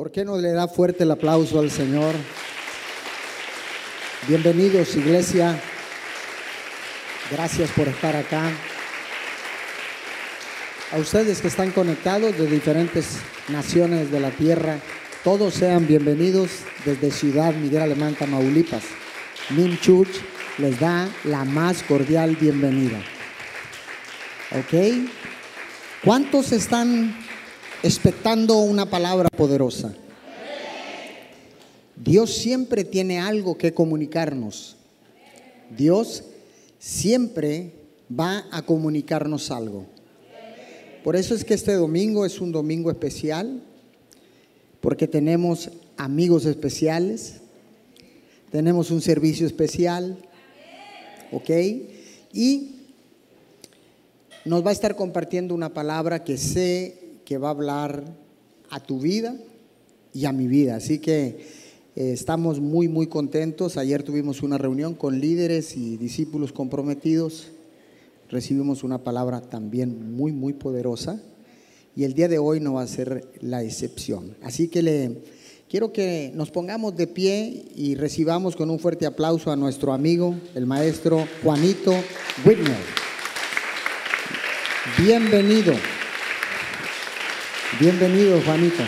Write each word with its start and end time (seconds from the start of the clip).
¿Por 0.00 0.10
qué 0.10 0.24
no 0.24 0.38
le 0.38 0.52
da 0.52 0.66
fuerte 0.66 1.04
el 1.04 1.10
aplauso 1.10 1.60
al 1.60 1.70
Señor? 1.70 2.14
Bienvenidos, 4.26 4.96
iglesia. 4.96 5.60
Gracias 7.30 7.68
por 7.72 7.86
estar 7.86 8.16
acá. 8.16 8.50
A 10.90 10.96
ustedes 10.96 11.42
que 11.42 11.48
están 11.48 11.70
conectados 11.72 12.34
de 12.38 12.46
diferentes 12.46 13.18
naciones 13.50 14.10
de 14.10 14.20
la 14.20 14.30
tierra, 14.30 14.78
todos 15.22 15.52
sean 15.52 15.86
bienvenidos 15.86 16.48
desde 16.86 17.10
Ciudad 17.10 17.52
Miguel 17.52 17.82
Alemán, 17.82 18.14
Tamaulipas. 18.14 18.84
Nim 19.50 19.78
Church 19.80 20.22
les 20.56 20.80
da 20.80 21.10
la 21.24 21.44
más 21.44 21.82
cordial 21.82 22.36
bienvenida. 22.36 23.02
¿Ok? 24.52 25.10
¿Cuántos 26.02 26.52
están 26.52 27.14
expectando 27.82 28.58
una 28.58 28.86
palabra 28.86 29.28
poderosa? 29.28 29.94
Dios 31.96 32.34
siempre 32.34 32.84
tiene 32.84 33.18
algo 33.18 33.56
que 33.56 33.74
comunicarnos. 33.74 34.76
Dios 35.76 36.24
siempre 36.78 37.72
va 38.10 38.46
a 38.50 38.62
comunicarnos 38.62 39.50
algo. 39.50 39.86
Por 41.04 41.16
eso 41.16 41.34
es 41.34 41.44
que 41.44 41.54
este 41.54 41.74
domingo 41.74 42.26
es 42.26 42.40
un 42.40 42.52
domingo 42.52 42.90
especial, 42.90 43.62
porque 44.80 45.06
tenemos 45.06 45.70
amigos 45.96 46.44
especiales, 46.46 47.40
tenemos 48.50 48.90
un 48.90 49.00
servicio 49.00 49.46
especial, 49.46 50.18
¿ok? 51.32 51.50
Y 52.32 52.76
nos 54.44 54.64
va 54.64 54.70
a 54.70 54.72
estar 54.72 54.96
compartiendo 54.96 55.54
una 55.54 55.72
palabra 55.72 56.24
que 56.24 56.36
sé 56.36 56.99
que 57.30 57.38
va 57.38 57.46
a 57.46 57.52
hablar 57.52 58.02
a 58.70 58.80
tu 58.80 58.98
vida 58.98 59.36
y 60.12 60.24
a 60.24 60.32
mi 60.32 60.48
vida. 60.48 60.74
Así 60.74 60.98
que 60.98 61.46
eh, 61.94 62.10
estamos 62.10 62.58
muy, 62.58 62.88
muy 62.88 63.06
contentos. 63.06 63.76
Ayer 63.76 64.02
tuvimos 64.02 64.42
una 64.42 64.58
reunión 64.58 64.94
con 64.94 65.20
líderes 65.20 65.76
y 65.76 65.96
discípulos 65.96 66.52
comprometidos. 66.52 67.52
Recibimos 68.30 68.82
una 68.82 69.04
palabra 69.04 69.42
también 69.42 70.12
muy, 70.16 70.32
muy 70.32 70.54
poderosa. 70.54 71.22
Y 71.94 72.02
el 72.02 72.14
día 72.14 72.26
de 72.26 72.40
hoy 72.40 72.58
no 72.58 72.72
va 72.72 72.82
a 72.82 72.88
ser 72.88 73.28
la 73.40 73.62
excepción. 73.62 74.34
Así 74.42 74.66
que 74.66 74.82
le 74.82 75.22
quiero 75.68 75.92
que 75.92 76.32
nos 76.34 76.50
pongamos 76.50 76.96
de 76.96 77.06
pie 77.06 77.64
y 77.76 77.94
recibamos 77.94 78.56
con 78.56 78.70
un 78.70 78.80
fuerte 78.80 79.06
aplauso 79.06 79.52
a 79.52 79.56
nuestro 79.56 79.92
amigo, 79.92 80.34
el 80.56 80.66
maestro 80.66 81.24
Juanito 81.44 81.92
Whitmer. 82.44 82.74
Bienvenido. 84.98 85.74
Bienvenido, 87.78 88.40
Juanito. 88.42 88.82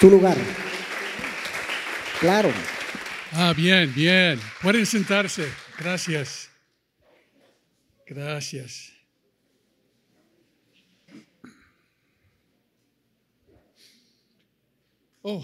Tu 0.00 0.10
lugar. 0.10 0.36
Claro. 2.20 2.52
Ah, 3.32 3.52
bien, 3.56 3.92
bien. 3.94 4.40
Pueden 4.62 4.86
sentarse. 4.86 5.50
Gracias. 5.78 6.50
Gracias. 8.06 8.92
Oh, 15.22 15.42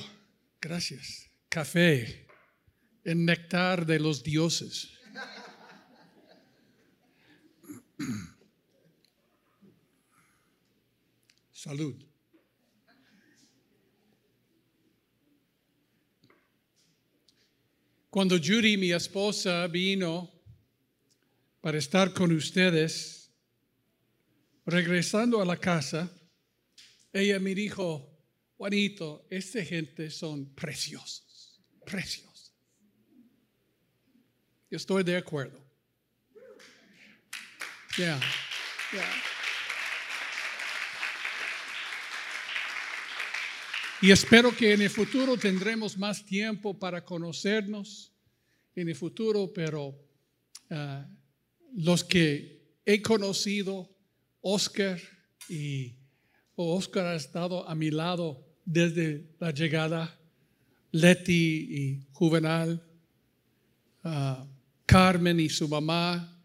gracias 0.61 1.31
café, 1.51 2.29
el 3.05 3.25
néctar 3.25 3.87
de 3.87 3.99
los 3.99 4.23
dioses. 4.23 4.91
Salud. 11.53 11.95
Cuando 18.09 18.39
Judy, 18.39 18.77
mi 18.77 18.93
esposa, 18.93 19.67
vino 19.69 20.31
para 21.61 21.79
estar 21.79 22.13
con 22.13 22.33
ustedes, 22.33 23.31
regresando 24.67 25.41
a 25.41 25.45
la 25.45 25.57
casa, 25.57 26.11
ella 27.13 27.39
me 27.39 27.55
dijo, 27.55 28.19
Juanito, 28.57 29.27
esta 29.31 29.63
gente 29.65 30.11
son 30.11 30.55
preciosos 30.55 31.31
precios. 31.91 32.30
Estoy 34.71 35.03
de 35.03 35.17
acuerdo. 35.17 35.59
Yeah, 37.97 38.21
Y 44.01 44.13
espero 44.13 44.57
que 44.57 44.73
en 44.73 44.81
el 44.81 44.89
futuro 44.89 45.37
tendremos 45.37 45.99
más 45.99 46.25
tiempo 46.25 46.79
para 46.79 47.05
conocernos 47.05 48.13
en 48.75 48.89
el 48.89 48.95
futuro, 48.95 49.53
pero 49.53 49.95
ah, 50.71 51.07
los 51.75 52.05
que 52.05 52.79
he 52.87 53.03
conocido, 53.03 53.91
Oscar 54.41 54.99
y 55.49 55.97
Oscar 56.55 57.09
ha 57.09 57.15
estado 57.15 57.69
a 57.69 57.75
mi 57.75 57.91
lado 57.91 58.47
desde 58.65 59.35
la 59.39 59.51
llegada 59.51 60.19
Leti 60.93 61.69
y 61.71 62.07
Juvenal, 62.13 62.83
ah, 64.05 64.47
Carmen 64.91 65.39
y 65.39 65.49
su 65.49 65.69
mamá. 65.69 66.37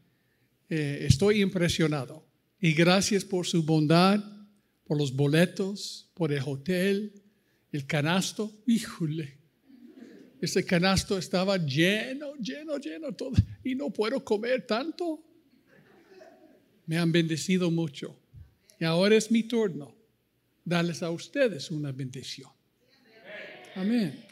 Eh, 0.69 1.07
estoy 1.09 1.41
impresionado. 1.41 2.23
Y 2.61 2.73
gracias 2.73 3.25
por 3.25 3.47
su 3.47 3.63
bondad, 3.63 4.23
por 4.83 4.99
los 4.99 5.11
boletos, 5.11 6.11
por 6.13 6.31
el 6.31 6.43
hotel, 6.45 7.11
el 7.71 7.87
canasto. 7.87 8.51
Híjole, 8.67 9.39
ese 10.39 10.63
canasto 10.63 11.17
estaba 11.17 11.57
lleno, 11.57 12.35
lleno, 12.35 12.77
lleno, 12.77 13.13
todo. 13.13 13.33
Y 13.63 13.73
no 13.73 13.89
puedo 13.89 14.23
comer 14.23 14.67
tanto. 14.67 15.23
Me 16.85 16.99
han 16.99 17.11
bendecido 17.11 17.71
mucho. 17.71 18.15
Y 18.79 18.85
ahora 18.85 19.15
es 19.15 19.31
mi 19.31 19.41
turno 19.41 19.95
darles 20.63 21.01
a 21.01 21.09
ustedes 21.09 21.71
una 21.71 21.91
bendición. 21.91 22.51
Amén. 23.75 24.24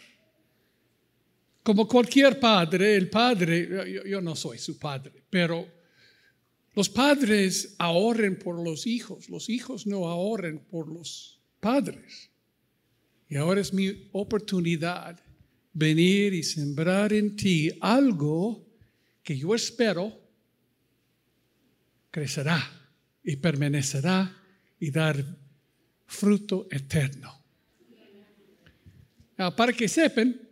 Como 1.63 1.87
cualquier 1.87 2.39
padre, 2.39 2.97
el 2.97 3.09
padre, 3.09 4.03
yo, 4.05 4.21
no 4.21 4.35
soy 4.35 4.57
su 4.57 4.77
padre, 4.77 5.23
pero 5.29 5.65
los 6.75 6.89
padres 6.89 7.75
ahorren 7.79 8.37
por 8.37 8.61
los 8.61 8.85
hijos, 8.85 9.29
los 9.29 9.49
hijos 9.49 9.87
no 9.87 10.09
ahorren 10.09 10.59
por 10.59 10.91
los 10.91 11.41
padres. 11.61 12.29
Y 13.29 13.37
ahora 13.37 13.61
es 13.61 13.73
mi 13.73 14.09
oportunidad 14.11 15.19
venir 15.71 16.33
y 16.33 16.43
sembrar 16.43 17.13
en 17.13 17.35
ti 17.35 17.71
algo 17.79 18.67
que 19.23 19.37
yo 19.37 19.55
espero 19.55 20.21
crecerá 22.11 22.61
y 23.23 23.37
permanecerá 23.37 24.37
y 24.79 24.91
dar 24.91 25.25
fruto 26.05 26.67
eterno. 26.69 27.41
para 29.55 29.73
que 29.73 29.87
sepan, 29.87 30.42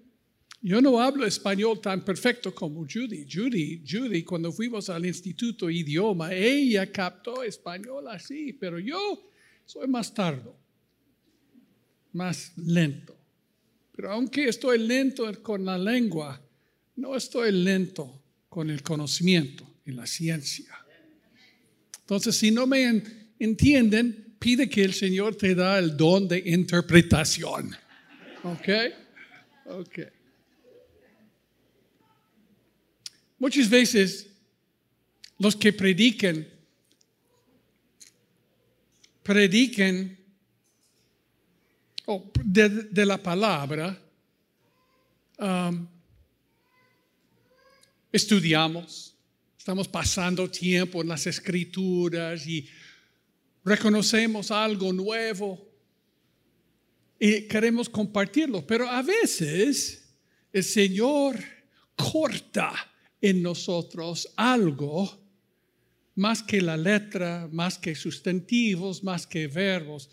yo 0.61 0.79
no 0.79 1.01
hablo 1.01 1.25
español 1.25 1.81
tan 1.81 2.05
perfecto 2.05 2.53
como 2.53 2.81
Judy. 2.81 3.25
Judy, 3.29 3.83
Judy, 3.87 4.23
cuando 4.23 4.51
fuimos 4.51 4.89
al 4.89 5.05
Instituto 5.05 5.69
Idioma, 5.69 6.33
ella 6.33 6.91
captó 6.91 7.41
español 7.41 8.07
así, 8.07 8.53
pero 8.53 8.77
yo 8.77 9.31
soy 9.65 9.87
más 9.87 10.13
tardo, 10.13 10.55
más 12.13 12.53
lento. 12.57 13.17
Pero 13.91 14.11
aunque 14.11 14.47
estoy 14.47 14.77
lento 14.77 15.31
con 15.41 15.65
la 15.65 15.79
lengua, 15.79 16.39
no 16.95 17.15
estoy 17.15 17.51
lento 17.51 18.21
con 18.47 18.69
el 18.69 18.83
conocimiento 18.83 19.67
y 19.85 19.91
la 19.91 20.05
ciencia. 20.05 20.75
Entonces, 22.01 22.35
si 22.35 22.51
no 22.51 22.67
me 22.67 23.01
entienden, 23.39 24.35
pide 24.37 24.69
que 24.69 24.83
el 24.83 24.93
Señor 24.93 25.35
te 25.35 25.55
da 25.55 25.79
el 25.79 25.97
don 25.97 26.27
de 26.27 26.39
interpretación. 26.45 27.75
¿Ok? 28.43 28.69
Ok. 29.65 30.20
Muchas 33.41 33.67
veces 33.67 34.27
los 35.39 35.55
que 35.55 35.73
prediquen, 35.73 36.47
prediquen 39.23 40.15
oh, 42.05 42.31
de, 42.45 43.03
la 43.03 43.17
palabra, 43.17 43.99
um, 45.39 45.87
estudiamos, 48.11 49.15
estamos 49.57 49.87
pasando 49.87 50.47
tiempo 50.47 51.01
en 51.01 51.07
las 51.07 51.25
escrituras 51.25 52.45
y 52.45 52.69
reconocemos 53.65 54.51
algo 54.51 54.93
nuevo 54.93 55.67
y 57.19 57.47
queremos 57.47 57.89
compartirlo, 57.89 58.67
pero 58.67 58.87
a 58.87 59.01
veces 59.01 60.13
el 60.53 60.63
Señor 60.63 61.43
corta 61.95 62.90
en 63.21 63.41
nosotros 63.41 64.33
algo 64.35 65.19
más 66.15 66.43
que 66.43 66.61
la 66.61 66.75
letra, 66.75 67.47
más 67.51 67.77
que 67.77 67.95
sustantivos, 67.95 69.03
más 69.03 69.25
que 69.25 69.47
verbos, 69.47 70.09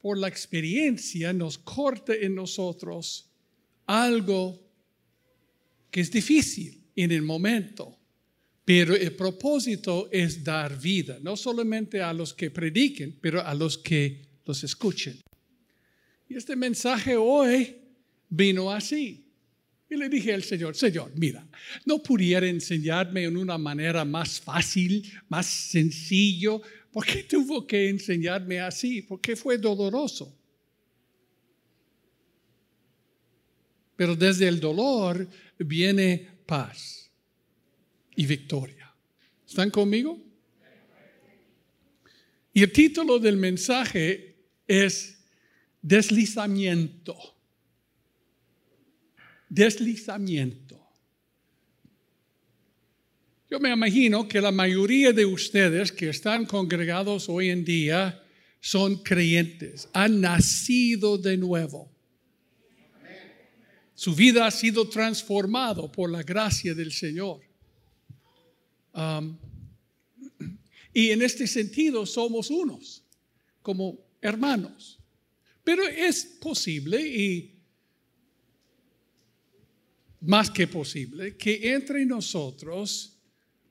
por 0.00 0.18
la 0.18 0.28
experiencia 0.28 1.32
nos 1.32 1.58
corta 1.58 2.14
en 2.14 2.34
nosotros 2.34 3.30
algo 3.86 4.60
que 5.90 6.00
es 6.00 6.10
difícil 6.10 6.82
en 6.94 7.12
el 7.12 7.22
momento. 7.22 7.98
Pero 8.64 8.96
el 8.96 9.14
propósito 9.14 10.08
es 10.10 10.42
dar 10.42 10.78
vida, 10.78 11.18
no 11.22 11.36
solamente 11.36 12.02
a 12.02 12.12
los 12.12 12.34
que 12.34 12.50
prediquen, 12.50 13.16
pero 13.20 13.40
a 13.40 13.54
los 13.54 13.78
que 13.78 14.22
los 14.44 14.64
escuchen. 14.64 15.20
Y 16.28 16.34
este 16.34 16.56
mensaje 16.56 17.16
hoy 17.16 17.76
vino 18.28 18.70
así. 18.72 19.25
Y 19.88 19.96
le 19.96 20.08
dije 20.08 20.34
al 20.34 20.42
Señor, 20.42 20.74
Señor, 20.74 21.12
mira, 21.16 21.46
no 21.84 22.02
pudiera 22.02 22.46
enseñarme 22.48 23.24
en 23.24 23.36
una 23.36 23.56
manera 23.56 24.04
más 24.04 24.40
fácil, 24.40 25.12
más 25.28 25.46
sencillo. 25.46 26.60
¿Por 26.90 27.06
qué 27.06 27.22
tuvo 27.22 27.66
que 27.66 27.88
enseñarme 27.88 28.58
así? 28.60 29.02
Porque 29.02 29.36
fue 29.36 29.58
doloroso. 29.58 30.36
Pero 33.94 34.16
desde 34.16 34.48
el 34.48 34.58
dolor 34.58 35.28
viene 35.58 36.30
paz 36.44 37.10
y 38.16 38.26
victoria. 38.26 38.92
¿Están 39.46 39.70
conmigo? 39.70 40.20
Y 42.52 42.62
el 42.62 42.72
título 42.72 43.18
del 43.18 43.36
mensaje 43.36 44.34
es 44.66 45.24
deslizamiento. 45.80 47.35
Deslizamiento. 49.48 50.86
Yo 53.48 53.60
me 53.60 53.72
imagino 53.72 54.26
que 54.26 54.40
la 54.40 54.50
mayoría 54.50 55.12
de 55.12 55.24
ustedes 55.24 55.92
que 55.92 56.08
están 56.08 56.46
congregados 56.46 57.28
hoy 57.28 57.50
en 57.50 57.64
día 57.64 58.22
son 58.60 58.96
creyentes, 58.96 59.88
han 59.92 60.20
nacido 60.20 61.16
de 61.16 61.36
nuevo. 61.36 61.88
Su 63.94 64.14
vida 64.14 64.46
ha 64.46 64.50
sido 64.50 64.88
transformado 64.88 65.90
por 65.90 66.10
la 66.10 66.22
gracia 66.22 66.74
del 66.74 66.92
Señor. 66.92 67.40
Y 70.92 71.10
en 71.10 71.22
este 71.22 71.46
sentido 71.46 72.04
somos 72.04 72.50
unos, 72.50 73.04
como 73.62 73.98
hermanos. 74.20 74.98
Pero 75.62 75.86
es 75.86 76.24
posible 76.40 77.00
y 77.00 77.55
más 80.26 80.50
que 80.50 80.66
posible 80.66 81.36
que 81.36 81.72
entre 81.72 82.04
nosotros 82.04 83.18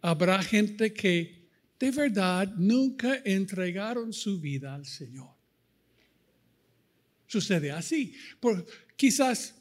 habrá 0.01 0.41
gente 0.41 0.93
que 0.93 1.49
de 1.79 1.91
verdad 1.91 2.53
nunca 2.57 3.21
entregaron 3.25 4.13
su 4.13 4.39
vida 4.39 4.73
al 4.73 4.85
Señor. 4.85 5.29
Sucede 7.27 7.71
así. 7.71 8.13
Por, 8.39 8.65
quizás 8.95 9.55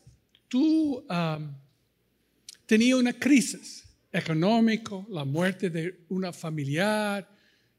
tú 0.49 1.05
tenías 2.67 2.99
una 2.99 3.12
crisis 3.12 3.85
económica, 4.12 5.05
la 5.08 5.25
muerte 5.25 5.70
de 5.70 6.05
una 6.08 6.32
familiar, 6.32 7.29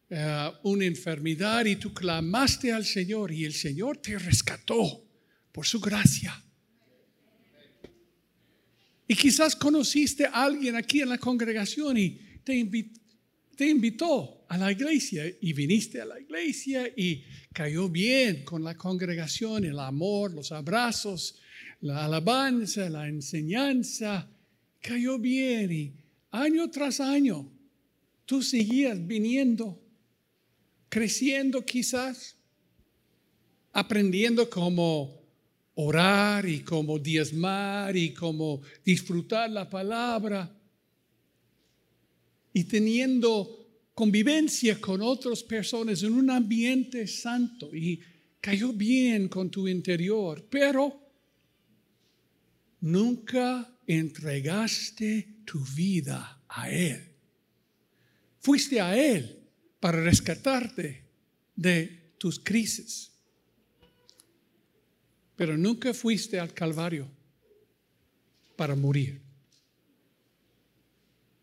eh, 0.09 0.51
una 0.63 0.85
enfermedad 0.85 1.65
y 1.65 1.77
tú 1.77 1.93
clamaste 1.93 2.71
al 2.71 2.85
Señor 2.85 3.31
y 3.31 3.45
el 3.45 3.53
Señor 3.53 3.97
te 3.97 4.19
rescató 4.19 5.03
por 5.51 5.65
su 5.65 5.79
gracia. 5.79 6.44
Y 9.07 9.15
quizás 9.15 9.55
conociste 9.55 10.25
a 10.25 10.43
alguien 10.43 10.75
aquí 10.75 11.01
en 11.01 11.09
la 11.09 11.17
congregación 11.17 11.97
y 11.97 12.19
te, 12.43 13.67
invitó 13.67 14.45
a 14.47 14.57
la 14.57 14.71
iglesia 14.71 15.23
y 15.41 15.53
viniste 15.53 16.01
a 16.01 16.05
la 16.05 16.19
iglesia 16.19 16.87
y 16.95 17.23
cayó 17.53 17.87
bien 17.87 18.43
con 18.43 18.63
la 18.63 18.75
congregación, 18.75 19.63
el 19.65 19.79
amor, 19.79 20.33
los 20.33 20.51
abrazos, 20.51 21.39
la 21.81 22.05
alabanza, 22.05 22.89
la 22.89 23.07
enseñanza, 23.07 24.27
cayó 24.81 25.19
bien 25.19 25.71
y 25.71 25.93
año 26.31 26.69
tras 26.69 26.99
año 26.99 27.49
tú 28.25 28.41
seguías 28.41 29.05
viniendo, 29.05 29.79
creciendo 30.89 31.63
quizás, 31.63 32.35
aprendiendo 33.71 34.49
cómo 34.49 35.24
orar 35.75 36.47
y 36.47 36.61
cómo 36.61 36.99
diezmar 36.99 37.95
y 37.95 38.13
cómo 38.13 38.61
disfrutar 38.83 39.49
la 39.49 39.69
palabra 39.69 40.51
y 42.53 42.63
teniendo 42.63 43.65
convivencia 43.93 44.79
con 44.79 45.01
otras 45.01 45.43
personas 45.43 46.03
en 46.03 46.13
un 46.13 46.29
ambiente 46.29 47.07
santo 47.07 47.75
y 47.75 47.99
cayó 48.39 48.71
bien 48.73 49.27
con 49.27 49.49
tu 49.49 49.67
interior, 49.67 50.45
pero 50.49 51.01
nunca 52.81 53.77
entregaste 53.87 55.39
tu 55.45 55.59
vida 55.75 56.43
a 56.47 56.69
Él. 56.69 57.11
Fuiste 58.39 58.79
a 58.79 58.95
Él 58.95 59.39
para 59.79 60.01
rescatarte 60.01 61.03
de 61.55 62.13
tus 62.17 62.39
crisis, 62.39 63.11
pero 65.35 65.57
nunca 65.57 65.93
fuiste 65.93 66.39
al 66.39 66.53
Calvario 66.53 67.09
para 68.55 68.75
morir. 68.75 69.21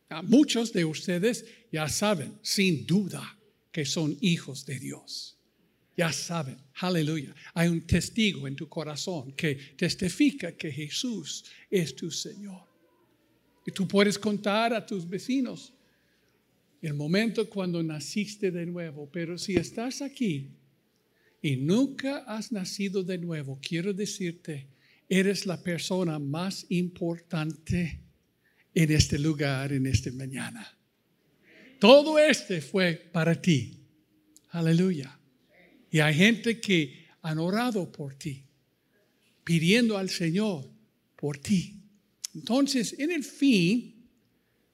A 0.08 0.22
muchos 0.22 0.72
de 0.72 0.84
ustedes 0.84 1.44
ya 1.70 1.88
saben, 1.88 2.38
sin 2.42 2.86
duda, 2.86 3.38
que 3.70 3.84
son 3.84 4.16
hijos 4.20 4.66
de 4.66 4.78
Dios. 4.78 5.38
Ya 5.96 6.12
saben, 6.12 6.56
aleluya. 6.80 7.34
Hay 7.54 7.68
un 7.68 7.82
testigo 7.82 8.46
en 8.46 8.56
tu 8.56 8.68
corazón 8.68 9.32
que 9.32 9.54
testifica 9.76 10.52
que 10.52 10.70
Jesús 10.70 11.44
es 11.70 11.94
tu 11.94 12.10
Señor. 12.10 12.62
Y 13.66 13.70
tú 13.72 13.86
puedes 13.86 14.18
contar 14.18 14.74
a 14.74 14.84
tus 14.84 15.08
vecinos 15.08 15.72
el 16.80 16.94
momento 16.94 17.48
cuando 17.48 17.82
naciste 17.82 18.50
de 18.50 18.66
nuevo. 18.66 19.08
Pero 19.10 19.38
si 19.38 19.54
estás 19.54 20.02
aquí 20.02 20.50
y 21.42 21.56
nunca 21.56 22.18
has 22.18 22.52
nacido 22.52 23.02
de 23.02 23.18
nuevo, 23.18 23.58
quiero 23.60 23.92
decirte, 23.92 24.68
eres 25.08 25.44
la 25.44 25.60
persona 25.60 26.20
más 26.20 26.64
importante 26.68 28.00
en 28.72 28.92
este 28.92 29.18
lugar, 29.18 29.72
en 29.72 29.86
esta 29.86 30.12
mañana. 30.12 30.78
Todo 31.80 32.18
este 32.18 32.60
fue 32.60 32.94
para 33.12 33.34
ti. 33.42 33.80
Aleluya. 34.50 35.18
Y 35.90 35.98
hay 35.98 36.14
gente 36.14 36.60
que 36.60 37.06
han 37.22 37.38
orado 37.38 37.90
por 37.90 38.14
ti, 38.14 38.44
pidiendo 39.42 39.98
al 39.98 40.08
Señor 40.08 40.70
por 41.16 41.38
ti. 41.38 41.76
Entonces, 42.34 42.94
en 42.98 43.10
el 43.10 43.24
fin, 43.24 44.08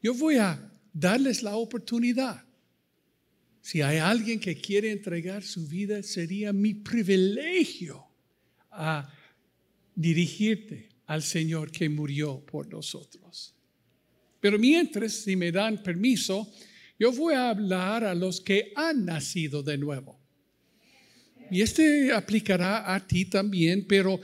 yo 0.03 0.15
voy 0.15 0.37
a 0.37 0.71
darles 0.93 1.43
la 1.43 1.57
oportunidad. 1.57 2.45
Si 3.69 3.83
hay 3.83 3.99
alguien 3.99 4.41
que 4.41 4.57
quiere 4.57 4.91
entregar 4.91 5.43
su 5.43 5.69
vida, 5.69 6.03
sería 6.03 6.55
mi 6.55 6.73
privilegio 6.73 8.03
dirigirte 9.95 10.89
al 11.05 11.23
Señor 11.23 11.71
que 11.71 11.87
murió 11.87 12.41
por 12.47 12.67
nosotros. 12.67 13.55
Pero 14.41 14.59
mientras, 14.59 15.13
si 15.13 15.37
me 15.37 15.53
dan 15.53 15.83
permiso, 15.83 16.51
yo 16.99 17.13
voy 17.13 17.35
a 17.35 17.51
hablar 17.51 18.05
a 18.05 18.15
los 18.15 18.41
que 18.41 18.73
han 18.75 19.05
nacido 19.05 19.63
de 19.63 19.77
nuevo. 19.77 20.19
Y 21.51 21.61
este 21.61 22.11
aplicará 22.11 22.95
a 22.95 23.07
ti 23.07 23.27
también, 23.27 23.87
pero 23.87 24.19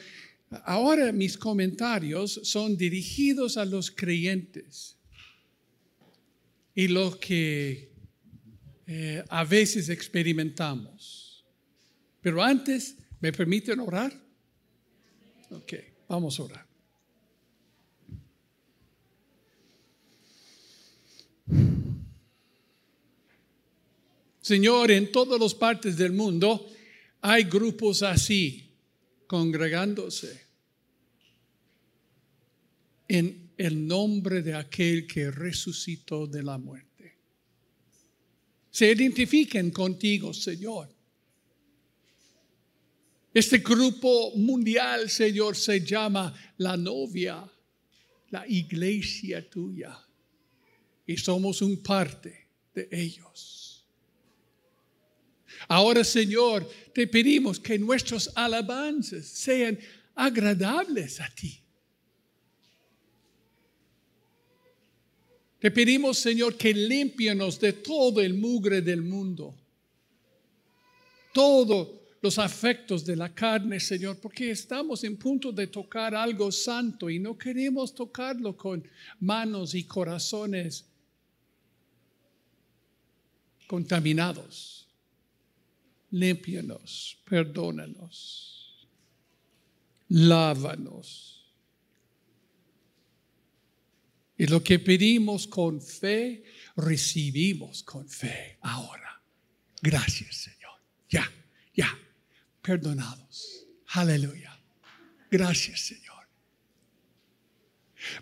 ahora 0.65 1.13
mis 1.13 1.37
comentarios 1.37 2.41
son 2.45 2.79
dirigidos 2.79 3.59
a 3.59 3.67
los 3.67 3.91
creyentes 3.91 4.97
y 6.75 6.89
lo 6.89 7.21
que 7.21 7.94
eh, 8.87 9.25
a 9.29 9.45
veces 9.45 9.89
experimentamos. 9.89 11.45
Pero 12.21 12.43
antes, 12.43 12.97
¿me 13.21 13.33
permiten 13.33 13.81
orar? 13.81 14.13
Ok, 15.51 15.75
vamos 16.09 16.39
a 16.39 16.43
orar. 16.43 16.67
Señor, 24.41 24.91
en 24.91 25.11
todas 25.11 25.41
las 25.41 25.55
partes 25.55 25.97
del 25.97 26.13
mundo, 26.13 26.67
hay 27.23 27.45
grupos 27.45 28.03
así, 28.03 28.71
congregándose 29.27 30.45
en 33.09 33.53
el 33.57 33.87
nombre 33.87 34.43
de 34.43 34.55
aquel 34.55 35.07
que 35.07 35.31
resucitó 35.31 36.27
de 36.27 36.43
la 36.43 36.59
muerte. 36.59 36.94
Se 38.75 38.91
identifiquen 38.91 39.71
contigo, 39.71 40.35
Señor. 40.35 40.89
Este 43.33 43.59
grupo 43.59 44.33
mundial, 44.35 45.09
Señor, 45.09 45.55
se 45.55 45.81
llama 45.81 46.35
la 46.57 46.77
novia, 46.77 47.49
la 48.31 48.45
iglesia 48.49 49.49
tuya. 49.49 49.97
Y 51.07 51.17
somos 51.17 51.63
un 51.63 51.85
parte 51.85 52.49
de 52.75 52.89
ellos. 52.91 53.87
Ahora, 55.69 56.03
Señor, 56.03 56.69
te 56.93 57.07
pedimos 57.07 57.61
que 57.61 57.79
nuestros 57.79 58.29
alabanzas 58.35 59.25
sean 59.25 59.79
agradables 60.17 61.21
a 61.21 61.33
ti. 61.33 61.64
Te 65.65 65.71
pedimos, 65.71 66.19
Señor, 66.19 66.59
que 66.59 66.75
limpianos 66.75 67.59
de 67.59 67.73
todo 67.73 68.21
el 68.21 68.35
mugre 68.35 68.83
del 68.83 69.01
mundo. 69.01 69.55
Todos 71.33 71.89
los 72.21 72.39
afectos 72.39 73.03
de 73.03 73.17
la 73.17 73.35
carne, 73.35 73.81
Señor, 73.81 74.19
porque 74.21 74.51
estamos 74.51 75.05
en 75.05 75.17
punto 75.17 75.53
de 75.53 75.69
tocar 75.69 76.15
algo 76.15 76.53
santo 76.53 77.09
y 77.09 77.19
no 77.19 77.39
queremos 77.39 77.95
tocarlo 77.95 78.55
con 78.55 78.87
manos 79.21 79.75
y 79.75 79.85
corazones 79.85 80.85
contaminados. 83.67 84.87
Límpianos, 86.11 87.17
perdónanos, 87.25 88.87
lávanos. 90.11 91.34
Y 94.37 94.47
lo 94.47 94.63
que 94.63 94.79
pedimos 94.79 95.47
con 95.47 95.81
fe, 95.81 96.43
recibimos 96.77 97.83
con 97.83 98.09
fe 98.09 98.59
ahora. 98.63 99.23
Gracias, 99.81 100.37
Señor. 100.37 100.81
Ya, 101.09 101.31
ya, 101.75 101.97
perdonados. 102.61 103.67
Aleluya. 103.89 104.59
Gracias, 105.31 105.81
Señor. 105.81 106.15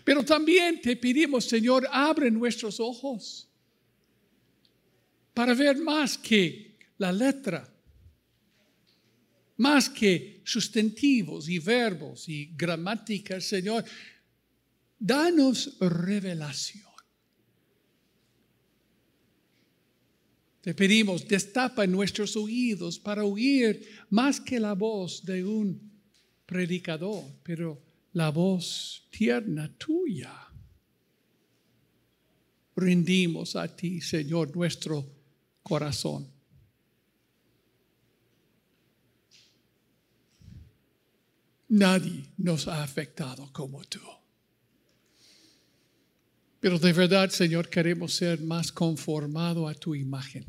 Pero 0.03 0.23
también 0.23 0.81
te 0.81 0.95
pedimos, 0.95 1.45
Señor, 1.45 1.87
abre 1.91 2.29
nuestros 2.29 2.79
ojos 2.79 3.49
para 5.33 5.53
ver 5.53 5.77
más 5.77 6.17
que 6.17 6.77
la 6.97 7.11
letra, 7.11 7.67
más 9.57 9.89
que 9.89 10.41
sustantivos 10.43 11.49
y 11.49 11.59
verbos 11.59 12.29
y 12.29 12.51
gramáticas, 12.55 13.45
Señor. 13.45 13.83
Danos 15.05 15.75
revelación. 15.81 16.87
Te 20.61 20.73
pedimos, 20.73 21.27
destapa 21.27 21.85
nuestros 21.85 22.37
oídos 22.37 22.99
para 22.99 23.25
oír 23.25 23.85
más 24.11 24.39
que 24.39 24.61
la 24.61 24.71
voz 24.75 25.25
de 25.25 25.43
un 25.43 25.91
predicador, 26.45 27.25
pero 27.43 27.83
la 28.13 28.29
voz 28.29 29.05
tierna 29.11 29.77
tuya. 29.77 30.33
Rendimos 32.73 33.57
a 33.57 33.67
ti, 33.75 33.99
Señor, 33.99 34.55
nuestro 34.55 35.05
corazón. 35.63 36.31
Nadie 41.67 42.23
nos 42.37 42.69
ha 42.69 42.81
afectado 42.81 43.51
como 43.51 43.83
tú. 43.83 43.99
Pero 46.63 46.79
de 46.79 46.93
verdad, 46.93 47.29
Señor, 47.29 47.69
queremos 47.69 48.13
ser 48.13 48.39
más 48.39 48.71
conformado 48.71 49.67
a 49.67 49.73
tu 49.73 49.93
imagen, 49.95 50.45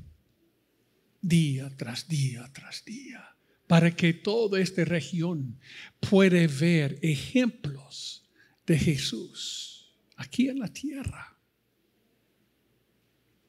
día 1.20 1.68
tras 1.76 2.06
día 2.06 2.48
tras 2.54 2.84
día, 2.84 3.36
para 3.66 3.90
que 3.90 4.12
toda 4.12 4.60
esta 4.60 4.84
región 4.84 5.58
pueda 5.98 6.46
ver 6.46 7.00
ejemplos 7.02 8.30
de 8.64 8.78
Jesús 8.78 9.92
aquí 10.14 10.48
en 10.48 10.60
la 10.60 10.68
tierra. 10.68 11.36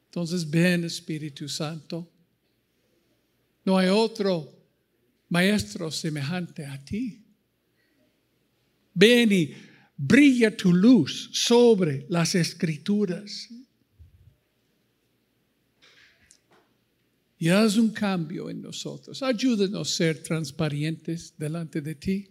Entonces, 0.05 0.49
ven 0.49 0.85
Espíritu 0.85 1.47
Santo. 1.47 2.11
No 3.63 3.77
hay 3.77 3.89
otro 3.89 4.51
maestro 5.29 5.91
semejante 5.91 6.65
a 6.65 6.83
ti. 6.83 7.23
Ven 8.95 9.31
y 9.31 9.53
brilla 9.97 10.55
tu 10.55 10.73
luz 10.73 11.29
sobre 11.33 12.05
las 12.09 12.35
escrituras. 12.35 13.49
Y 17.37 17.49
haz 17.49 17.77
un 17.77 17.89
cambio 17.89 18.49
en 18.49 18.61
nosotros. 18.61 19.21
Ayúdenos 19.21 19.91
a 19.91 19.95
ser 19.95 20.23
transparentes 20.23 21.33
delante 21.37 21.81
de 21.81 21.95
ti, 21.95 22.27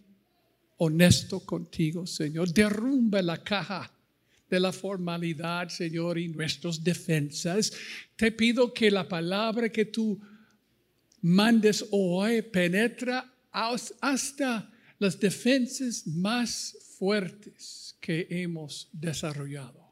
honesto 0.79 1.41
contigo, 1.41 2.07
Señor. 2.07 2.53
Derrumba 2.53 3.23
la 3.23 3.43
caja 3.43 3.91
de 4.49 4.61
la 4.61 4.73
formalidad, 4.73 5.69
Señor, 5.69 6.19
y 6.19 6.29
nuestras 6.29 6.83
defensas. 6.83 7.73
Te 8.17 8.33
pido 8.33 8.73
que 8.73 8.91
la 8.91 9.07
palabra 9.07 9.69
que 9.69 9.85
tú 9.85 10.19
mandes 11.21 11.85
hoy 11.91 12.43
penetra 12.43 13.31
hasta 13.51 14.71
las 14.99 15.19
defensas 15.19 16.07
más 16.07 16.77
fuertes 17.05 17.99
que 18.01 18.27
hemos 18.31 18.89
desarrollado, 18.91 19.85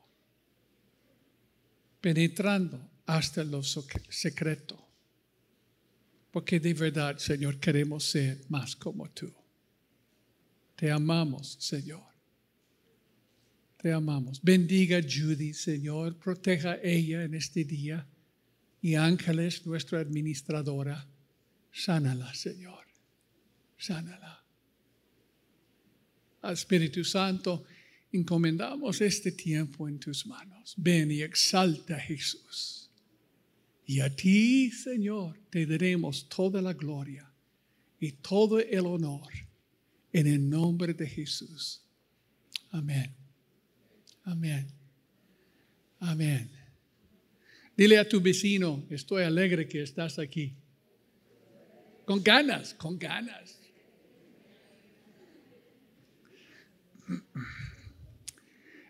penetrando 2.01 2.89
hasta 3.05 3.45
lo 3.45 3.63
secreto. 3.63 4.83
Porque 6.31 6.59
de 6.59 6.73
verdad, 6.73 7.19
Señor, 7.19 7.61
queremos 7.61 8.05
ser 8.05 8.41
más 8.49 8.75
como 8.75 9.11
tú. 9.11 9.31
Te 10.75 10.91
amamos, 10.91 11.59
Señor. 11.61 12.15
Te 13.77 13.93
amamos. 13.93 14.41
Bendiga 14.41 14.99
Judy, 15.03 15.53
Señor. 15.53 16.17
Proteja 16.17 16.79
ella 16.83 17.25
en 17.25 17.35
este 17.35 17.63
día. 17.65 18.07
Y 18.81 18.95
Ángeles, 18.95 19.67
nuestra 19.67 20.01
administradora. 20.01 21.07
Sánala, 21.71 22.33
Señor. 22.33 22.87
Sánala. 23.77 24.42
Espíritu 26.51 27.05
Santo, 27.05 27.65
encomendamos 28.11 29.01
este 29.01 29.33
tiempo 29.33 29.89
en 29.89 29.99
tus 29.99 30.27
manos. 30.27 30.75
Ven 30.77 31.11
y 31.13 31.23
exalta 31.23 31.97
a 31.97 32.01
Jesús. 32.01 32.91
Y 33.87 34.01
a 34.01 34.15
ti, 34.15 34.71
Señor, 34.71 35.39
te 35.51 35.67
daremos 35.67 36.29
toda 36.29 36.61
la 36.61 36.73
gloria 36.73 37.31
y 38.01 38.13
todo 38.13 38.59
el 38.59 38.87
honor 38.87 39.31
en 40.13 40.27
el 40.27 40.49
nombre 40.49 40.95
de 40.95 41.07
Jesús. 41.07 41.83
Amén. 42.71 43.15
Amén. 44.25 44.67
Amén. 46.01 46.51
Dile 47.77 47.99
a 47.99 48.09
tu 48.09 48.21
vecino, 48.21 48.85
estoy 48.91 49.23
alegre 49.23 49.69
que 49.69 49.83
estás 49.83 50.19
aquí. 50.19 50.55
Con 52.05 52.23
ganas, 52.23 52.75
con 52.75 52.99
ganas. 52.99 53.62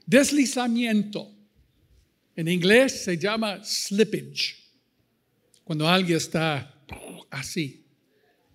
Deslizamiento. 0.06 1.30
En 2.34 2.48
inglés 2.48 3.04
se 3.04 3.16
llama 3.18 3.62
slippage. 3.64 4.56
Cuando 5.64 5.88
alguien 5.88 6.16
está 6.16 6.82
así. 7.30 7.84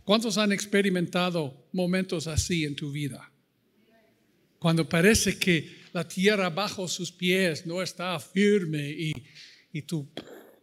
¿Cuántos 0.04 0.38
han 0.38 0.52
experimentado 0.52 1.68
momentos 1.72 2.28
así 2.28 2.64
en 2.64 2.76
tu 2.76 2.92
vida? 2.92 3.32
Cuando 4.60 4.88
parece 4.88 5.38
que 5.38 5.70
la 5.94 6.08
tierra 6.08 6.50
bajo 6.50 6.88
sus 6.88 7.12
pies 7.12 7.66
no 7.66 7.82
está 7.82 8.20
firme 8.20 8.90
y, 8.90 9.14
y 9.72 9.82
tú 9.82 10.08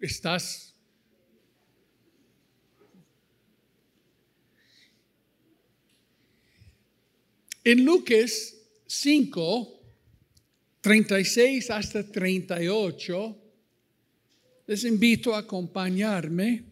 estás 0.01 0.75
En 7.65 7.83
Lucas 7.83 8.54
5, 8.87 9.81
36 10.81 11.71
hasta 11.71 12.03
38, 12.03 13.37
les 14.67 14.85
invito 14.85 15.35
a 15.35 15.39
acompañarme. 15.39 16.65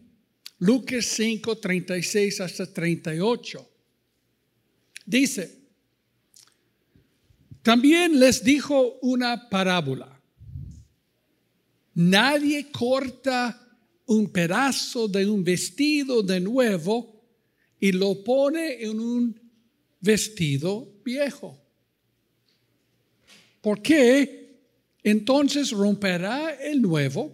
Lucas 0.59 1.05
5, 1.05 1.57
36 1.57 2.41
hasta 2.41 2.71
38. 2.71 3.69
Dice, 5.05 5.59
también 7.61 8.19
les 8.19 8.43
dijo 8.43 8.99
una 9.01 9.49
parábola. 9.49 10.21
Nadie 11.95 12.71
corta 12.71 13.59
un 14.05 14.31
pedazo 14.31 15.07
de 15.07 15.27
un 15.27 15.43
vestido 15.43 16.21
de 16.21 16.39
nuevo 16.39 17.21
y 17.79 17.91
lo 17.91 18.23
pone 18.23 18.83
en 18.83 18.99
un 18.99 19.51
vestido 19.99 21.01
viejo 21.03 21.62
¿Por 23.63 23.81
qué? 23.81 24.59
Entonces 25.03 25.71
romperá 25.71 26.53
el 26.55 26.81
nuevo 26.81 27.33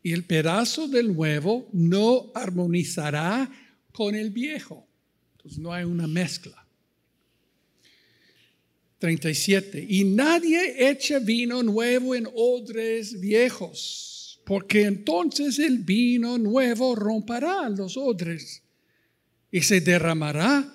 y 0.00 0.12
el 0.12 0.22
pedazo 0.22 0.86
del 0.86 1.12
nuevo 1.12 1.68
no 1.72 2.30
armonizará 2.36 3.50
con 3.90 4.14
el 4.14 4.30
viejo. 4.30 4.86
Entonces 5.32 5.58
no 5.58 5.72
hay 5.72 5.82
una 5.82 6.06
mezcla. 6.06 6.64
37. 9.00 9.84
Y 9.88 10.04
nadie 10.04 10.88
echa 10.88 11.18
vino 11.18 11.64
nuevo 11.64 12.14
en 12.14 12.28
odres 12.32 13.18
viejos, 13.18 14.40
porque 14.44 14.82
entonces 14.82 15.58
el 15.58 15.78
vino 15.78 16.38
nuevo 16.38 16.94
romperá 16.94 17.68
los 17.70 17.96
odres 17.96 18.62
y 19.50 19.62
se 19.62 19.80
derramará 19.80 20.72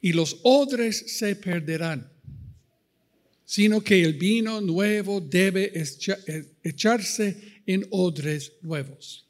y 0.00 0.12
los 0.12 0.40
odres 0.42 1.16
se 1.16 1.36
perderán, 1.36 2.10
sino 3.46 3.80
que 3.80 4.02
el 4.02 4.14
vino 4.14 4.60
nuevo 4.60 5.20
debe 5.20 5.72
echarse 6.64 7.62
en 7.64 7.86
odres 7.90 8.52
nuevos. 8.60 9.24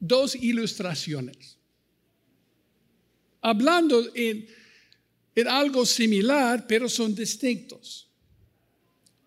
Dos 0.00 0.34
ilustraciones. 0.34 1.56
Hablando 3.40 4.10
en, 4.16 4.48
algo 5.46 5.86
similar, 5.86 6.66
pero 6.66 6.88
son 6.88 7.14
distintos. 7.14 8.10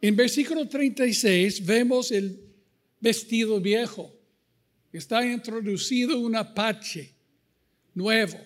En 0.01 0.15
versículo 0.15 0.67
36 0.67 1.65
vemos 1.65 2.11
el 2.11 2.37
vestido 2.99 3.61
viejo. 3.61 4.13
Está 4.91 5.25
introducido 5.25 6.19
un 6.19 6.37
parche 6.53 7.13
nuevo. 7.93 8.37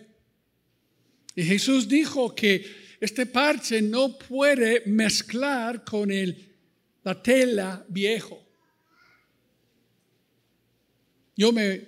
Y 1.35 1.43
Jesús 1.43 1.88
dijo 1.88 2.35
que 2.35 2.88
este 3.00 3.25
parche 3.25 3.82
no 3.82 4.18
puede 4.18 4.84
mezclar 4.86 5.84
con 5.86 6.12
el, 6.12 6.56
la 7.03 7.22
tela 7.22 7.86
viejo. 7.88 8.46
Yo 11.36 11.53
me 11.53 11.88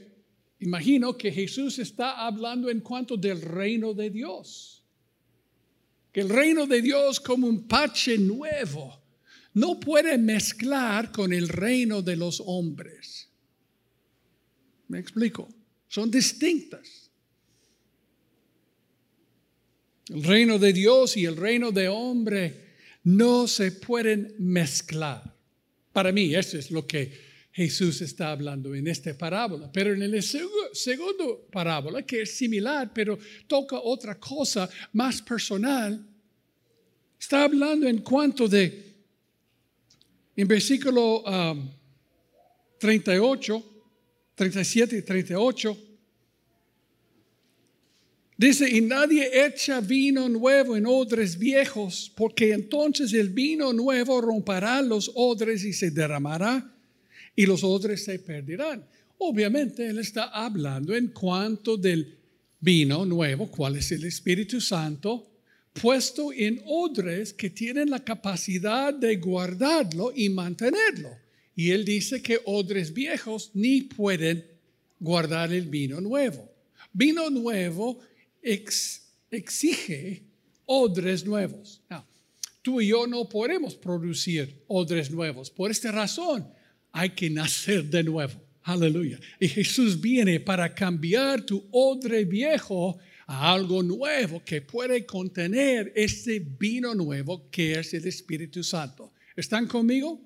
imagino 0.60 1.18
que 1.18 1.32
Jesús 1.32 1.80
está 1.80 2.26
hablando 2.26 2.70
en 2.70 2.80
cuanto 2.80 3.18
del 3.18 3.42
reino 3.42 3.94
de 3.94 4.10
Dios. 4.10 4.84
Que 6.14 6.22
el 6.22 6.30
reino 6.30 6.66
de 6.66 6.82
Dios 6.82 7.20
como 7.20 7.48
un 7.48 7.68
parche 7.68 8.18
nuevo 8.18 9.02
no 9.54 9.80
puede 9.80 10.18
mezclar 10.18 11.12
con 11.12 11.34
el 11.34 11.50
reino 11.50 12.02
de 12.02 12.16
los 12.16 12.42
hombres. 12.46 13.30
¿Me 14.88 15.00
explico? 15.00 15.50
Son 15.88 16.10
distintas. 16.10 17.01
El 20.12 20.24
reino 20.24 20.60
de 20.60 20.74
Dios 20.74 21.16
y 21.16 21.24
el 21.24 21.38
reino 21.38 21.72
de 21.72 21.88
hombre 21.88 22.54
no 23.06 23.48
se 23.48 23.72
pueden 23.72 24.36
mezclar. 24.40 25.24
Para 25.94 26.12
mí, 26.12 26.36
eso 26.36 26.58
es 26.58 26.70
lo 26.70 26.86
que 26.86 27.32
Jesús 27.54 28.02
está 28.02 28.32
hablando 28.32 28.76
en 28.76 28.90
esta 28.90 29.18
parábola. 29.18 29.72
Pero 29.72 29.94
en 29.94 30.02
el 30.02 30.22
segundo 30.22 31.48
parábola, 31.50 32.02
que 32.02 32.24
es 32.24 32.36
similar, 32.36 32.92
pero 32.94 33.18
toca 33.48 33.80
otra 33.80 34.20
cosa 34.20 34.70
más 34.92 35.22
personal, 35.22 36.06
está 37.18 37.46
hablando 37.46 37.88
en 37.88 38.00
cuanto 38.00 38.50
de 38.50 38.92
en 40.36 40.48
versículo 40.48 41.24
38, 42.80 43.84
37 44.36 44.98
y 44.98 45.02
38, 45.04 45.78
dice, 48.48 48.68
y 48.70 48.82
nadie 48.82 49.46
echa 49.46 49.82
vino 49.82 50.28
nuevo 50.28 50.76
en 50.76 50.88
odres 50.88 51.38
viejos, 51.38 52.12
porque 52.16 52.54
entonces 52.54 53.14
el 53.14 53.30
vino 53.30 53.72
nuevo 53.72 54.20
romperá 54.20 54.82
los 54.82 55.12
odres 55.14 55.64
y 55.64 55.74
se 55.74 55.92
derramará, 55.92 56.76
y 57.36 57.46
los 57.46 57.64
odres 57.64 58.04
se 58.04 58.18
perderán. 58.18 58.84
Obviamente 59.20 59.88
él 59.88 60.00
está 60.00 60.24
hablando 60.26 60.96
en 60.96 61.10
cuanto 61.10 61.78
del 61.78 62.18
vino 62.60 63.06
nuevo, 63.06 63.46
cuál 63.52 63.76
es 63.76 63.92
el 63.92 64.06
Espíritu 64.06 64.60
Santo, 64.60 65.28
puesto 65.80 66.34
en 66.34 66.62
odres 66.66 67.34
que 67.34 67.52
tienen 67.52 67.92
la 67.92 68.04
capacidad 68.04 68.92
de 68.92 69.18
guardarlo 69.18 70.12
y 70.16 70.30
mantenerlo. 70.30 71.12
Y 71.56 71.70
él 71.70 71.86
dice 71.86 72.24
que 72.24 72.40
odres 72.46 72.92
viejos 72.92 73.52
ni 73.54 73.84
pueden 73.84 74.44
guardar 75.00 75.54
el 75.54 75.68
vino 75.68 76.02
nuevo. 76.02 76.50
Vino 76.92 77.30
nuevo 77.30 78.00
exige 78.42 80.24
odres 80.66 81.26
nuevos. 81.26 81.82
tú 82.62 82.80
y 82.80 82.88
yo 82.88 83.08
no 83.08 83.28
podemos 83.28 83.76
producir 83.76 84.64
odres 84.68 85.10
nuevos. 85.12 85.50
Por 85.50 85.72
esta 85.72 85.92
razón 85.92 86.48
hay 86.92 87.12
que 87.12 87.30
nacer 87.30 87.86
de 87.86 88.04
nuevo. 88.04 88.34
Aleluya. 88.64 89.20
Y 89.40 89.48
Jesús 89.48 90.00
viene 90.00 90.40
para 90.40 90.74
cambiar 90.74 91.44
tu 91.44 91.68
odre 91.72 92.26
viejo 92.26 93.00
algo 93.26 93.82
nuevo 93.82 94.44
que 94.44 94.62
puede 94.62 95.06
contener 95.06 95.92
ese 95.96 96.40
vino 96.40 96.94
nuevo 96.94 97.50
que 97.50 97.80
es 97.80 97.94
el 97.94 98.06
Espíritu 98.06 98.64
Santo. 98.64 99.14
¿Están 99.36 99.68
conmigo? 99.68 100.22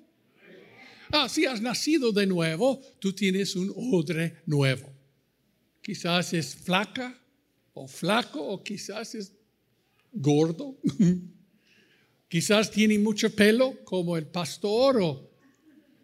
Ah, 1.12 1.28
si 1.28 1.46
has 1.46 1.60
nacido 1.60 2.10
de 2.12 2.26
nuevo, 2.26 2.80
tú 2.98 3.12
tienes 3.12 3.54
un 3.54 3.72
odre 3.76 4.38
nuevo. 4.46 4.92
Quizás 5.80 6.32
es 6.32 6.56
flaca 6.56 7.16
o 7.76 7.86
flaco 7.86 8.40
o 8.40 8.62
quizás 8.62 9.14
es 9.14 9.32
gordo. 10.10 10.76
quizás 12.28 12.70
tiene 12.70 12.98
mucho 12.98 13.28
pelo 13.30 13.84
como 13.84 14.16
el 14.16 14.26
pastor 14.26 15.00
o 15.02 15.30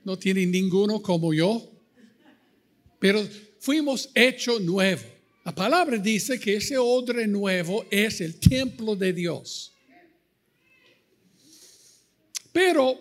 no 0.05 0.19
tiene 0.19 0.45
ninguno 0.45 1.01
como 1.01 1.33
yo. 1.33 1.67
Pero 2.99 3.27
fuimos 3.59 4.11
hechos 4.15 4.61
nuevos. 4.61 5.07
La 5.45 5.55
palabra 5.55 5.97
dice 5.97 6.39
que 6.39 6.57
ese 6.57 6.77
odre 6.77 7.27
nuevo 7.27 7.87
es 7.91 8.21
el 8.21 8.39
templo 8.39 8.95
de 8.95 9.13
Dios. 9.13 9.73
Pero 12.53 12.99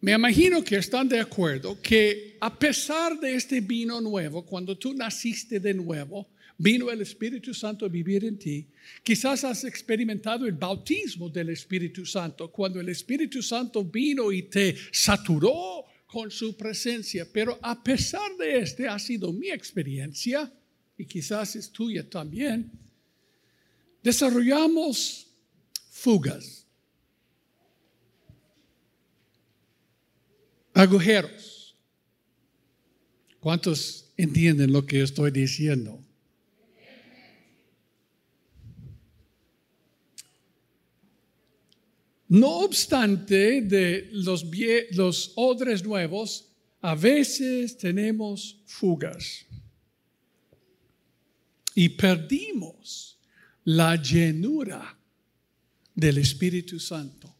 me 0.00 0.12
imagino 0.12 0.62
que 0.62 0.76
están 0.76 1.08
de 1.08 1.18
acuerdo 1.18 1.82
que 1.82 2.36
a 2.40 2.56
pesar 2.56 3.18
de 3.18 3.34
este 3.34 3.60
vino 3.60 4.00
nuevo, 4.00 4.46
cuando 4.46 4.78
tú 4.78 4.94
naciste 4.94 5.58
de 5.58 5.74
nuevo, 5.74 6.28
vino 6.58 6.90
el 6.90 7.00
Espíritu 7.00 7.54
Santo 7.54 7.86
a 7.86 7.88
vivir 7.88 8.24
en 8.24 8.36
ti, 8.36 8.68
quizás 9.04 9.44
has 9.44 9.62
experimentado 9.64 10.44
el 10.44 10.52
bautismo 10.52 11.30
del 11.30 11.50
Espíritu 11.50 12.04
Santo, 12.04 12.50
cuando 12.50 12.80
el 12.80 12.88
Espíritu 12.88 13.40
Santo 13.40 13.84
vino 13.84 14.32
y 14.32 14.42
te 14.42 14.76
saturó 14.92 15.86
con 16.06 16.30
su 16.30 16.56
presencia. 16.56 17.26
Pero 17.32 17.58
a 17.62 17.82
pesar 17.82 18.36
de 18.36 18.58
este, 18.58 18.88
ha 18.88 18.98
sido 18.98 19.32
mi 19.32 19.50
experiencia, 19.50 20.52
y 20.96 21.04
quizás 21.04 21.54
es 21.54 21.70
tuya 21.70 22.08
también, 22.08 22.72
desarrollamos 24.02 25.28
fugas, 25.90 26.66
agujeros. 30.74 31.76
¿Cuántos 33.38 34.12
entienden 34.16 34.72
lo 34.72 34.84
que 34.84 35.02
estoy 35.02 35.30
diciendo? 35.30 36.04
No 42.28 42.60
obstante 42.60 43.62
de 43.62 44.10
los, 44.12 45.32
odres 45.34 45.82
nuevos, 45.82 46.46
a 46.80 46.94
veces 46.94 47.76
tenemos 47.78 48.60
fugas 48.66 49.46
y 51.74 51.88
perdimos 51.88 53.18
la 53.64 53.96
llenura 53.96 54.96
del 55.94 56.18
Espíritu 56.18 56.78
Santo. 56.78 57.34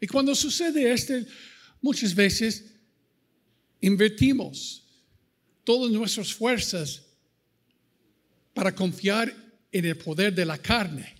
Y 0.00 0.06
cuando 0.06 0.34
sucede 0.34 0.92
esto, 0.92 1.14
muchas 1.80 2.14
veces 2.14 2.64
invertimos 3.80 4.82
todas 5.62 5.92
nuestras 5.92 6.32
fuerzas 6.34 7.02
para 8.52 8.74
confiar 8.74 9.34
en 9.70 9.84
el 9.84 9.96
poder 9.96 10.34
de 10.34 10.44
la 10.44 10.58
carne. 10.58 11.14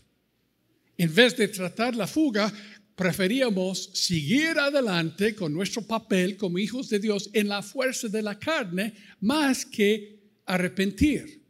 En 0.97 1.13
vez 1.13 1.37
de 1.37 1.49
tratar 1.49 1.97
la 1.97 2.07
fuga, 2.07 2.53
preferíamos 2.95 3.91
seguir 3.93 4.59
adelante 4.59 5.35
con 5.35 5.53
nuestro 5.53 5.83
papel 5.83 6.37
como 6.37 6.59
hijos 6.59 6.89
de 6.89 6.99
Dios 6.99 7.29
en 7.33 7.49
la 7.49 7.63
fuerza 7.63 8.09
de 8.09 8.23
la 8.23 8.39
carne 8.39 8.95
más 9.21 9.67
que 9.67 10.21
arrepentir. 10.47 11.43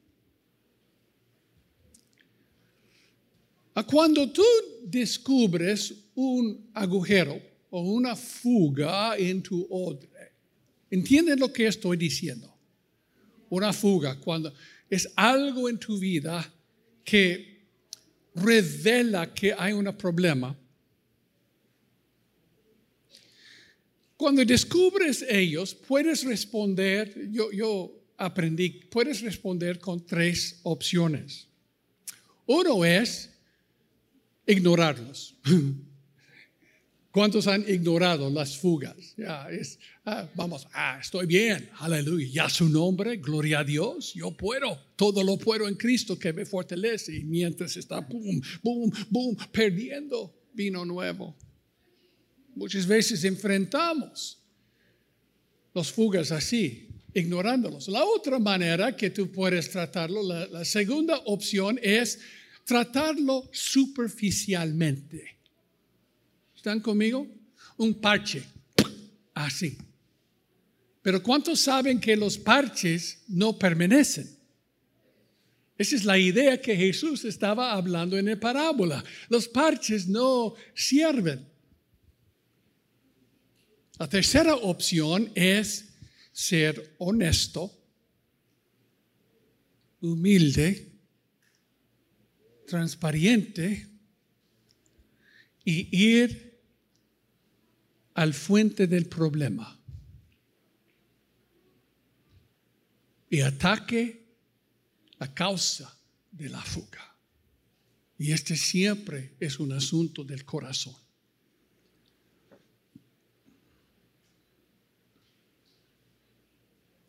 Cuando 3.87 4.31
tú 4.31 4.45
descubres 4.85 5.93
un 6.15 6.71
agujero 6.73 7.41
o 7.71 7.81
una 7.83 8.15
fuga 8.15 9.17
en 9.17 9.43
tu 9.43 9.67
odre, 9.69 10.33
¿entiendes 10.91 11.39
lo 11.39 11.53
que 11.53 11.67
estoy 11.67 11.97
diciendo? 11.97 12.55
Una 13.51 13.73
fuga, 13.73 14.19
cuando 14.19 14.53
es 14.89 15.13
algo 15.17 15.69
en 15.69 15.79
tu 15.79 15.99
vida 15.99 16.53
que 17.03 17.67
revela 18.35 19.33
que 19.35 19.53
hay 19.53 19.73
un 19.73 19.93
problema. 19.97 20.57
Cuando 24.17 24.45
descubres 24.45 25.25
ellos, 25.29 25.75
puedes 25.75 26.25
responder, 26.25 27.31
yo, 27.31 28.05
aprendí, 28.17 28.71
puedes 28.91 29.21
responder 29.23 29.79
con 29.79 30.07
tres 30.07 30.61
opciones. 30.63 31.49
Uno 32.47 32.85
es 32.85 33.31
ignorarlos. 34.47 35.35
¿Cuántos 37.11 37.47
han 37.47 37.65
ignorado 37.69 38.29
las 38.29 38.57
fugas? 38.57 39.15
Ah, 40.05 40.29
vamos, 40.35 40.67
ah, 40.73 40.99
estoy 41.01 41.27
bien, 41.27 41.71
aleluya, 41.79 42.27
ya 42.29 42.49
su 42.49 42.69
nombre, 42.69 43.19
gloria 43.19 43.61
a 43.61 43.65
Dios, 43.65 44.15
yo 44.15 44.37
puedo, 44.37 44.77
todo 44.97 45.23
lo 45.23 45.39
puedo 45.39 45.69
en 45.69 45.77
Cristo 45.77 46.19
que 46.19 46.33
me 46.33 46.45
fortalece 46.45 47.17
y 47.17 47.23
mientras 47.23 47.77
está, 47.77 48.01
boom, 48.01 48.43
boom, 48.65 48.93
boom, 49.11 49.37
perdiendo 49.53 50.35
vino 50.53 50.85
nuevo. 50.85 51.37
Muchas 52.55 52.87
veces 52.87 53.25
enfrentamos 53.25 54.39
los 55.75 55.91
fugas 55.93 56.31
así, 56.31 56.89
ignorándolos. 57.13 57.89
La 57.89 58.05
otra 58.05 58.39
manera 58.39 58.97
que 58.97 59.11
tú 59.11 59.31
puedes 59.31 59.71
tratarlo, 59.71 60.23
la 60.23 60.65
segunda 60.65 61.19
opción 61.25 61.79
es 61.83 62.21
tratarlo 62.65 63.49
superficialmente. 63.53 65.37
¿Están 66.55 66.81
conmigo? 66.81 67.27
Un 67.77 67.95
parche, 67.95 68.43
así. 69.35 69.77
Pero 71.03 71.23
¿cuántos 71.23 71.61
saben 71.61 72.01
que 72.01 72.17
los 72.17 72.39
parches 72.39 73.25
no 73.29 73.59
permanecen? 73.59 74.35
Esa 75.77 75.97
es 75.97 76.05
la 76.05 76.17
idea 76.17 76.61
que 76.61 76.77
Jesús 76.77 77.25
estaba 77.25 77.73
hablando 77.73 78.17
en 78.17 78.27
la 78.27 78.39
parábola. 78.39 79.05
Los 79.29 79.49
parches 79.49 80.07
no 80.07 80.55
sirven. 80.73 81.54
La 83.99 84.09
tercera 84.09 84.57
opción 84.57 85.31
es 85.35 85.95
ser 86.33 86.97
honesto, 86.99 87.73
humilde, 90.01 90.93
transparente 92.67 93.89
y 95.65 95.97
ir 95.97 96.61
al 98.15 98.35
fuente 98.35 98.87
del 98.87 99.07
problema 99.07 99.79
y 103.35 103.41
ataque 103.41 104.25
la 105.19 105.35
causa 105.35 105.93
de 106.31 106.49
la 106.49 106.63
fuga. 106.63 107.17
Y 108.17 108.31
este 108.31 108.57
siempre 108.57 109.35
es 109.41 109.59
un 109.59 109.73
asunto 109.73 110.23
del 110.23 110.45
corazón. 110.45 111.04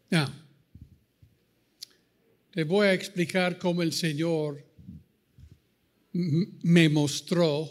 Ya. 0.10 0.32
te 2.52 2.64
voy 2.64 2.88
a 2.88 2.94
explicar 2.94 3.58
cómo 3.58 3.82
el 3.82 3.92
Señor 3.92 4.64
me 6.14 6.88
mostró 6.90 7.70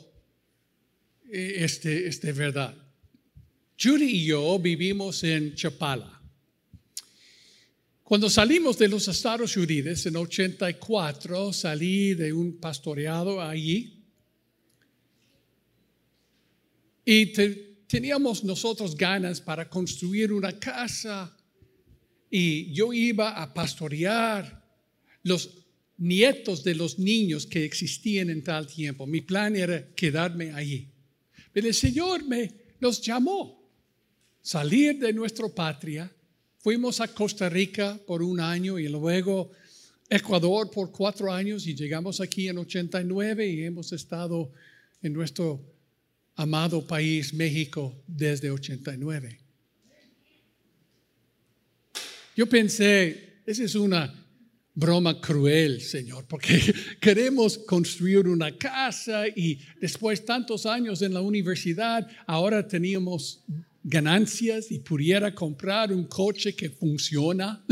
eh, 1.31 1.55
este, 1.59 2.07
este 2.07 2.33
verdad. 2.33 2.77
Judy 3.81 4.05
y 4.05 4.27
yo 4.27 4.59
vivimos 4.59 5.25
en 5.25 5.55
Chapala. 5.55 6.21
Cuando 8.03 8.29
salimos 8.29 8.77
de 8.77 8.89
los 8.89 9.09
Estados 9.09 9.57
Unidos 9.57 10.05
en 10.05 10.17
84, 10.17 11.53
salí 11.53 12.15
de 12.15 12.33
un 12.33 12.59
pastoreado 12.59 13.41
allí 13.41 14.05
y 17.05 17.33
teníamos 17.87 18.45
nosotros 18.45 18.95
ganas 18.95 19.41
para 19.41 19.69
construir 19.69 20.33
una 20.33 20.59
casa 20.59 21.35
y 22.37 22.73
yo 22.73 22.93
iba 22.93 23.41
a 23.41 23.55
pastorear 23.55 24.61
los 25.23 25.51
nietos 25.99 26.65
de 26.65 26.75
los 26.75 26.99
niños 26.99 27.47
que 27.47 27.65
existían 27.65 28.29
en 28.29 28.43
tal 28.43 28.67
tiempo. 28.67 29.07
Mi 29.07 29.21
plan 29.21 29.55
era 29.55 29.87
quedarme 29.95 30.51
allí. 30.53 30.89
Pero 31.53 31.69
el 31.69 31.75
Señor 31.75 32.25
me 32.27 32.53
nos 32.81 33.01
llamó 33.01 33.63
salir 34.43 34.99
de 34.99 35.13
nuestra 35.13 35.49
patria. 35.49 36.13
Fuimos 36.59 37.01
a 37.01 37.07
Costa 37.07 37.49
Rica 37.49 38.01
por 38.05 38.21
un 38.21 38.41
año 38.41 38.81
y 38.81 38.89
luego 38.89 39.53
Ecuador 40.11 40.69
por 40.73 40.91
cuatro 40.91 41.33
años 41.33 41.69
y 41.69 41.77
llegamos 41.77 42.21
aquí 42.21 42.49
en 42.49 42.59
89 42.59 43.47
y 43.47 43.63
hemos 43.63 43.93
estado 43.93 44.51
en 45.01 45.13
nuestro 45.13 45.65
amado 46.35 46.85
país 46.85 47.33
México 47.33 47.95
desde 48.09 48.51
89. 48.51 49.44
Yo 52.37 52.49
pensé, 52.49 53.43
esa 53.47 53.63
es 53.63 53.75
una 53.77 54.13
broma 54.75 55.21
cruel, 55.21 55.81
Señor, 55.81 56.27
porque 56.27 56.75
queremos 57.01 57.59
construir 57.59 58.27
una 58.27 58.57
casa 58.57 59.29
y 59.29 59.59
después 59.81 60.25
tantos 60.25 60.67
años 60.67 61.01
en 61.03 61.15
la 61.15 61.21
universidad, 61.21 62.09
ahora 62.27 62.67
teníamos 62.67 63.45
ganancias 63.85 64.73
y 64.73 64.81
pudiera 64.81 65.33
comprar 65.35 65.93
un 65.93 66.05
coche 66.05 66.57
que 66.57 66.71
funciona. 66.71 67.65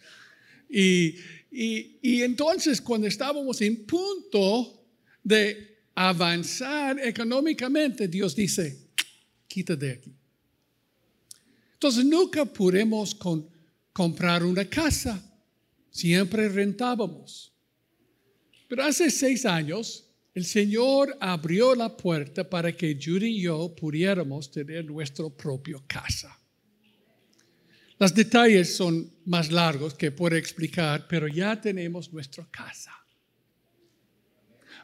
y, 0.70 1.16
y, 1.50 2.22
entonces 2.22 2.80
cuando 2.80 3.08
estábamos 3.08 3.60
en 3.62 3.84
punto 3.86 4.84
de 5.24 5.78
avanzar 5.94 7.00
económicamente, 7.00 8.06
Dios 8.06 8.36
dice, 8.36 8.90
quítate 9.48 9.86
de 9.86 9.92
aquí. 9.92 10.14
Entonces 11.72 12.04
nunca 12.04 12.44
pudimos 12.44 13.14
comprar 13.96 14.44
una 14.44 14.66
casa, 14.66 15.18
siempre 15.90 16.50
rentábamos. 16.50 17.50
Pero 18.68 18.84
hace 18.84 19.10
seis 19.10 19.46
años 19.46 20.04
el 20.34 20.44
Señor 20.44 21.16
abrió 21.18 21.74
la 21.74 21.96
puerta 21.96 22.46
para 22.46 22.76
que 22.76 22.98
Judy 23.02 23.38
y 23.38 23.40
yo 23.40 23.74
pudiéramos 23.74 24.50
tener 24.50 24.84
nuestra 24.84 25.30
propia 25.30 25.78
casa. 25.86 26.38
Los 27.98 28.14
detalles 28.14 28.76
son 28.76 29.10
más 29.24 29.50
largos 29.50 29.94
que 29.94 30.12
puedo 30.12 30.36
explicar, 30.36 31.06
pero 31.08 31.26
ya 31.26 31.58
tenemos 31.58 32.12
nuestra 32.12 32.46
casa. 32.50 32.92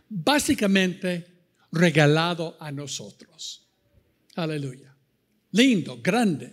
Básicamente 0.09 1.27
regalado 1.71 2.57
a 2.59 2.73
nosotros. 2.73 3.69
Aleluya. 4.37 4.97
Lindo, 5.51 6.01
grande, 6.01 6.51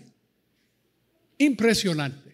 impresionante. 1.38 2.29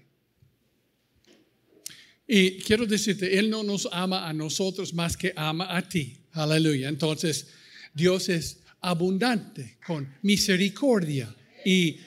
Y 2.28 2.58
quiero 2.60 2.86
decirte, 2.86 3.38
Él 3.38 3.50
no 3.50 3.64
nos 3.64 3.88
ama 3.92 4.28
a 4.28 4.34
nosotros 4.34 4.94
más 4.94 5.16
que 5.16 5.34
ama 5.36 5.76
a 5.76 5.88
ti. 5.88 6.18
Aleluya. 6.32 6.90
Entonces, 6.90 7.48
Dios 7.94 8.30
es 8.30 8.60
abundante 8.82 9.78
con 9.86 10.08
misericordia 10.22 11.34
y, 11.64 12.00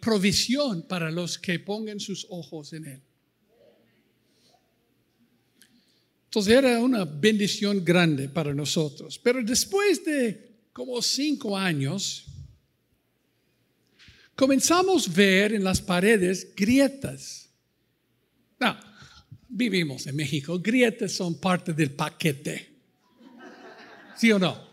provisión 0.00 0.82
para 0.82 1.10
los 1.10 1.38
que 1.38 1.60
pongan 1.60 2.00
sus 2.00 2.26
ojos 2.30 2.72
en 2.72 2.86
Él. 2.86 3.02
Entonces 6.24 6.54
era 6.54 6.80
una 6.80 7.04
bendición 7.04 7.84
grande 7.84 8.28
para 8.28 8.54
nosotros. 8.54 9.18
Pero 9.18 9.42
después 9.44 10.04
de 10.04 10.52
como 10.72 11.00
cinco 11.00 11.56
años, 11.56 12.24
comenzamos 14.34 15.08
a 15.08 15.12
ver 15.12 15.52
en 15.52 15.62
las 15.62 15.80
paredes 15.80 16.52
grietas. 16.56 17.50
Vivimos 19.52 20.06
en 20.06 20.16
México, 20.16 20.58
grietas 20.58 21.12
son 21.12 21.38
parte 21.38 21.72
del 21.72 21.90
paquete. 21.90 22.70
¿Sí 24.16 24.32
o 24.32 24.38
no? 24.38 24.72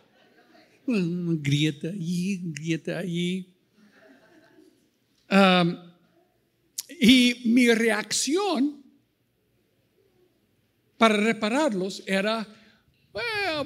grieta 0.88 1.90
allí, 1.90 2.42
grieta 2.46 2.98
allí. 2.98 3.54
y 7.00 7.42
mi 7.46 7.72
reacción 7.72 8.82
para 10.98 11.16
repararlos 11.16 12.04
era, 12.08 12.48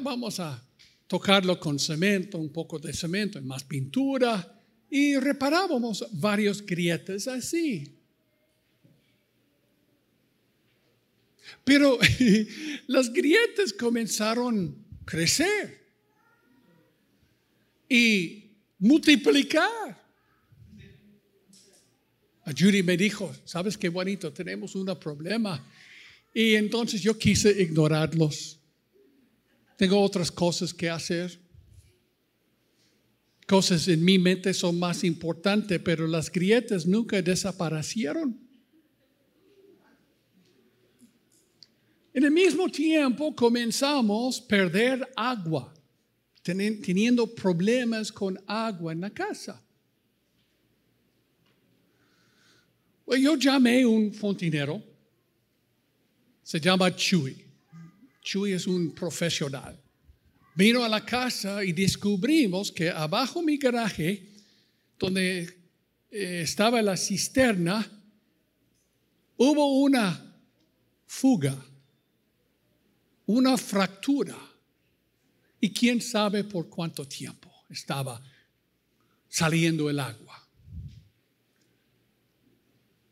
vamos 0.01 0.39
a 0.39 0.61
tocarlo 1.07 1.59
con 1.59 1.79
cemento, 1.79 2.37
un 2.37 2.51
poco 2.51 2.77
de 2.77 2.91
cemento, 2.91 3.41
más 3.41 3.63
pintura, 3.63 4.59
y 4.89 5.17
reparábamos 5.17 6.05
varios 6.11 6.63
grietas 6.63 7.27
así. 7.27 8.02
Pero 11.63 11.97
las 12.87 13.11
grietas 13.11 13.73
comenzaron 13.73 14.77
crecer 15.05 15.83
y 17.89 18.51
multiplicar. 18.79 20.01
A 22.45 22.51
Judy 22.51 22.83
me 22.83 22.97
dijo, 22.97 23.33
¿sabes 23.45 23.77
qué 23.77 23.89
bonito? 23.89 24.33
Tenemos 24.33 24.75
un 24.75 24.85
problema. 24.99 25.65
Y 26.33 26.55
entonces 26.55 27.01
yo 27.01 27.17
quise 27.17 27.61
ignorarlos. 27.61 28.59
Tengo 29.77 30.01
otras 30.01 30.31
cosas 30.31 30.73
que 30.73 30.89
hacer. 30.89 31.39
Cosas 33.47 33.87
en 33.87 34.03
mi 34.03 34.17
mente 34.17 34.53
son 34.53 34.79
más 34.79 35.03
importantes, 35.03 35.79
pero 35.83 36.07
las 36.07 36.31
grietas 36.31 36.85
nunca 36.85 37.21
desaparecieron. 37.21 38.42
En 42.13 42.23
el 42.23 42.31
mismo 42.31 42.69
tiempo 42.69 43.35
comenzamos 43.35 44.39
a 44.39 44.47
perder 44.47 45.11
agua 45.15 45.73
teniendo 46.43 47.25
problemas 47.33 48.11
con 48.11 48.37
agua 48.45 48.91
en 48.91 49.01
la 49.01 49.09
casa. 49.09 49.61
Pues 53.05 53.21
yo 53.21 53.35
llamé 53.35 53.83
a 53.83 53.87
un 53.87 54.13
fontinero, 54.13 54.83
se 56.43 56.59
llama 56.59 56.93
Chuy. 56.95 57.43
Chuy 58.21 58.51
es 58.53 58.67
un 58.67 58.91
profesional. 58.91 59.79
Vino 60.55 60.83
a 60.83 60.89
la 60.89 61.03
casa 61.03 61.63
y 61.63 61.71
descubrimos 61.71 62.71
que 62.71 62.89
abajo 62.89 63.41
mi 63.41 63.57
garaje, 63.57 64.29
donde 64.99 65.41
eh, 66.11 66.41
estaba 66.43 66.81
la 66.81 66.95
cisterna, 66.95 67.89
hubo 69.37 69.81
una 69.81 70.37
fuga, 71.07 71.55
una 73.25 73.57
fractura. 73.57 74.37
Y 75.59 75.71
quién 75.71 76.01
sabe 76.01 76.43
por 76.43 76.69
cuánto 76.69 77.07
tiempo 77.07 77.49
estaba 77.69 78.21
saliendo 79.29 79.89
el 79.89 79.99
agua. 79.99 80.45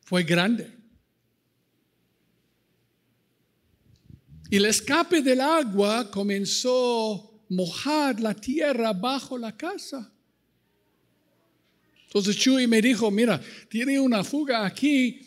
Fue 0.01 0.23
grande. 0.23 0.69
Y 4.49 4.57
el 4.57 4.65
escape 4.65 5.21
del 5.21 5.39
agua 5.39 6.11
comenzó 6.11 7.15
a 7.15 7.53
mojar 7.53 8.19
la 8.19 8.33
tierra 8.33 8.91
bajo 8.91 9.37
la 9.37 9.55
casa. 9.55 10.11
Entonces 12.03 12.35
Chuy 12.35 12.67
me 12.67 12.81
dijo, 12.81 13.09
mira, 13.09 13.41
tiene 13.69 13.97
una 13.97 14.25
fuga 14.25 14.65
aquí. 14.65 15.25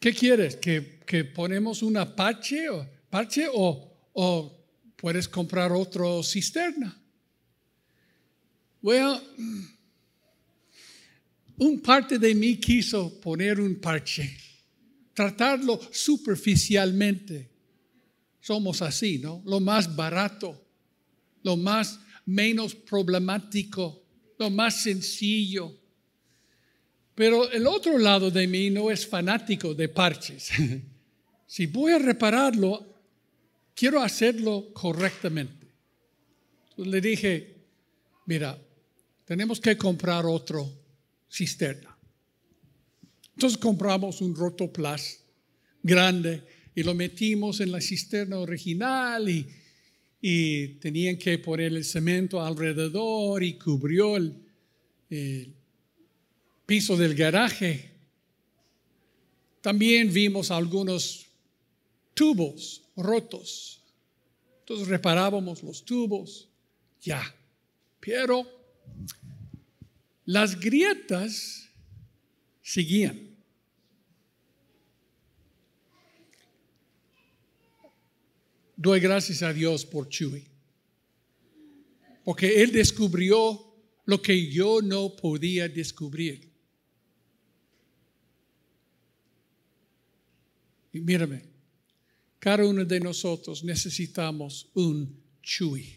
¿Qué 0.00 0.12
quieres? 0.12 0.56
¿Que, 0.56 0.98
que 1.06 1.24
ponemos 1.24 1.84
una 1.84 2.16
parche 2.16 2.68
o, 2.68 2.95
parche 3.16 3.48
o, 3.50 4.10
o 4.12 4.52
puedes 4.94 5.26
comprar 5.26 5.72
otro 5.72 6.22
cisterna? 6.22 6.94
Bueno, 8.82 9.18
un 11.58 11.80
parte 11.80 12.18
de 12.18 12.34
mí 12.34 12.58
quiso 12.58 13.18
poner 13.18 13.58
un 13.58 13.76
parche, 13.76 14.36
tratarlo 15.14 15.80
superficialmente 15.90 17.56
somos 18.38 18.82
así, 18.82 19.18
¿no? 19.18 19.42
Lo 19.46 19.60
más 19.60 19.96
barato, 19.96 20.62
lo 21.42 21.56
más 21.56 21.98
menos 22.26 22.74
problemático, 22.74 24.04
lo 24.38 24.50
más 24.50 24.82
sencillo. 24.82 25.74
Pero 27.14 27.50
el 27.50 27.66
otro 27.66 27.96
lado 27.96 28.30
de 28.30 28.46
mí 28.46 28.68
no 28.68 28.90
es 28.90 29.06
fanático 29.06 29.74
de 29.74 29.88
parches. 29.88 30.50
si 31.46 31.66
voy 31.66 31.92
a 31.92 31.98
repararlo, 31.98 32.95
quiero 33.76 34.02
hacerlo 34.02 34.72
correctamente. 34.72 35.68
Entonces 36.70 36.92
le 36.92 37.00
dije, 37.00 37.56
mira, 38.24 38.58
tenemos 39.24 39.60
que 39.60 39.76
comprar 39.76 40.24
otro 40.26 40.68
cisterna. 41.30 41.96
Entonces 43.34 43.58
compramos 43.58 44.22
un 44.22 44.34
rotoplas 44.34 45.20
grande 45.82 46.42
y 46.74 46.82
lo 46.82 46.94
metimos 46.94 47.60
en 47.60 47.70
la 47.70 47.80
cisterna 47.80 48.38
original 48.38 49.28
y, 49.28 49.46
tenían 50.80 51.18
que 51.18 51.38
poner 51.38 51.72
el 51.72 51.84
cemento 51.84 52.42
alrededor 52.42 53.44
y 53.44 53.56
cubrió 53.56 54.16
el, 54.16 55.54
piso 56.64 56.96
del 56.96 57.14
garaje. 57.14 57.92
También 59.60 60.12
vimos 60.12 60.50
algunos 60.50 61.26
tubos 62.12 62.85
rotos. 62.96 63.82
Entonces 64.60 64.88
reparábamos 64.88 65.62
los 65.62 65.84
tubos, 65.84 66.48
ya. 67.00 67.22
Pero 68.00 68.44
las 70.24 70.58
grietas 70.58 71.68
seguían. 72.62 73.36
doy 78.76 79.00
gracias 79.00 79.42
a 79.42 79.52
Dios 79.52 79.84
por 79.84 80.08
Chuy. 80.08 80.46
Porque 82.24 82.62
Él 82.62 82.72
descubrió 82.72 83.74
lo 84.04 84.20
que 84.20 84.50
yo 84.50 84.80
no 84.82 85.16
podía 85.16 85.68
descubrir. 85.68 86.52
Y 90.92 91.00
mírame, 91.00 91.42
cada 92.38 92.66
uno 92.66 92.84
de 92.84 93.00
nosotros 93.00 93.64
necesitamos 93.64 94.68
un 94.74 95.24
Chuy 95.42 95.96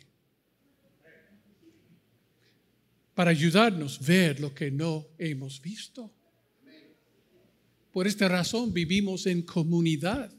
para 3.19 3.31
ayudarnos 3.31 3.99
a 3.99 4.05
ver 4.05 4.39
lo 4.39 4.53
que 4.53 4.71
no 4.71 5.07
hemos 5.17 5.61
visto. 5.61 6.09
Por 7.91 8.07
esta 8.07 8.29
razón 8.29 8.71
vivimos 8.71 9.25
en 9.25 9.41
comunidad. 9.41 10.31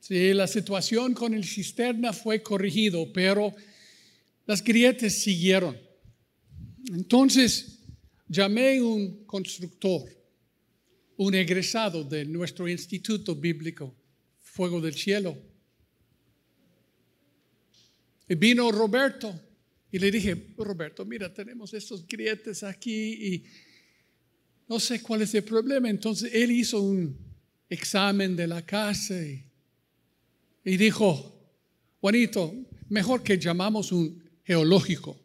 Sí, 0.00 0.32
la 0.32 0.46
situación 0.46 1.12
con 1.12 1.34
el 1.34 1.44
cisterna 1.44 2.14
fue 2.14 2.42
corregido, 2.42 3.12
pero 3.12 3.54
las 4.46 4.64
grietas 4.64 5.12
siguieron. 5.12 5.76
Entonces 6.94 7.81
llamé 8.28 8.78
a 8.78 8.84
un 8.84 9.24
constructor, 9.24 10.02
un 11.16 11.34
egresado 11.34 12.04
de 12.04 12.24
nuestro 12.24 12.68
instituto 12.68 13.34
bíblico, 13.34 13.94
Fuego 14.40 14.80
del 14.80 14.94
Cielo. 14.94 15.36
Y 18.28 18.34
vino 18.34 18.70
Roberto 18.70 19.38
y 19.90 19.98
le 19.98 20.10
dije, 20.10 20.54
Roberto, 20.56 21.04
mira, 21.04 21.32
tenemos 21.32 21.74
estos 21.74 22.06
grietas 22.06 22.62
aquí 22.62 23.34
y 23.34 23.44
no 24.68 24.80
sé 24.80 25.02
cuál 25.02 25.22
es 25.22 25.34
el 25.34 25.44
problema. 25.44 25.90
Entonces 25.90 26.30
él 26.32 26.50
hizo 26.50 26.80
un 26.80 27.16
examen 27.68 28.34
de 28.36 28.46
la 28.46 28.64
casa 28.64 29.14
y 29.22 29.52
y 30.64 30.76
dijo, 30.76 31.34
Juanito, 32.00 32.54
mejor 32.88 33.22
que 33.22 33.38
llamamos 33.38 33.92
un 33.92 34.22
geológico 34.44 35.18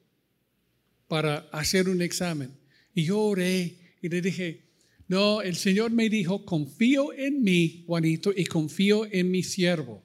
para 1.07 1.47
hacer 1.51 1.89
un 1.89 2.01
examen. 2.01 2.57
Y 2.97 3.03
yo 3.03 3.19
oré 3.19 3.77
y 4.01 4.10
le 4.10 4.21
dije, 4.23 4.63
no, 5.07 5.43
el 5.43 5.55
Señor 5.55 5.91
me 5.91 6.10
dijo, 6.10 6.43
confío 6.43 7.13
en 7.13 7.43
mí, 7.43 7.83
Juanito, 7.86 8.33
y 8.36 8.43
confío 8.45 9.05
en 9.12 9.29
mi 9.29 9.43
siervo. 9.43 10.03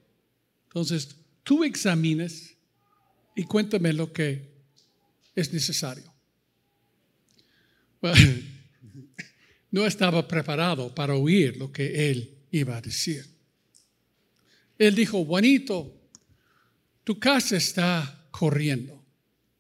Entonces, 0.65 1.17
tú 1.43 1.65
examines 1.65 2.55
y 3.35 3.45
cuéntame 3.45 3.95
lo 3.95 4.13
que 4.13 4.47
es 5.35 5.55
necesario. 5.55 6.13
no 9.71 9.87
estaba 9.87 10.29
preparado 10.29 10.95
para 10.95 11.15
oír 11.15 11.57
lo 11.57 11.73
que 11.73 12.11
él 12.11 12.41
iba 12.51 12.77
a 12.77 12.83
decir. 12.83 13.25
Él 14.77 14.95
dijo, 14.95 15.25
Juanito, 15.25 15.99
tu 17.05 17.19
casa 17.19 17.57
está 17.57 18.29
corriendo. 18.31 19.03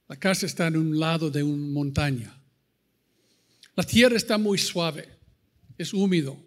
La 0.06 0.16
casa 0.16 0.44
está 0.44 0.66
en 0.66 0.76
un 0.76 1.00
lado 1.00 1.30
de 1.30 1.42
una 1.42 1.72
montaña. 1.72 2.41
La 3.74 3.84
tierra 3.84 4.16
está 4.16 4.36
muy 4.36 4.58
suave, 4.58 5.08
es 5.78 5.94
húmedo. 5.94 6.38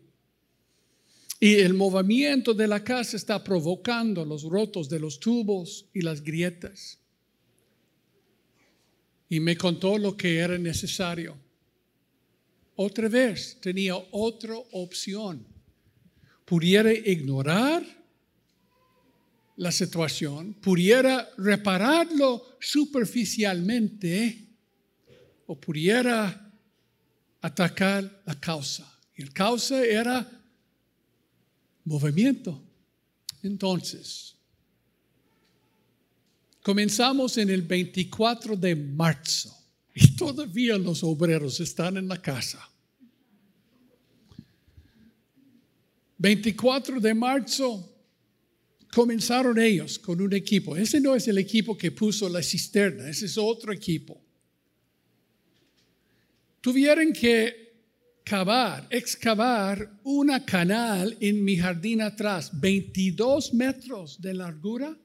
Y 1.40 1.56
el 1.56 1.74
movimiento 1.74 2.54
de 2.54 2.68
la 2.68 2.84
casa 2.84 3.18
está 3.18 3.44
provocando 3.44 4.24
los 4.24 4.44
rotos 4.44 4.88
de 4.90 5.00
los 5.00 5.20
tubos 5.20 5.86
y 5.94 6.02
las 6.02 6.22
grietas. 6.22 7.00
Y 9.28 9.40
me 9.40 9.58
contó 9.58 9.98
lo 9.98 10.16
que 10.16 10.38
era 10.38 10.58
necesario. 10.58 11.38
Otra 12.76 13.10
vez 13.10 13.58
tenía 13.60 13.96
otra 14.12 14.56
opción. 14.72 15.46
Pudiera 16.46 16.94
ignorar 16.94 17.84
la 19.58 19.72
situación, 19.72 20.54
pudiera 20.56 21.30
repararlo 21.38 22.58
superficialmente 22.60 24.48
o 25.48 25.60
pudiera 25.60 26.45
atacar 27.46 28.24
la 28.26 28.40
causa. 28.40 28.86
Y 29.16 29.24
la 29.24 29.32
causa 29.32 29.84
era 29.84 30.30
movimiento. 31.84 32.62
Entonces, 33.44 34.36
comenzamos 36.62 37.38
en 37.38 37.50
el 37.50 37.62
24 37.62 38.56
de 38.56 38.76
marzo 38.76 39.56
y 39.94 40.16
todavía 40.16 40.78
los 40.78 41.04
obreros 41.04 41.60
están 41.60 41.98
en 41.98 42.08
la 42.08 42.22
casa. 42.22 42.68
24 46.18 47.00
de 47.00 47.14
marzo 47.14 47.96
Comenzaron 48.96 49.60
ellos 49.60 50.00
con 50.00 50.22
un 50.22 50.32
equipo. 50.32 50.74
Ese 50.78 51.02
no 51.02 51.16
es 51.16 51.28
el 51.28 51.38
equipo 51.38 51.78
que 51.78 51.92
puso 51.92 52.30
la 52.30 52.42
cisterna, 52.42 53.10
ese 53.10 53.26
es 53.26 53.38
otro 53.38 53.74
equipo. 53.74 54.25
Tuvieron 56.66 57.14
que 57.14 57.76
cavar, 58.24 58.88
excavar 58.90 60.00
una 60.04 60.44
canal 60.44 61.16
en 61.20 61.44
mi 61.44 61.58
jardín 61.58 62.02
atrás, 62.02 62.50
22 62.60 63.54
metros 63.54 64.20
de 64.20 64.34
largura, 64.34 64.98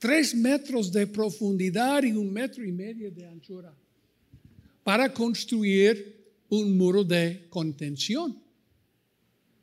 3 0.00 0.34
metros 0.34 0.90
de 0.90 1.06
profundidad 1.06 2.02
y 2.02 2.10
un 2.10 2.32
metro 2.32 2.64
y 2.64 2.72
medio 2.72 3.12
de 3.12 3.24
anchura, 3.24 3.72
para 4.82 5.14
construir 5.14 6.34
un 6.48 6.76
muro 6.76 7.04
de 7.04 7.46
contención. 7.48 8.36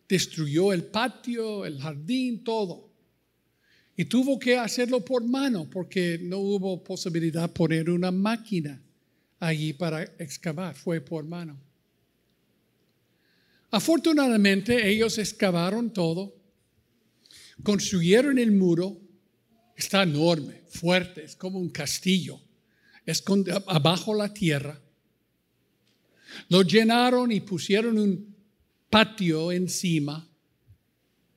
Destruyó 0.08 0.72
el 0.72 0.86
patio, 0.86 1.66
el 1.66 1.78
jardín, 1.78 2.42
todo. 2.42 2.90
Y 3.98 4.06
tuvo 4.06 4.40
que 4.40 4.58
hacerlo 4.58 5.04
por 5.04 5.26
mano 5.26 5.70
porque 5.70 6.18
no 6.22 6.38
hubo 6.38 6.82
posibilidad 6.82 7.50
de 7.50 7.54
poner 7.54 7.90
una 7.90 8.12
máquina 8.12 8.82
allí 9.40 9.74
para 9.74 10.04
excavar, 10.04 10.76
fue 10.76 11.02
por 11.02 11.24
mano. 11.24 11.58
Afortunadamente 13.72 14.90
ellos 14.90 15.18
excavaron 15.18 15.92
todo, 15.92 16.36
construyeron 17.64 18.38
el 18.40 18.52
muro, 18.52 19.00
está 19.76 20.04
enorme, 20.04 20.64
fuerte, 20.70 21.24
es 21.24 21.36
como 21.36 21.60
un 21.60 21.70
castillo, 21.70 22.42
es 23.06 23.24
abajo 23.68 24.14
la 24.14 24.34
tierra. 24.34 24.80
Lo 26.50 26.62
llenaron 26.62 27.32
y 27.32 27.42
pusieron 27.42 27.98
un 27.98 28.36
patio 28.90 29.52
encima, 29.52 30.28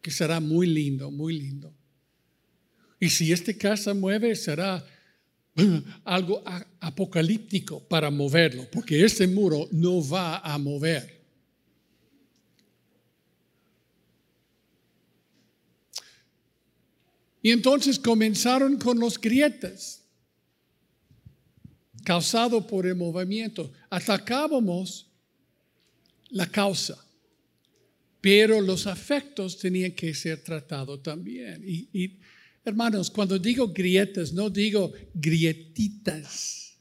que 0.00 0.10
será 0.10 0.40
muy 0.40 0.66
lindo, 0.66 1.10
muy 1.10 1.38
lindo. 1.38 1.72
Y 2.98 3.10
si 3.10 3.32
esta 3.32 3.52
casa 3.54 3.94
mueve, 3.94 4.34
será 4.36 4.84
algo 6.04 6.42
apocalíptico 6.80 7.80
para 7.88 8.10
moverlo, 8.10 8.68
porque 8.70 9.04
ese 9.04 9.26
muro 9.26 9.68
no 9.70 10.06
va 10.06 10.38
a 10.38 10.56
mover. 10.58 11.22
Y 17.42 17.50
entonces 17.50 17.98
comenzaron 17.98 18.78
con 18.78 19.00
los 19.00 19.20
grietas, 19.20 20.04
causado 22.04 22.64
por 22.66 22.86
el 22.86 22.94
movimiento. 22.94 23.72
Atacábamos 23.90 25.10
la 26.30 26.46
causa, 26.46 27.04
pero 28.20 28.60
los 28.60 28.86
afectos 28.86 29.58
tenían 29.58 29.92
que 29.92 30.14
ser 30.14 30.42
tratados 30.42 31.02
también. 31.02 31.62
Y, 31.66 32.20
hermanos, 32.64 33.10
cuando 33.10 33.38
digo 33.38 33.68
grietas, 33.68 34.32
no 34.32 34.50
digo 34.50 34.92
grietitas. 35.14 36.78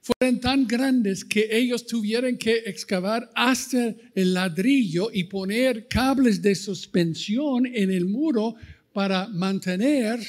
Fueron 0.00 0.40
tan 0.40 0.66
grandes 0.66 1.24
que 1.24 1.48
ellos 1.50 1.84
tuvieron 1.84 2.36
que 2.36 2.58
excavar 2.66 3.28
hasta 3.34 3.94
el 4.14 4.34
ladrillo 4.34 5.10
y 5.12 5.24
poner 5.24 5.88
cables 5.88 6.40
de 6.40 6.54
suspensión 6.54 7.66
en 7.66 7.90
el 7.90 8.06
muro 8.06 8.54
para 8.92 9.26
mantener 9.28 10.20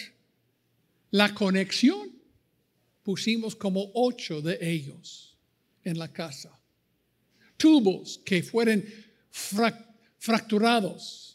la 1.12 1.34
conexión, 1.34 2.12
pusimos 3.04 3.56
como 3.56 3.92
ocho 3.94 4.42
de 4.42 4.58
ellos 4.62 5.38
en 5.84 5.98
la 6.00 6.12
casa. 6.12 6.52
Tubos 7.56 8.20
que 8.26 8.44
fueron 8.44 8.84
fracturados 10.18 11.27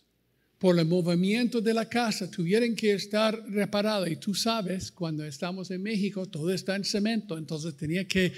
por 0.62 0.78
el 0.78 0.86
movimiento 0.86 1.60
de 1.60 1.74
la 1.74 1.88
casa 1.88 2.30
tuvieron 2.30 2.76
que 2.76 2.92
estar 2.92 3.36
reparados. 3.50 4.08
Y 4.08 4.14
tú 4.14 4.32
sabes, 4.32 4.92
cuando 4.92 5.24
estamos 5.24 5.68
en 5.72 5.82
México, 5.82 6.24
todo 6.26 6.52
está 6.52 6.76
en 6.76 6.84
cemento, 6.84 7.36
entonces 7.36 7.76
tenía 7.76 8.06
que 8.06 8.32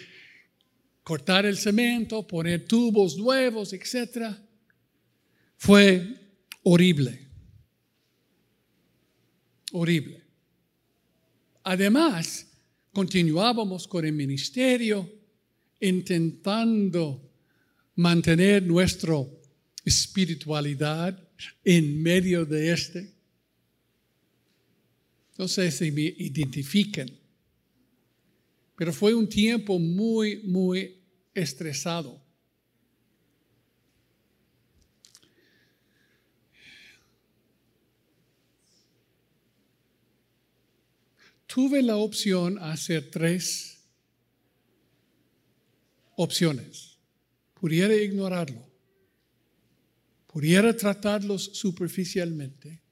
cortar 1.03 1.45
el 1.45 1.59
cemento, 1.59 2.27
poner 2.27 2.65
tubos 2.65 3.19
nuevos, 3.19 3.75
etc. 3.75 4.35
Fue 5.59 6.17
horrible 6.63 7.25
horrible. 9.75 10.23
Además, 11.65 12.47
continuábamos 12.93 13.89
con 13.89 14.05
el 14.05 14.13
ministerio 14.13 15.11
intentando 15.81 17.21
mantener 17.97 18.63
nuestra 18.63 19.17
espiritualidad 19.85 21.24
en 21.64 22.03
medio 22.03 22.44
de 22.44 22.73
este. 22.73 23.12
No 25.37 25.49
sé 25.49 25.70
si 25.70 25.90
me 25.90 26.03
identifican, 26.03 27.11
pero 28.77 28.92
fue 28.92 29.14
un 29.14 29.29
tiempo 29.29 29.79
muy, 29.79 30.42
muy 30.44 31.01
estresado. 31.35 32.25
tuve 41.55 41.83
la 41.83 41.97
opción 41.99 42.59
a 42.59 42.73
hacer 42.73 43.12
tres 43.12 43.79
opciones. 46.16 46.99
Pudiera 47.55 47.94
ignorarlo, 47.94 48.66
pudiera 50.35 50.77
tratarlos 50.77 51.44
superficialmente 51.55 52.83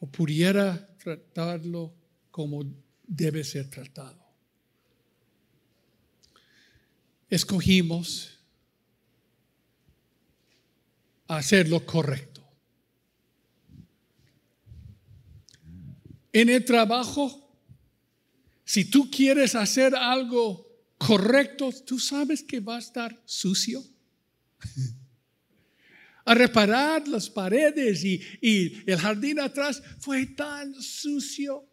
o 0.00 0.10
pudiera 0.10 0.96
tratarlo 0.98 1.94
como 2.32 2.64
debe 3.06 3.44
ser 3.44 3.70
tratado. 3.70 4.18
Escogimos 7.30 8.36
hacer 11.28 11.68
lo 11.68 11.86
correcto. 11.86 12.38
en 16.32 16.48
el 16.48 16.64
trabajo, 16.64 17.48
si 18.64 18.84
tú 18.84 19.08
quieres 19.08 19.54
hacer 19.54 19.94
algo 19.94 20.66
correcto, 20.98 21.70
tú 21.86 22.00
sabes 22.00 22.42
que 22.42 22.58
va 22.58 22.76
a 22.76 22.80
estar 22.80 23.22
sucio. 23.24 23.82
a 26.28 26.34
reparar 26.34 27.08
las 27.08 27.30
paredes 27.30 28.04
y, 28.04 28.20
el 28.86 28.98
jardín 28.98 29.40
atrás 29.40 29.82
fue 29.98 30.26
tan 30.26 30.74
sucio, 30.74 31.64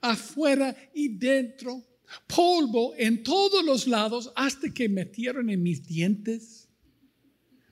afuera 0.00 0.74
y 0.94 1.08
dentro, 1.08 1.84
polvo 2.26 2.94
en 2.96 3.22
todos 3.22 3.62
los 3.62 3.86
lados 3.86 4.32
hasta 4.34 4.72
que 4.72 4.88
metieron 4.88 5.50
en 5.50 5.62
mis 5.62 5.86
dientes. 5.86 6.70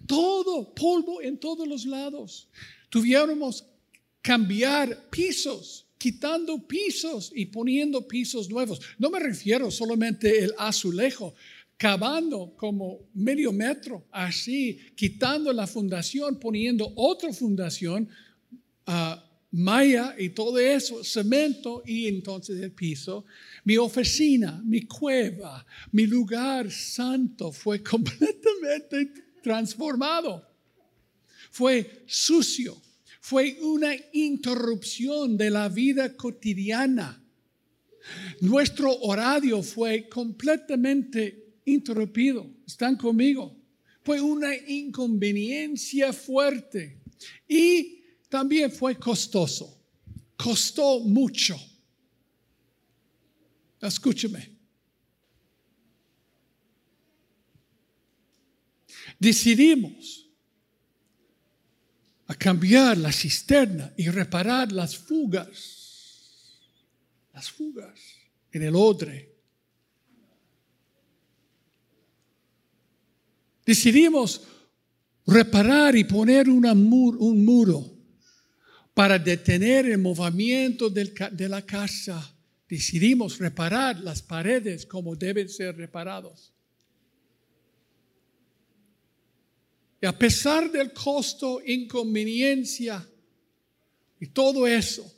Todo, 0.06 0.74
polvo 0.74 1.22
en 1.22 1.38
todos 1.38 1.66
los 1.66 1.86
lados. 1.86 2.50
Tuviéramos 2.90 3.64
cambiar 4.20 5.08
pisos 5.08 5.86
quitando 6.00 6.66
pisos 6.66 7.30
y 7.34 7.44
poniendo 7.46 8.08
pisos 8.08 8.48
nuevos. 8.48 8.80
No 8.98 9.10
me 9.10 9.20
refiero 9.20 9.70
solamente 9.70 10.42
el 10.42 10.54
azulejo, 10.56 11.34
cavando 11.80 12.52
como 12.58 13.08
medio 13.14 13.52
metro, 13.52 14.04
así, 14.12 14.78
quitando 14.94 15.50
la 15.50 15.66
fundación, 15.66 16.38
poniendo 16.38 16.92
otra 16.94 17.32
fundación, 17.32 18.06
uh, 18.86 19.16
malla 19.52 20.14
y 20.18 20.28
todo 20.28 20.58
eso, 20.58 21.02
cemento 21.02 21.82
y 21.86 22.06
entonces 22.06 22.60
el 22.60 22.72
piso. 22.72 23.24
Mi 23.64 23.78
oficina, 23.78 24.60
mi 24.62 24.82
cueva, 24.82 25.64
mi 25.92 26.06
lugar 26.06 26.70
santo 26.70 27.50
fue 27.50 27.82
completamente 27.82 29.14
transformado. 29.42 30.46
Fue 31.50 32.04
sucio 32.06 32.76
fue 33.22 33.58
una 33.60 33.94
interrupción 34.14 35.36
de 35.36 35.50
la 35.50 35.68
vida 35.68 36.16
cotidiana. 36.16 37.22
Nuestro 38.40 38.92
horario 39.02 39.62
fue 39.62 40.08
completamente 40.08 41.49
interrumpido. 41.74 42.48
¿Están 42.66 42.96
conmigo? 42.96 43.56
Fue 44.02 44.20
una 44.20 44.54
inconveniencia 44.54 46.12
fuerte 46.12 47.00
y 47.46 48.02
también 48.28 48.70
fue 48.70 48.96
costoso. 48.96 49.78
Costó 50.36 51.00
mucho. 51.00 51.58
Escúcheme. 53.80 54.60
Decidimos 59.18 60.30
a 62.26 62.34
cambiar 62.34 62.96
la 62.96 63.12
cisterna 63.12 63.92
y 63.96 64.08
reparar 64.08 64.70
las 64.72 64.96
fugas, 64.96 66.60
las 67.34 67.50
fugas 67.50 68.00
en 68.52 68.62
el 68.62 68.76
odre. 68.76 69.29
Decidimos 73.70 74.42
reparar 75.24 75.94
y 75.94 76.02
poner 76.02 76.48
un 76.48 77.44
muro 77.44 77.88
para 78.92 79.16
detener 79.16 79.86
el 79.86 79.98
movimiento 79.98 80.90
de 80.90 81.48
la 81.48 81.64
casa. 81.64 82.36
Decidimos 82.68 83.38
reparar 83.38 84.00
las 84.00 84.22
paredes 84.22 84.84
como 84.86 85.14
deben 85.14 85.48
ser 85.48 85.76
reparados. 85.76 86.52
Y 90.02 90.06
a 90.06 90.18
pesar 90.18 90.72
del 90.72 90.92
costo, 90.92 91.62
inconveniencia 91.64 93.08
y 94.18 94.26
todo 94.26 94.66
eso, 94.66 95.08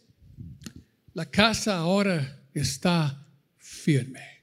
la 1.14 1.24
casa 1.24 1.78
ahora 1.78 2.44
está 2.52 3.26
firme. 3.56 4.42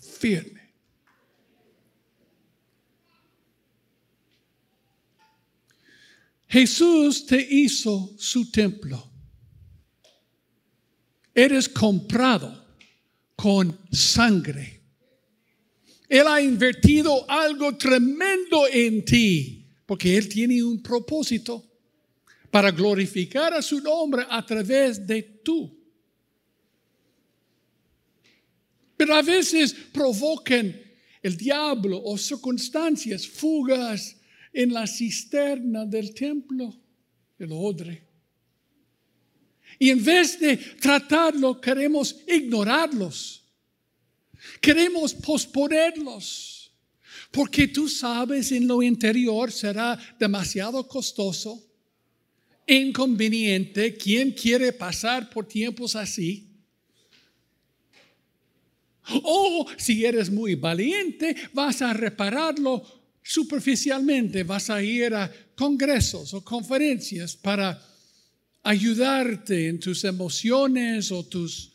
Firme. 0.00 0.63
Jesús 6.54 7.26
te 7.26 7.48
hizo 7.50 8.14
su 8.16 8.48
templo. 8.48 9.10
Eres 11.34 11.68
comprado 11.68 12.64
con 13.34 13.76
sangre. 13.90 14.80
Él 16.08 16.24
ha 16.28 16.40
invertido 16.40 17.28
algo 17.28 17.76
tremendo 17.76 18.68
en 18.68 19.04
ti, 19.04 19.66
porque 19.84 20.16
Él 20.16 20.28
tiene 20.28 20.62
un 20.62 20.80
propósito 20.80 21.64
para 22.52 22.70
glorificar 22.70 23.52
a 23.52 23.60
su 23.60 23.80
nombre 23.80 24.24
a 24.30 24.46
través 24.46 25.04
de 25.04 25.22
tú. 25.42 25.76
Pero 28.96 29.12
a 29.12 29.22
veces 29.22 29.74
provocan 29.92 30.72
el 31.20 31.36
diablo 31.36 32.00
o 32.04 32.16
circunstancias, 32.16 33.26
fugas 33.26 34.18
en 34.54 34.72
la 34.72 34.86
cisterna 34.86 35.84
del 35.84 36.14
templo, 36.14 36.72
el 37.38 37.50
odre. 37.52 38.02
Y 39.78 39.90
en 39.90 40.02
vez 40.02 40.38
de 40.38 40.56
tratarlo, 40.56 41.60
queremos 41.60 42.16
ignorarlos. 42.28 43.42
Queremos 44.60 45.12
posponerlos. 45.12 46.72
Porque 47.32 47.66
tú 47.66 47.88
sabes 47.88 48.52
en 48.52 48.68
lo 48.68 48.80
interior 48.80 49.50
será 49.50 49.98
demasiado 50.20 50.86
costoso, 50.86 51.60
inconveniente. 52.64 53.96
¿Quién 53.96 54.30
quiere 54.30 54.72
pasar 54.72 55.28
por 55.28 55.46
tiempos 55.48 55.96
así? 55.96 56.48
O 59.08 59.66
si 59.76 60.04
eres 60.04 60.30
muy 60.30 60.54
valiente, 60.54 61.34
vas 61.52 61.82
a 61.82 61.92
repararlo 61.92 63.03
superficialmente, 63.24 64.44
vas 64.44 64.68
a 64.68 64.82
ir 64.82 65.14
a 65.14 65.32
congresos 65.56 66.34
o 66.34 66.44
conferencias 66.44 67.34
para 67.34 67.80
ayudarte 68.62 69.68
en 69.68 69.80
tus 69.80 70.04
emociones 70.04 71.10
o 71.10 71.24
tus, 71.24 71.72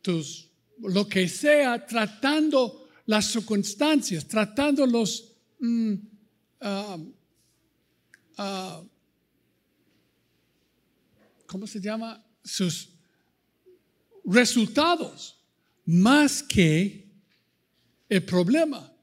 tus 0.00 0.48
lo 0.80 1.06
que 1.06 1.28
sea, 1.28 1.86
tratando 1.86 2.88
las 3.06 3.26
circunstancias, 3.26 4.26
tratando 4.26 4.86
los 4.86 5.32
mm, 5.60 5.94
ah, 6.62 6.98
ah, 8.38 8.82
¿cómo 11.46 11.66
se 11.66 11.78
llama? 11.78 12.24
Sus 12.42 12.88
resultados, 14.24 15.36
más 15.84 16.42
que 16.42 17.06
el 18.08 18.24
problema. 18.24 18.93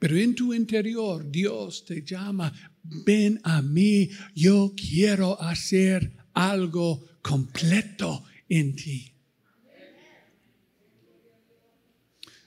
Pero 0.00 0.16
en 0.16 0.34
tu 0.34 0.54
interior 0.54 1.30
Dios 1.30 1.84
te 1.84 2.02
llama, 2.02 2.50
ven 2.82 3.38
a 3.44 3.60
mí, 3.60 4.08
yo 4.34 4.74
quiero 4.74 5.40
hacer 5.40 6.10
algo 6.32 7.06
completo 7.20 8.24
en 8.48 8.74
ti. 8.74 9.12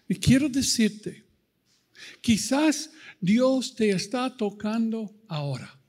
Y 0.10 0.16
quiero 0.16 0.50
decirte, 0.50 1.24
quizás 2.22 2.90
Dios 3.22 3.76
te 3.76 3.92
está 3.92 4.36
tocando 4.36 5.14
ahora, 5.28 5.80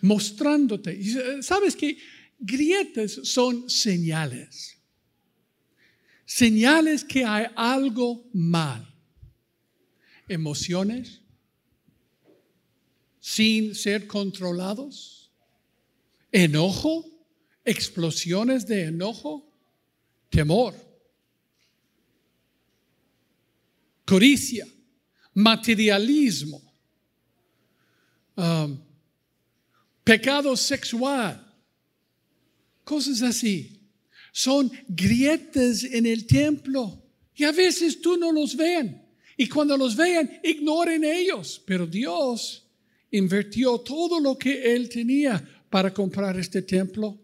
mostrándote. 0.00 1.42
¿Sabes 1.42 1.74
que 1.74 1.98
grietas 2.38 3.18
son 3.24 3.68
señales? 3.68 4.78
Señales 6.24 7.02
que 7.02 7.24
hay 7.24 7.46
algo 7.56 8.28
mal. 8.32 8.87
Emociones 10.28 11.22
sin 13.20 13.74
ser 13.74 14.06
controlados 14.06 15.18
enojo, 16.32 17.04
explosiones 17.64 18.66
de 18.66 18.84
enojo, 18.84 19.50
temor, 20.30 20.74
codicia, 24.04 24.66
materialismo, 25.34 26.62
um, 28.36 28.78
pecado 30.04 30.56
sexual, 30.56 31.44
cosas 32.84 33.22
así. 33.22 33.74
Son 34.32 34.70
grietas 34.88 35.82
en 35.84 36.06
el 36.06 36.26
templo 36.26 37.02
y 37.34 37.44
a 37.44 37.52
veces 37.52 38.00
tú 38.00 38.16
no 38.16 38.30
los 38.32 38.56
ven. 38.56 39.07
Y 39.38 39.48
cuando 39.48 39.78
los 39.78 39.96
vean, 39.96 40.30
ignoren 40.42 41.02
ellos. 41.02 41.62
Pero 41.64 41.86
Dios 41.86 42.66
invirtió 43.10 43.78
todo 43.78 44.20
lo 44.20 44.36
que 44.36 44.74
Él 44.74 44.90
tenía 44.90 45.42
para 45.70 45.94
comprar 45.94 46.38
este 46.38 46.60
templo 46.60 47.18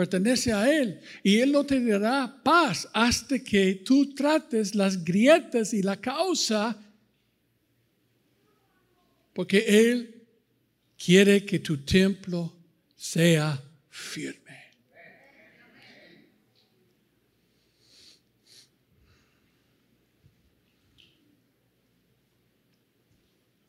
pertenece 0.00 0.50
a 0.50 0.72
Él 0.72 0.98
y 1.22 1.40
Él 1.40 1.52
no 1.52 1.64
te 1.64 1.78
dará 1.84 2.40
paz 2.42 2.88
hasta 2.94 3.38
que 3.38 3.74
tú 3.84 4.14
trates 4.14 4.74
las 4.74 5.04
grietas 5.04 5.74
y 5.74 5.82
la 5.82 6.00
causa, 6.00 6.74
porque 9.34 9.58
Él 9.58 10.24
quiere 10.96 11.44
que 11.44 11.58
tu 11.58 11.84
templo 11.84 12.56
sea 12.96 13.62
firme. 13.90 14.39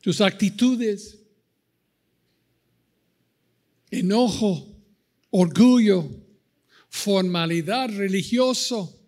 Tus 0.02 0.20
actitudes 0.20 1.18
enojo, 3.90 4.76
orgullo, 5.30 6.06
formalidad 6.90 7.88
religioso, 7.88 9.00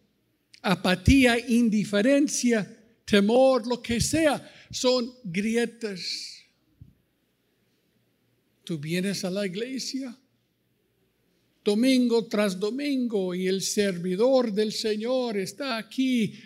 apatía, 0.63 1.39
indiferencia, 1.39 2.65
temor, 3.05 3.67
lo 3.67 3.83
que 3.83 4.01
sea, 4.01 4.51
son 4.71 5.13
grietas. 5.25 6.43
Tú 8.65 8.79
vienes 8.79 9.25
a 9.25 9.31
la 9.31 9.47
iglesia 9.47 10.17
domingo 11.65 12.27
tras 12.27 12.61
domingo 12.61 13.35
y 13.35 13.49
el 13.49 13.63
servidor 13.63 14.53
del 14.53 14.73
Señor 14.73 15.39
está 15.39 15.79
aquí 15.79 16.39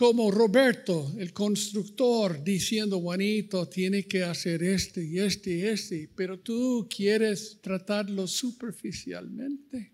como 0.00 0.30
Roberto, 0.30 1.12
el 1.18 1.30
constructor, 1.34 2.42
diciendo, 2.42 2.98
Juanito, 2.98 3.68
tiene 3.68 4.04
que 4.04 4.24
hacer 4.24 4.62
este 4.62 5.04
y 5.04 5.18
este 5.18 5.50
y 5.50 5.60
este, 5.66 6.08
pero 6.16 6.40
tú 6.40 6.88
quieres 6.88 7.58
tratarlo 7.60 8.26
superficialmente. 8.26 9.92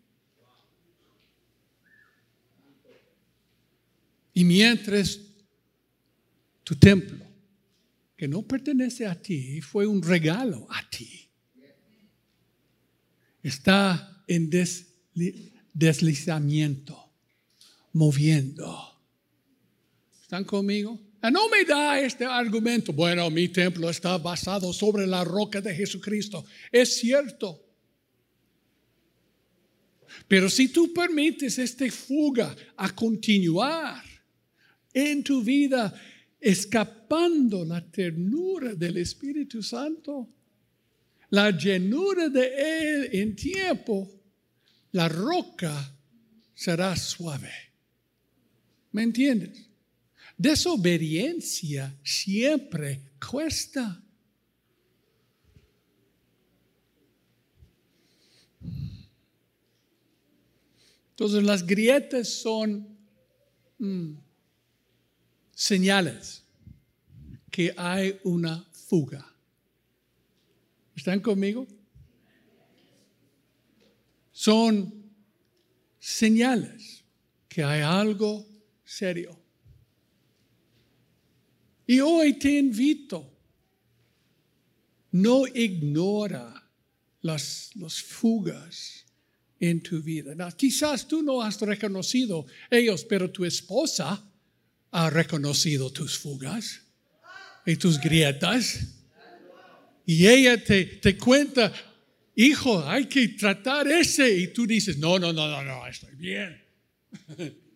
Y 4.33 4.45
mientras 4.45 5.19
tu 6.63 6.77
templo, 6.77 7.27
que 8.17 8.29
no 8.29 8.47
pertenece 8.47 9.07
a 9.09 9.21
ti, 9.21 9.61
fue 9.61 9.89
un 9.89 10.01
regalo 10.01 10.69
a 10.71 10.89
ti, 10.89 11.29
está 13.43 14.23
en 14.29 14.49
deslizamiento, 15.75 17.13
moviendo 17.93 18.96
¿Están 20.27 20.43
conmigo? 20.43 20.99
Ah, 21.23 21.31
no 21.31 21.49
me 21.49 21.65
da 21.65 22.01
este 22.01 22.25
argumento. 22.25 22.93
Bueno, 22.93 23.31
mi 23.31 23.47
templo 23.47 23.89
está 23.89 24.19
basado 24.19 24.73
sobre 24.73 25.07
la 25.07 25.23
roca 25.23 25.61
de 25.61 25.73
Jesucristo. 25.73 26.45
Es 26.73 26.97
cierto. 26.97 27.65
Pero 30.27 30.51
si 30.51 30.67
tú 30.67 30.93
permites 30.93 31.61
esta 31.61 31.89
fuga 31.93 32.57
a 32.77 32.93
continuar 32.93 34.03
en 34.93 35.23
tu 35.23 35.45
vida, 35.45 35.95
escapando 36.41 37.65
la 37.65 37.89
ternura 37.89 38.75
del 38.75 38.97
Espíritu 38.97 39.63
Santo, 39.63 40.29
la 41.31 41.53
llenura 41.53 42.29
de 42.29 42.47
Él 42.59 43.11
en 43.13 43.37
tiempo, 43.37 44.11
la 44.91 45.09
roca 45.09 45.97
será 46.53 46.97
suave. 46.97 47.53
¿Me 48.91 49.05
entiendes? 49.05 49.66
Desobediencia 50.37 51.99
siempre 52.05 53.13
cuesta. 53.19 54.03
Entonces 61.11 61.43
las 61.43 61.67
grietas 61.67 62.29
son 62.29 62.87
mm, 63.79 64.13
señales 65.55 66.45
que 67.51 67.73
hay 67.75 68.21
una 68.23 68.63
fuga. 68.73 69.27
¿Están 70.95 71.21
conmigo? 71.21 71.67
Son 74.31 74.93
señales 75.99 77.03
que 77.49 77.65
hay 77.65 77.81
algo 77.81 78.47
serio. 78.85 79.46
Y 81.87 82.01
hoy 82.01 82.33
te 82.35 82.59
invito, 82.59 83.33
no 85.13 85.47
ignora 85.47 86.69
las, 87.23 87.71
fugas 88.05 89.05
en 89.61 89.83
tu 89.83 90.03
vida. 90.03 90.35
quizás 90.57 91.07
tú 91.07 91.23
no 91.23 91.41
has 91.41 91.61
reconocido 91.61 92.47
ellos, 92.71 93.05
pero 93.05 93.31
tu 93.31 93.45
esposa 93.45 94.23
ha 94.91 95.11
reconocido 95.11 95.91
tus 95.91 96.19
fugas 96.19 96.83
y 97.65 97.77
tus 97.77 98.01
grietas. 98.01 98.95
Y 100.05 100.27
ella 100.27 100.63
te, 100.63 100.85
te 100.85 101.17
cuenta, 101.17 101.73
hijo, 102.35 102.85
hay 102.87 103.07
que 103.07 103.29
tratar 103.29 103.89
ese. 103.89 104.31
Y 104.37 104.49
tú 104.49 104.67
dices, 104.67 104.99
no, 104.99 105.19
no, 105.19 105.33
no, 105.33 105.49
no, 105.49 105.65
no, 105.65 105.87
estoy 105.87 106.15
bien. 106.15 106.63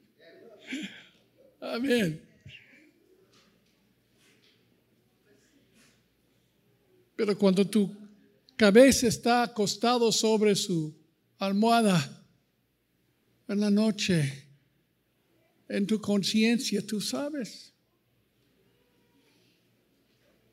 Amén. 1.61 2.30
Pero 7.21 7.37
cuando 7.37 7.69
tu 7.69 7.95
cabeza 8.57 9.07
está 9.07 9.43
acostado 9.43 10.11
sobre 10.11 10.57
su 10.57 10.97
almohada 11.37 12.27
en 13.47 13.61
la 13.61 13.71
noche, 13.71 14.49
en 15.69 15.87
tu 15.87 16.01
conciencia, 16.01 16.81
tú 16.81 16.99
sabes, 16.99 17.75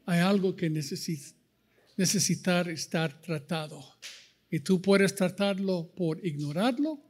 hay 0.06 0.20
algo 0.20 0.54
que 0.58 0.70
necesita 0.70 1.38
necesitar 1.96 2.68
estar 2.68 3.22
tratado. 3.22 3.82
Y 4.52 4.60
tú 4.60 4.82
puedes 4.82 5.16
tratarlo 5.16 5.90
por 5.96 6.20
ignorarlo 6.26 7.02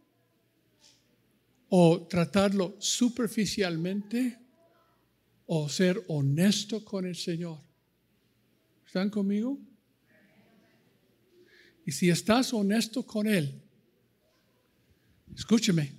o 1.70 2.06
tratarlo 2.06 2.76
superficialmente 2.78 4.38
o 5.48 5.68
ser 5.68 6.00
honesto 6.10 6.86
con 6.86 7.08
el 7.08 7.16
Señor. 7.16 7.67
¿Están 8.98 9.12
conmigo? 9.12 9.60
Y 11.86 11.92
si 11.92 12.10
estás 12.10 12.52
honesto 12.52 13.06
con 13.06 13.28
Él, 13.28 13.62
escúcheme, 15.36 15.94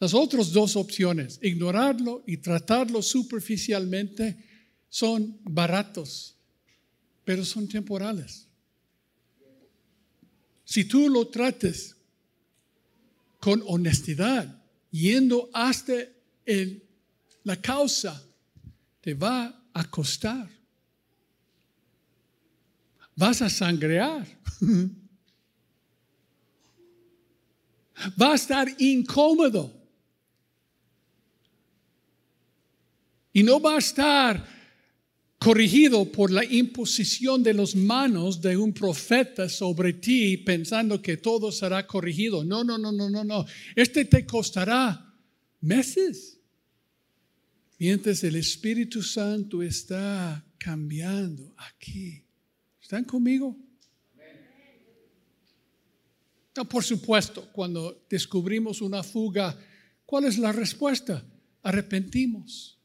las 0.00 0.14
otras 0.14 0.52
dos 0.52 0.74
opciones, 0.74 1.38
ignorarlo 1.40 2.24
y 2.26 2.38
tratarlo 2.38 3.00
superficialmente, 3.02 4.36
son 4.88 5.38
baratos 5.44 6.36
pero 7.24 7.44
son 7.44 7.68
temporales. 7.68 8.48
Si 10.64 10.86
tú 10.86 11.08
lo 11.08 11.28
trates 11.28 11.94
con 13.38 13.62
honestidad, 13.68 14.60
yendo 14.90 15.48
hasta 15.52 15.94
el, 16.44 16.82
la 17.44 17.62
causa, 17.62 18.20
te 19.00 19.14
va 19.14 19.62
a 19.72 19.84
costar. 19.88 20.61
Vas 23.16 23.42
a 23.42 23.48
sangrear. 23.48 24.26
Va 28.20 28.32
a 28.32 28.34
estar 28.34 28.68
incómodo. 28.78 29.72
Y 33.32 33.42
no 33.42 33.60
va 33.60 33.76
a 33.76 33.78
estar 33.78 34.46
corrigido 35.38 36.04
por 36.10 36.30
la 36.30 36.44
imposición 36.44 37.42
de 37.42 37.54
las 37.54 37.74
manos 37.74 38.40
de 38.40 38.56
un 38.56 38.72
profeta 38.72 39.48
sobre 39.48 39.94
ti 39.94 40.36
pensando 40.36 41.02
que 41.02 41.16
todo 41.16 41.50
será 41.50 41.86
corregido. 41.86 42.44
No, 42.44 42.62
no, 42.62 42.78
no, 42.78 42.92
no, 42.92 43.10
no, 43.10 43.24
no. 43.24 43.44
Este 43.74 44.04
te 44.04 44.24
costará 44.24 45.14
meses. 45.60 46.38
Mientras 47.78 48.22
el 48.22 48.36
Espíritu 48.36 49.02
Santo 49.02 49.62
está 49.62 50.44
cambiando 50.58 51.54
aquí. 51.56 52.24
¿Están 52.92 53.04
conmigo? 53.04 53.56
No, 56.54 56.68
por 56.68 56.84
supuesto, 56.84 57.48
cuando 57.50 58.04
descubrimos 58.10 58.82
una 58.82 59.02
fuga, 59.02 59.58
¿cuál 60.04 60.26
es 60.26 60.36
la 60.36 60.52
respuesta? 60.52 61.24
Arrepentimos 61.62 62.78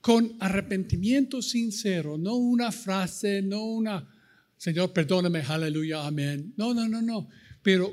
con 0.00 0.36
arrepentimiento 0.38 1.42
sincero, 1.42 2.16
no 2.16 2.36
una 2.36 2.70
frase, 2.70 3.42
no 3.42 3.64
una, 3.64 4.08
Señor, 4.56 4.92
perdóname, 4.92 5.40
aleluya, 5.40 6.06
amén. 6.06 6.54
No, 6.56 6.72
no, 6.72 6.88
no, 6.88 7.02
no. 7.02 7.28
Pero 7.60 7.92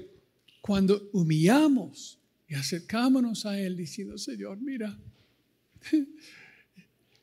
cuando 0.61 1.09
humillamos 1.13 2.19
y 2.47 2.53
acercámonos 2.53 3.47
a 3.47 3.59
Él 3.59 3.75
diciendo, 3.75 4.19
Señor, 4.19 4.61
mira, 4.61 4.95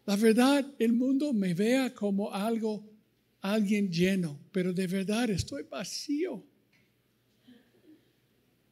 la 0.06 0.16
verdad, 0.16 0.66
el 0.80 0.94
mundo 0.94 1.32
me 1.32 1.54
vea 1.54 1.94
como 1.94 2.32
algo, 2.32 2.91
alguien 3.42 3.90
lleno, 3.90 4.38
pero 4.52 4.72
de 4.72 4.86
verdad 4.86 5.30
estoy 5.30 5.64
vacío. 5.64 6.44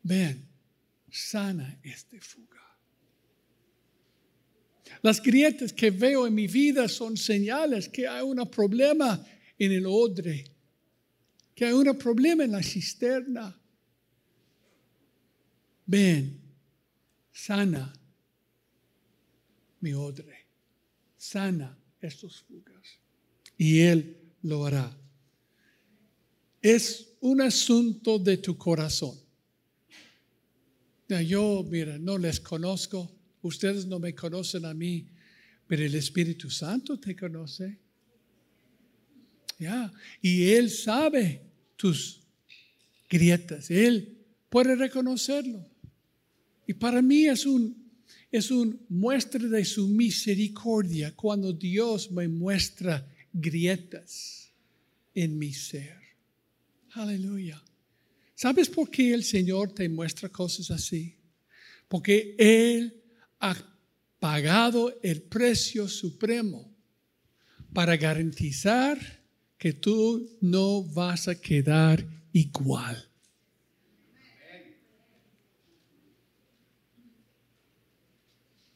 Ven, 0.03 0.49
sana 1.11 1.79
este 1.83 2.21
fuga. 2.21 2.61
Las 5.03 5.21
grietas 5.23 5.73
que 5.73 5.91
veo 5.91 6.27
en 6.27 6.35
mi 6.35 6.47
vida 6.47 6.89
son 6.89 7.17
señales 7.17 7.89
que 7.89 8.07
hay 8.07 8.23
un 8.23 8.49
problema 8.51 9.25
en 9.59 9.73
el 9.73 9.87
odre, 9.87 10.45
que 11.55 11.67
hay 11.67 11.73
un 11.73 11.99
problema 11.99 12.45
en 12.45 12.53
la 12.53 12.63
cisterna. 12.63 13.57
Ven, 15.87 16.41
sana 17.33 17.93
mi 19.81 19.93
odre, 19.95 20.47
sana 21.17 21.77
estos 22.01 22.43
fugas. 22.43 23.01
Y 23.57 23.81
Él 23.81 24.20
lo 24.43 24.67
hará. 24.67 24.97
Es 26.63 27.15
un 27.21 27.41
asunto 27.41 28.19
de 28.19 28.37
tu 28.37 28.57
corazón. 28.57 29.19
Yo, 31.27 31.67
mira, 31.69 31.99
no 31.99 32.19
les 32.19 32.39
conozco, 32.39 33.11
Ustedes 33.43 33.87
no 33.87 33.99
me 33.99 34.15
conocen 34.15 34.65
a 34.67 34.75
mí, 34.75 35.07
pero 35.67 35.85
el 35.85 35.95
Espíritu 35.95 36.51
Santo 36.51 36.99
te 36.99 37.17
conoce. 37.17 37.79
Ya, 39.59 39.93
y 40.21 40.51
Él 40.51 40.71
sabe 40.71 41.43
tus 41.77 42.21
grietas, 43.09 43.71
Él 43.71 44.17
puede 44.49 44.75
reconocerlo. 44.75 45.67
Y 46.67 46.75
para 46.75 47.03
mí 47.03 47.27
es 47.27 47.47
un, 47.47 47.77
es 48.31 48.51
un 48.51 48.79
muestra 48.89 49.47
de 49.47 49.65
su 49.65 49.89
misericordia 49.89 51.15
cuando 51.15 51.53
Dios 51.53 52.11
me 52.11 52.29
muestra 52.29 53.07
grietas 53.33 54.53
en 55.15 55.39
mi 55.39 55.53
ser. 55.53 55.99
Aleluya. 56.93 57.63
¿Sabes 58.35 58.69
por 58.69 58.91
qué 58.91 59.13
el 59.13 59.25
Señor 59.25 59.75
te 59.75 59.89
muestra 59.89 60.29
cosas 60.29 60.71
así? 60.71 61.17
Porque 61.89 62.35
Él 62.39 63.03
ha 63.39 63.57
pagado 64.19 64.99
el 65.03 65.23
precio 65.23 65.89
supremo 65.89 66.75
para 67.73 67.97
garantizar 67.97 68.99
que 69.59 69.73
tú 69.73 70.39
no 70.41 70.83
vas 70.83 71.29
a 71.29 71.39
quedar 71.39 72.07
igual. 72.33 73.11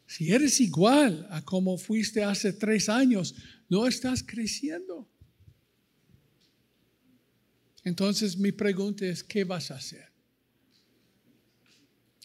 Si 0.06 0.30
eres 0.30 0.60
igual 0.60 1.26
a 1.30 1.44
como 1.44 1.76
fuiste 1.76 2.22
hace 2.22 2.52
tres 2.52 2.88
años, 2.88 3.34
no 3.74 3.88
estás 3.88 4.22
creciendo. 4.22 5.08
Entonces 7.82 8.38
mi 8.38 8.52
pregunta 8.52 9.04
es, 9.04 9.24
¿qué 9.24 9.42
vas 9.42 9.72
a 9.72 9.74
hacer? 9.74 10.06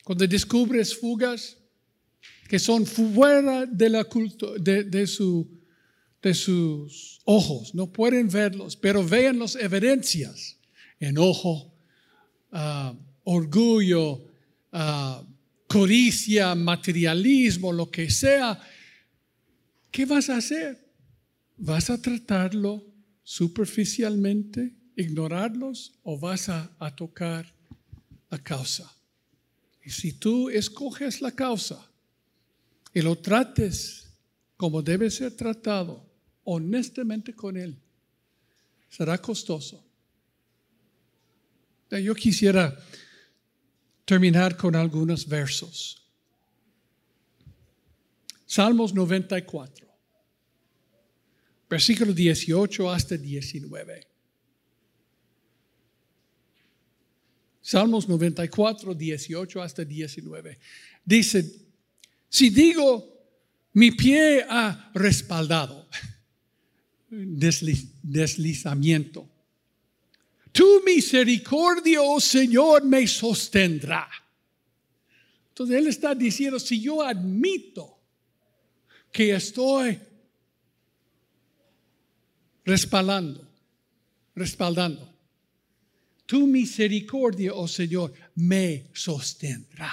Cuando 0.03 0.27
descubres 0.27 0.95
fugas, 0.95 1.57
que 2.47 2.59
son 2.59 2.85
fuera 2.85 3.65
de, 3.65 3.89
la 3.89 4.03
culto, 4.03 4.59
de, 4.59 5.07
su, 5.07 5.49
de 6.21 6.33
sus 6.35 7.19
ojos, 7.25 7.73
no 7.73 7.91
pueden 7.91 8.29
verlos, 8.29 8.75
pero 8.75 9.03
vean 9.03 9.39
las 9.39 9.55
evidencias, 9.55 10.59
enojo, 10.99 11.73
uh, 12.51 12.95
orgullo, 13.23 14.23
uh, 14.71 15.25
codicia, 15.67 16.53
materialismo, 16.53 17.71
lo 17.73 17.89
que 17.89 18.07
sea, 18.11 18.59
¿qué 19.89 20.05
vas 20.05 20.29
a 20.29 20.37
hacer? 20.37 20.88
¿Vas 21.59 21.89
a 21.89 22.01
tratarlo 22.01 22.85
superficialmente, 23.23 24.73
ignorarlos 24.95 25.93
o 26.03 26.17
vas 26.17 26.49
a, 26.49 26.71
a 26.79 26.95
tocar 26.95 27.53
la 28.29 28.41
causa? 28.41 28.91
Y 29.83 29.89
si 29.91 30.13
tú 30.13 30.49
escoges 30.49 31.21
la 31.21 31.31
causa, 31.31 31.85
y 32.93 33.01
lo 33.01 33.17
trates 33.17 34.07
como 34.57 34.81
debe 34.81 35.09
ser 35.09 35.35
tratado 35.35 36.05
honestamente 36.43 37.33
con 37.33 37.55
Él, 37.57 37.77
será 38.89 39.17
costoso. 39.17 39.85
Yo 41.91 42.13
quisiera 42.15 42.77
terminar 44.05 44.57
con 44.57 44.75
algunos 44.75 45.27
versos. 45.27 46.03
Salmos 48.45 48.93
94, 48.93 49.88
versículo 51.69 52.13
18 52.13 52.89
hasta 52.89 53.15
19. 53.15 54.07
Salmos 57.61 58.09
94, 58.09 58.95
18 58.95 59.61
hasta 59.61 59.85
19. 59.85 60.57
Dice, 61.05 61.45
si 62.27 62.49
digo, 62.49 63.19
mi 63.73 63.91
pie 63.91 64.43
ha 64.49 64.91
respaldado, 64.95 65.87
deslizamiento. 68.01 69.29
Tu 70.51 70.81
misericordia, 70.83 72.01
oh 72.01 72.19
Señor, 72.19 72.83
me 72.83 73.05
sostendrá. 73.05 74.09
Entonces 75.49 75.77
Él 75.77 75.87
está 75.87 76.15
diciendo, 76.15 76.59
si 76.59 76.81
yo 76.81 77.03
admito 77.03 77.99
que 79.11 79.35
estoy 79.35 79.99
respaldando, 82.69 83.45
respaldando, 84.35 85.09
tu 86.25 86.45
misericordia, 86.45 87.53
oh 87.53 87.67
Señor, 87.67 88.13
me 88.35 88.85
sostendrá. 88.93 89.91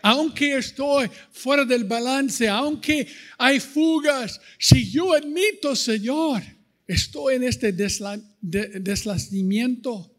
Aunque 0.00 0.56
estoy 0.56 1.10
fuera 1.30 1.66
del 1.66 1.84
balance, 1.84 2.48
aunque 2.48 3.06
hay 3.36 3.60
fugas, 3.60 4.40
si 4.58 4.90
yo 4.90 5.12
admito, 5.12 5.76
Señor, 5.76 6.42
estoy 6.86 7.34
en 7.34 7.42
este 7.44 7.72
deslacimiento, 7.72 10.10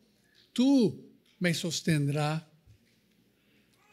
tú 0.53 1.09
me 1.39 1.55
sostendrás. 1.55 2.43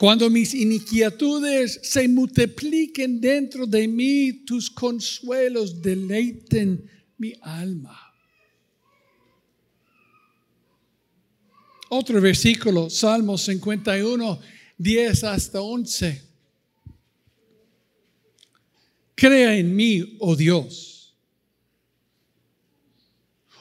Cuando 0.00 0.30
mis 0.30 0.54
inquietudes 0.54 1.78
se 1.82 2.08
multipliquen 2.08 3.20
dentro 3.20 3.66
de 3.66 3.86
mí, 3.86 4.32
tus 4.46 4.70
consuelos 4.70 5.82
deleiten 5.82 6.90
mi 7.18 7.34
alma. 7.42 8.00
Otro 11.90 12.18
versículo, 12.18 12.88
Salmo 12.88 13.36
51, 13.36 14.40
10 14.78 15.24
hasta 15.24 15.60
11. 15.60 16.22
Crea 19.14 19.54
en 19.54 19.76
mí, 19.76 20.16
oh 20.20 20.34
Dios, 20.34 21.14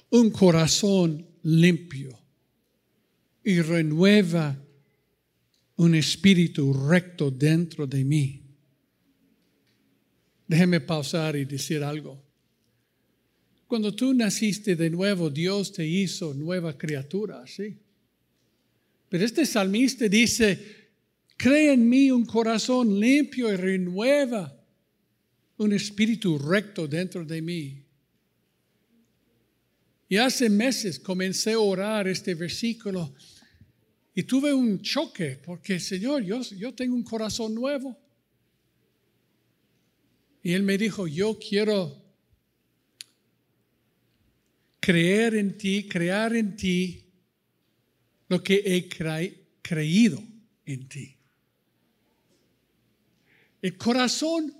un 0.09 0.29
corazón 0.29 1.27
limpio 1.43 2.17
y 3.43 3.59
renueva 3.59 4.57
un 5.79 5.95
espíritu 5.95 6.73
recto 6.73 7.31
dentro 7.31 7.87
de 7.87 8.03
mí. 8.03 8.41
Déjeme 10.45 10.81
pausar 10.81 11.37
y 11.37 11.45
decir 11.45 11.81
algo. 11.83 12.21
Cuando 13.65 13.95
tú 13.95 14.13
naciste 14.13 14.75
de 14.75 14.89
nuevo, 14.89 15.29
Dios 15.29 15.71
te 15.71 15.87
hizo 15.87 16.33
nueva 16.33 16.77
criatura, 16.77 17.47
¿sí? 17.47 17.77
Pero 19.07 19.23
este 19.23 19.45
salmista 19.45 20.09
dice, 20.09 20.89
crea 21.37 21.73
en 21.73 21.87
mí 21.87 22.11
un 22.11 22.25
corazón 22.25 22.99
limpio 22.99 23.53
y 23.53 23.55
renueva 23.55 24.53
un 25.57 25.71
espíritu 25.71 26.37
recto 26.37 26.89
dentro 26.89 27.23
de 27.23 27.41
mí. 27.41 27.85
Y 30.09 30.17
hace 30.17 30.49
meses 30.49 30.99
comencé 30.99 31.53
a 31.53 31.59
orar 31.59 32.09
este 32.09 32.35
versículo 32.35 33.13
y 34.19 34.23
tuve 34.23 34.53
un 34.53 34.81
choque 34.81 35.37
porque, 35.37 35.79
Señor, 35.79 36.23
yo, 36.23 36.41
yo 36.41 36.75
tengo 36.75 36.93
un 36.93 37.05
corazón 37.05 37.55
nuevo. 37.55 37.97
Y 40.43 40.51
Él 40.51 40.63
me 40.63 40.77
dijo, 40.77 41.07
yo 41.07 41.39
quiero 41.39 42.03
creer 44.81 45.35
en 45.35 45.57
ti, 45.57 45.87
crear 45.87 46.35
en 46.35 46.57
ti 46.57 47.05
lo 48.27 48.43
que 48.43 48.61
he 48.65 48.89
creído 49.61 50.21
en 50.65 50.89
ti. 50.89 51.15
El 53.61 53.77
corazón 53.77 54.53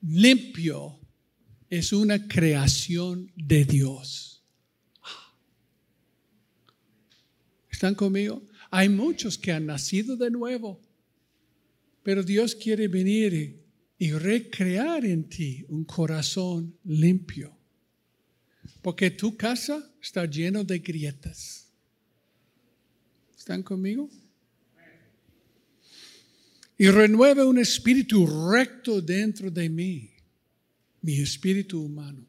limpio 0.00 0.98
es 1.70 1.92
una 1.92 2.26
creación 2.26 3.30
de 3.36 3.64
Dios. 3.64 4.42
¿Están 7.70 7.94
conmigo? 7.94 8.42
Hay 8.76 8.90
muchos 8.90 9.38
que 9.38 9.52
han 9.52 9.64
nacido 9.64 10.18
de 10.18 10.30
nuevo, 10.30 10.78
pero 12.02 12.22
Dios 12.22 12.54
quiere 12.54 12.88
venir 12.88 13.64
y, 13.98 14.12
recrear 14.12 15.02
en 15.06 15.30
ti 15.30 15.64
un 15.70 15.86
corazón 15.86 16.76
limpio, 16.84 17.56
porque 18.82 19.10
tu 19.10 19.34
casa 19.34 19.82
está 20.02 20.26
lleno 20.26 20.62
de 20.62 20.80
grietas 20.80 21.72
¿Están 23.34 23.62
conmigo? 23.62 24.10
Y 26.76 26.88
renueve 26.88 27.44
un 27.44 27.58
espíritu 27.58 28.26
recto 28.52 29.00
dentro 29.00 29.50
de 29.50 29.70
mí, 29.70 30.10
mi 31.00 31.18
espíritu 31.18 31.80
humano. 31.80 32.26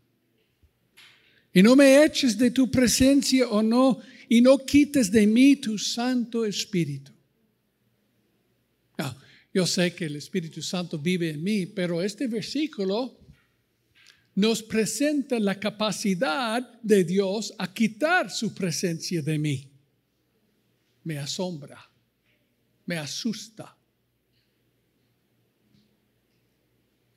Y 1.52 1.62
no 1.62 1.76
me 1.76 2.06
eches 2.06 2.38
de 2.38 2.52
tu 2.52 2.72
presencia 2.72 3.50
o 3.50 3.62
no, 3.62 4.00
y 4.30 4.42
no 4.42 4.58
quites 4.58 5.12
de 5.12 5.26
mí 5.26 5.56
tu 5.56 5.78
Santo 5.78 6.46
Espíritu. 6.46 7.12
Ah, 8.98 9.16
yo 9.54 9.66
sé 9.66 9.94
que 9.94 10.06
el 10.06 10.16
Espíritu 10.16 10.62
Santo 10.62 10.98
vive 11.00 11.30
en 11.30 11.44
mí, 11.44 11.66
pero 11.66 12.02
este 12.02 12.28
versículo 12.28 13.18
nos 14.36 14.62
presenta 14.62 15.40
la 15.40 15.60
capacidad 15.60 16.80
de 16.82 17.04
Dios 17.04 17.54
a 17.58 17.74
quitar 17.74 18.30
su 18.30 18.54
presencia 18.54 19.22
de 19.22 19.40
mí 19.40 19.72
me 21.08 21.18
asombra, 21.20 21.90
me 22.86 22.98
asusta. 22.98 23.74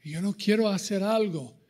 Yo 0.04 0.22
no 0.22 0.32
quiero 0.32 0.68
hacer 0.68 1.02
algo 1.02 1.60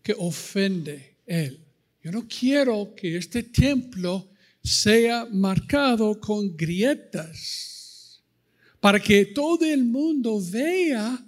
que 0.00 0.14
ofende 0.16 1.16
Él. 1.26 1.66
Yo 2.00 2.12
no 2.12 2.28
quiero 2.28 2.94
que 2.94 3.16
este 3.16 3.42
templo 3.42 4.30
sea 4.68 5.26
marcado 5.26 6.20
con 6.20 6.54
grietas 6.56 8.22
para 8.80 9.00
que 9.00 9.24
todo 9.24 9.64
el 9.64 9.84
mundo 9.84 10.40
vea, 10.40 11.24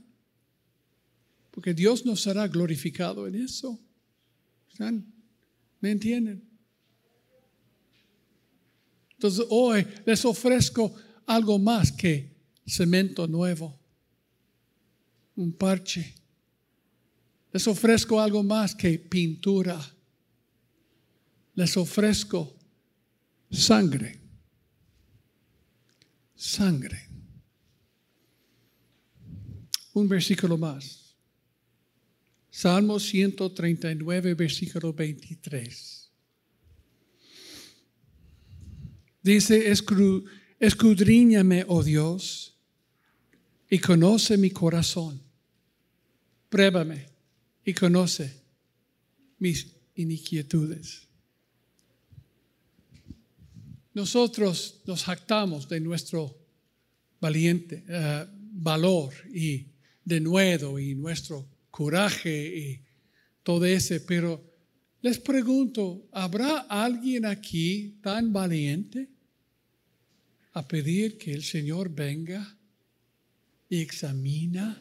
porque 1.51 1.75
Dios 1.75 2.05
no 2.05 2.15
será 2.15 2.47
glorificado 2.47 3.27
en 3.27 3.35
eso. 3.37 3.81
¿Me 5.81 5.91
entienden? 5.91 6.43
Entonces 9.13 9.45
hoy 9.51 9.87
les 10.07 10.25
ofrezco 10.25 10.95
algo 11.27 11.59
más 11.59 11.91
que 11.93 12.35
cemento 12.67 13.27
nuevo, 13.27 13.79
un 15.37 15.53
parche. 15.53 16.15
Les 17.53 17.67
ofrezco 17.67 18.21
algo 18.21 18.43
más 18.43 18.75
que 18.75 18.99
pintura. 18.99 19.79
Les 21.55 21.77
ofrezco 21.77 22.60
sangre. 23.51 24.21
Sangre. 26.35 27.09
Un 29.93 30.09
versículo 30.09 30.57
más. 30.57 31.17
Salmo 32.51 32.99
139, 32.99 34.35
versículo 34.35 34.93
23. 34.93 36.11
Dice, 39.23 39.71
escudriñame, 40.59 41.65
oh 41.69 41.83
Dios, 41.83 42.59
y 43.69 43.79
conoce 43.79 44.37
mi 44.37 44.51
corazón. 44.51 45.23
Pruébame 46.49 47.07
y 47.65 47.75
conoce 47.75 48.43
mis 49.39 49.77
iniquietudes. 49.95 51.10
Nosotros 53.95 54.83
nos 54.87 55.05
jactamos 55.05 55.69
de 55.69 55.81
nuestro 55.81 56.37
valiente 57.21 57.85
eh, 57.89 58.27
valor 58.53 59.13
y 59.33 59.67
de 60.05 60.21
nuevo 60.21 60.79
y 60.79 60.95
nuestro 60.95 61.47
coraje 61.71 62.57
y 62.57 62.81
todo 63.43 63.65
ese, 63.65 64.01
pero 64.01 64.51
les 65.03 65.19
pregunto, 65.19 66.09
¿habrá 66.13 66.61
alguien 66.69 67.25
aquí 67.25 67.99
tan 68.03 68.33
valiente 68.33 69.09
a 70.53 70.67
pedir 70.67 71.17
que 71.17 71.33
el 71.33 71.43
Señor 71.43 71.89
venga 71.89 72.57
y 73.69 73.81
examina 73.81 74.79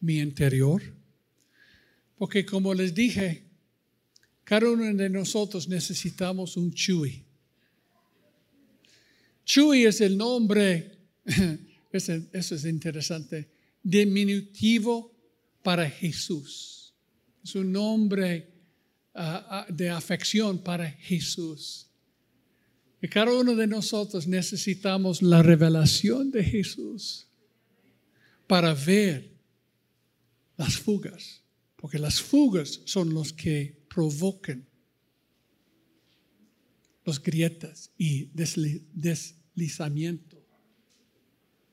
mi 0.00 0.18
interior? 0.18 0.82
Porque 2.16 2.44
como 2.44 2.74
les 2.74 2.94
dije, 2.94 3.44
cada 4.44 4.70
uno 4.70 4.84
de 4.92 5.08
nosotros 5.08 5.68
necesitamos 5.68 6.56
un 6.56 6.72
Chuy. 6.72 7.24
Chuy 9.48 9.86
es 9.86 10.02
el 10.02 10.18
nombre, 10.18 10.98
eso 11.90 12.54
es 12.54 12.64
interesante, 12.66 13.50
diminutivo 13.82 15.10
para 15.62 15.88
Jesús. 15.88 16.92
Es 17.42 17.54
un 17.54 17.72
nombre 17.72 18.52
ah, 19.14 19.46
ah, 19.66 19.66
de 19.72 19.88
afección 19.88 20.58
para 20.58 20.90
Jesús. 20.90 21.86
Y 23.00 23.08
cada 23.08 23.32
uno 23.32 23.54
de 23.54 23.66
nosotros 23.66 24.26
necesitamos 24.26 25.22
la 25.22 25.42
revelación 25.42 26.30
de 26.30 26.44
Jesús 26.44 27.26
para 28.46 28.74
ver 28.74 29.32
las 30.58 30.76
fugas, 30.76 31.42
porque 31.76 31.98
las 31.98 32.20
fugas 32.20 32.82
son 32.84 33.14
los 33.14 33.32
que 33.32 33.82
provocan 33.88 34.68
los 37.06 37.22
grietas 37.22 37.90
y 37.96 38.26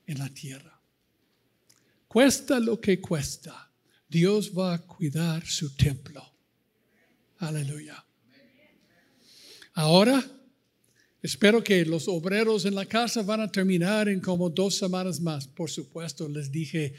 en 0.07 0.19
la 0.19 0.29
tierra. 0.29 0.79
Cuesta 2.07 2.59
lo 2.59 2.79
que 2.79 3.01
cuesta, 3.01 3.71
Dios 4.07 4.51
va 4.57 4.75
a 4.75 4.81
cuidar 4.81 5.45
su 5.45 5.75
templo. 5.75 6.23
Aleluya. 7.39 8.03
Ahora, 9.73 10.23
espero 11.21 11.61
que 11.61 11.83
los 11.86 12.07
obreros 12.07 12.65
en 12.65 12.75
la 12.75 12.86
casa 12.86 13.21
van 13.23 13.41
a 13.41 13.51
terminar 13.51 14.07
en 14.07 14.21
como 14.21 14.49
dos 14.49 14.75
semanas 14.75 15.19
más. 15.19 15.47
Por 15.47 15.69
supuesto, 15.69 16.29
les 16.29 16.49
dije, 16.49 16.93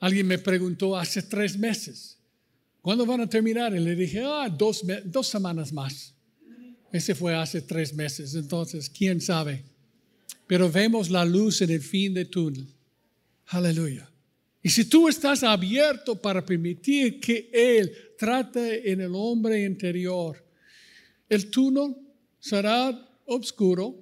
alguien 0.00 0.26
me 0.26 0.38
preguntó 0.38 0.96
hace 0.96 1.22
tres 1.22 1.56
meses, 1.56 2.18
¿cuándo 2.82 3.06
van 3.06 3.22
a 3.22 3.28
terminar? 3.28 3.74
Y 3.74 3.80
le 3.80 3.96
dije, 3.96 4.22
ah, 4.22 4.50
dos, 4.50 4.82
dos 5.06 5.26
semanas 5.26 5.72
más. 5.72 6.14
Ese 6.92 7.14
fue 7.14 7.34
hace 7.34 7.62
tres 7.62 7.94
meses, 7.94 8.34
entonces, 8.34 8.90
¿quién 8.90 9.20
sabe? 9.20 9.64
Pero 10.46 10.70
vemos 10.70 11.10
la 11.10 11.24
luz 11.24 11.62
en 11.62 11.70
el 11.70 11.80
fin 11.80 12.14
del 12.14 12.28
túnel. 12.28 12.66
Aleluya. 13.46 14.10
Y 14.62 14.70
si 14.70 14.86
tú 14.86 15.08
estás 15.08 15.42
abierto 15.42 16.20
para 16.20 16.44
permitir 16.44 17.20
que 17.20 17.50
Él 17.52 17.92
trate 18.18 18.90
en 18.90 19.02
el 19.02 19.14
hombre 19.14 19.62
interior, 19.62 20.42
el 21.28 21.50
túnel 21.50 21.94
será 22.38 22.90
oscuro, 23.26 23.94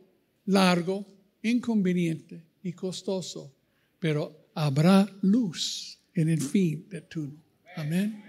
largo, 0.47 1.07
inconveniente 1.43 2.45
y 2.63 2.73
costoso, 2.73 3.53
pero 3.99 4.51
habrá 4.55 5.09
luz 5.23 5.99
en 6.15 6.29
el 6.29 6.41
fin 6.41 6.89
del 6.89 7.05
túnel. 7.05 7.39
Amén. 7.77 8.23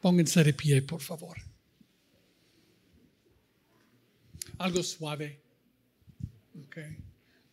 Pónganse 0.00 0.42
de 0.42 0.54
pie, 0.54 0.82
por 0.82 1.00
favor. 1.00 1.36
Algo 4.58 4.82
suave. 4.82 5.39
Okay. 6.66 6.96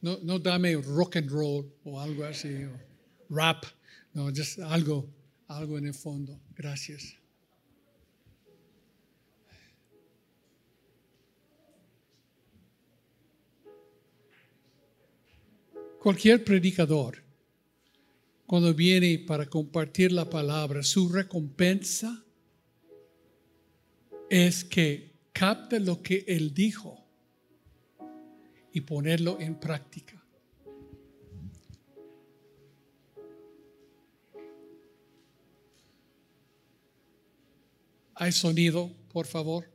No, 0.01 0.17
no 0.23 0.37
dame 0.37 0.75
rock 0.75 1.15
and 1.15 1.31
roll 1.31 1.65
o 1.83 1.99
algo 1.99 2.23
así 2.23 2.67
rap, 3.29 3.65
no, 4.13 4.29
just 4.31 4.59
algo, 4.59 5.09
algo 5.49 5.77
en 5.77 5.87
el 5.87 5.93
fondo. 5.93 6.39
Gracias. 6.55 7.15
Cualquier 15.99 16.43
predicador, 16.43 17.21
cuando 18.45 18.73
viene 18.73 19.19
para 19.19 19.45
compartir 19.45 20.11
la 20.11 20.29
palabra, 20.29 20.83
su 20.83 21.09
recompensa 21.09 22.23
es 24.29 24.63
que 24.63 25.11
capte 25.33 25.79
lo 25.79 26.01
que 26.01 26.23
él 26.27 26.53
dijo 26.53 27.06
y 28.77 28.81
ponerlo 28.81 29.39
en 29.39 29.59
práctica. 29.59 30.23
¿Hay 38.13 38.31
sonido, 38.31 38.91
por 39.11 39.25
favor? 39.25 39.65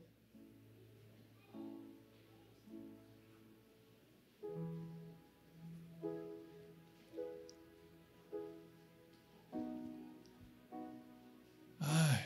Ay, 11.80 12.20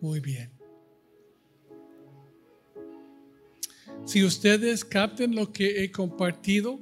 muy 0.00 0.20
bien. 0.20 0.59
Si 4.10 4.24
ustedes 4.24 4.84
capten 4.84 5.36
lo 5.36 5.52
que 5.52 5.84
he 5.84 5.92
compartido, 5.92 6.80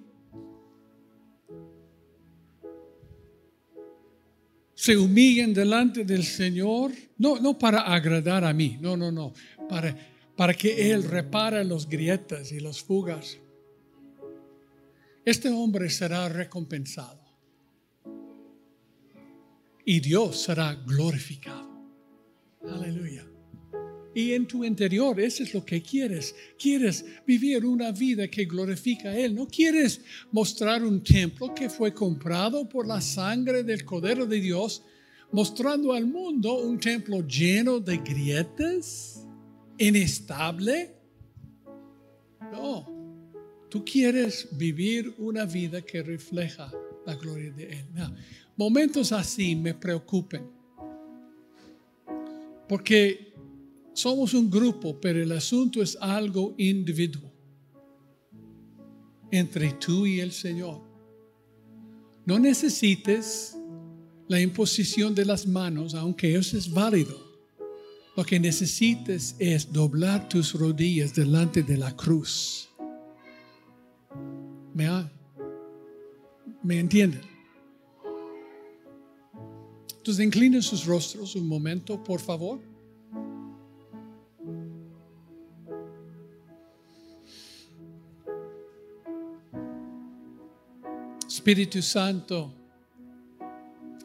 se 4.72 4.97
humillen 4.97 5.53
delante 5.53 6.07
del 6.07 6.24
Señor, 6.24 6.91
no, 7.18 7.39
no 7.39 7.59
para 7.59 7.83
agradar 7.83 8.47
a 8.47 8.55
mí, 8.55 8.79
no, 8.81 8.97
no, 8.97 9.12
no, 9.12 9.35
para, 9.68 9.95
para 10.37 10.55
que 10.55 10.91
Él 10.91 11.03
repare 11.03 11.62
los 11.66 11.87
grietas 11.87 12.51
y 12.51 12.61
los 12.61 12.83
fugas. 12.83 13.37
Este 15.22 15.51
hombre 15.51 15.91
será 15.91 16.31
recompensado 16.31 17.20
y 19.85 20.01
Dios 20.01 20.41
será 20.41 20.74
glorificado. 20.76 21.68
Aleluya. 22.66 23.26
Y 24.19 24.33
en 24.33 24.49
tu 24.49 24.64
interior, 24.64 25.21
eso 25.21 25.45
es 25.45 25.55
lo 25.55 25.64
que 25.64 25.81
quieres. 25.81 26.35
Quieres 26.59 27.05
vivir 27.25 27.64
una 27.64 27.93
vida 27.93 28.27
que 28.27 28.47
glorifica 28.47 29.11
a 29.11 29.16
Él. 29.16 29.33
No 29.33 29.47
quieres 29.47 30.01
mostrar 30.33 30.83
un 30.83 31.05
templo 31.05 31.55
que 31.55 31.71
fue 31.71 31.95
comprado 31.95 32.69
por 32.69 32.85
la 32.85 33.01
sangre 33.01 33.62
del 33.62 33.85
Cordero 33.85 34.27
de 34.27 34.41
Dios, 34.41 34.83
mostrando 35.31 35.93
al 35.93 36.05
mundo 36.07 36.55
un 36.55 36.81
templo 36.81 37.25
lleno 37.29 37.79
de 37.79 37.99
grietas, 37.99 39.25
inestable. 39.79 40.97
No, 42.51 42.89
tú 43.71 43.85
quieres 43.85 44.49
vivir 44.51 45.14
una 45.19 45.45
vida 45.45 45.81
que 45.81 46.03
refleja 46.03 46.73
la 47.07 47.14
gloria 47.14 47.53
de 47.53 47.71
Él. 47.71 47.85
momentos 48.57 49.12
así 49.12 49.55
me 49.55 49.75
preocupen. 49.75 50.43
Porque 52.69 53.28
somos 53.99 54.32
un 54.32 54.49
grupo, 54.49 55.01
pero 55.01 55.20
el 55.20 55.32
asunto 55.32 55.82
es 55.82 55.99
algo 56.01 56.55
individual. 56.57 57.32
Entre 59.32 59.72
tú 59.72 60.07
y 60.07 60.20
el 60.20 60.30
Señor. 60.30 60.80
No 62.24 62.38
necesites 62.38 63.57
la 64.28 64.40
imposición 64.40 65.16
de 65.16 65.24
las 65.24 65.49
manos, 65.49 65.94
aunque 65.94 66.36
eso 66.36 66.57
es 66.57 66.72
válido. 66.72 67.18
Lo 68.16 68.24
que 68.24 68.38
necesites 68.38 69.34
es 69.40 69.72
doblar 69.72 70.28
tus 70.28 70.55
rodillas 70.55 71.12
delante 71.12 71.64
de 71.64 71.76
la 71.76 71.96
cruz. 71.96 72.68
¿Me, 74.74 74.86
¿Me 76.62 76.78
entienden? 76.78 77.22
Entonces 79.96 80.24
inclinen 80.24 80.62
sus 80.62 80.86
rostros 80.86 81.34
un 81.34 81.49
momento, 81.49 82.03
por 82.05 82.20
favor. 82.20 82.68
Espíritu 91.49 91.80
Santo, 91.80 92.53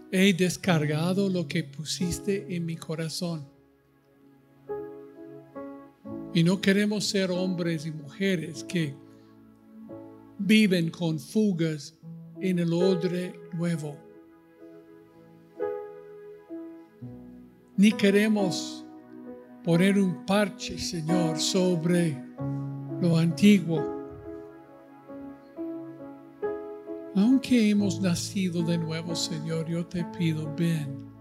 he 0.10 0.32
descargado 0.32 1.28
lo 1.28 1.46
que 1.46 1.66
pusiste 1.66 2.46
en 2.56 2.66
mi 2.66 2.78
corazón. 2.78 3.46
Y 6.34 6.42
no 6.42 6.62
queremos 6.62 7.04
ser 7.04 7.32
hombres 7.32 7.86
y 7.86 7.92
mujeres 7.92 8.64
que 8.64 8.96
viven 10.40 10.90
con 10.90 11.20
fugas 11.20 11.94
en 12.40 12.60
el 12.60 12.72
odre 12.72 13.38
nuevo. 13.52 13.98
Ni 17.76 17.92
queremos 17.92 18.86
poner 19.66 20.00
un 20.00 20.26
parche, 20.26 20.80
Señor, 20.80 21.38
sobre 21.38 22.18
lo 23.02 23.18
antiguo 23.18 24.03
Aunque 27.16 27.70
hemos 27.70 28.02
nacido 28.02 28.64
de 28.64 28.78
nuevo, 28.78 29.16
Señor, 29.16 29.68
yo 29.68 29.86
te 29.86 30.04
pido, 30.18 30.54
ven. 30.56 31.12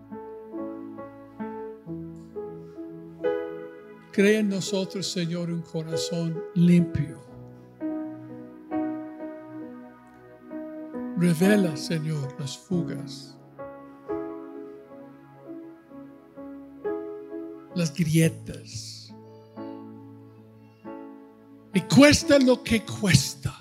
Crea 4.13 4.41
en 4.41 4.49
nosotros, 4.49 5.07
Señor, 5.11 5.51
un 5.51 5.63
corazón 5.63 6.43
limpio. 6.55 7.21
Revela, 11.17 11.77
Señor, 11.77 12.35
las 12.39 12.59
fugas. 12.59 13.33
las 17.75 17.95
grietas. 17.95 19.13
Y 21.75 21.81
cuesta 21.83 22.39
lo 22.39 22.63
que 22.63 22.85
cuesta. 22.85 23.55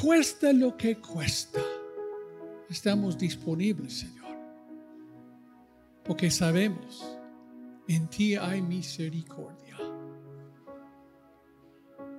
Cuesta 0.00 0.52
lo 0.52 0.76
que 0.76 0.96
cuesta. 0.98 1.60
Estamos 2.70 3.18
disponibles, 3.18 4.00
Señor. 4.00 4.36
Porque 6.04 6.30
sabemos, 6.30 7.04
en 7.88 8.06
ti 8.08 8.36
hay 8.36 8.62
misericordia. 8.62 9.76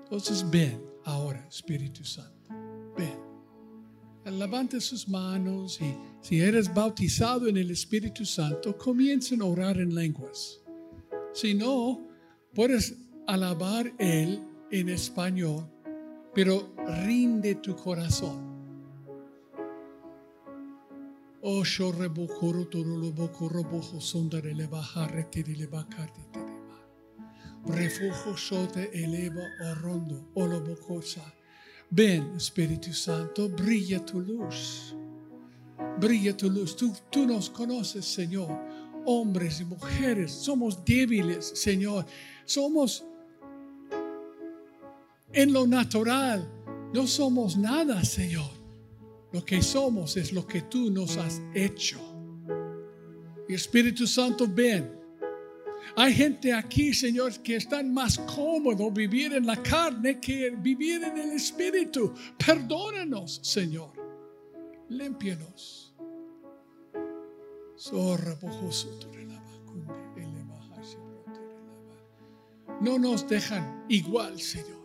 Entonces 0.03 0.49
ven 0.49 0.83
ahora, 1.05 1.45
Espíritu 1.47 2.03
Santo. 2.03 2.49
Ven. 2.97 3.29
Levante 4.37 4.79
sus 4.81 5.07
manos 5.07 5.79
y 5.81 5.95
si 6.21 6.39
eres 6.41 6.71
bautizado 6.71 7.47
en 7.47 7.57
el 7.57 7.71
Espíritu 7.71 8.25
Santo, 8.25 8.77
comiencen 8.77 9.41
a 9.41 9.45
orar 9.45 9.79
en 9.79 9.95
lenguas. 9.95 10.59
Si 11.33 11.53
no, 11.53 12.07
puedes 12.53 12.95
alabar 13.25 13.91
Él 13.97 14.43
en 14.69 14.89
español, 14.89 15.67
pero 16.35 16.71
rinde 16.89 17.55
tu 17.55 17.75
corazón. 17.75 18.49
Oh, 21.41 21.63
refugio 27.65 28.37
sote 28.37 28.89
eleva 28.93 29.41
orondo 29.71 30.31
olobocosa. 30.35 31.21
Ven, 31.91 32.35
Espíritu 32.35 32.93
Santo, 32.93 33.49
brilla 33.49 34.05
tu 34.05 34.19
luz. 34.19 34.95
Brilla 35.99 36.35
tu 36.35 36.49
luz. 36.49 36.75
Tú 36.75 37.25
nos 37.25 37.49
conoces, 37.49 38.05
Señor. 38.05 38.49
Hombres 39.05 39.61
y 39.61 39.65
mujeres, 39.65 40.31
somos 40.31 40.83
débiles, 40.85 41.45
Señor. 41.55 42.05
Somos 42.45 43.05
en 45.33 45.53
lo 45.53 45.65
natural. 45.65 46.58
No 46.93 47.07
somos 47.07 47.57
nada, 47.57 48.03
Señor. 48.03 48.49
Lo 49.31 49.45
que 49.45 49.61
somos 49.61 50.17
es 50.17 50.33
lo 50.33 50.47
que 50.47 50.61
tú 50.61 50.89
nos 50.89 51.17
has 51.17 51.41
hecho. 51.53 51.99
Y 53.47 53.53
Espíritu 53.53 54.07
Santo, 54.07 54.47
ven 54.47 54.99
hay 55.95 56.13
gente 56.13 56.53
aquí, 56.53 56.93
Señor, 56.93 57.33
que 57.41 57.55
están 57.55 57.93
más 57.93 58.17
cómodo 58.19 58.91
vivir 58.91 59.33
en 59.33 59.45
la 59.45 59.61
carne 59.61 60.19
que 60.19 60.49
vivir 60.51 61.03
en 61.03 61.17
el 61.17 61.31
Espíritu. 61.31 62.13
Perdónanos, 62.37 63.39
Señor. 63.43 63.91
Límpianos. 64.89 65.93
No 72.81 72.97
nos 72.97 73.27
dejan 73.27 73.85
igual, 73.89 74.39
Señor. 74.39 74.78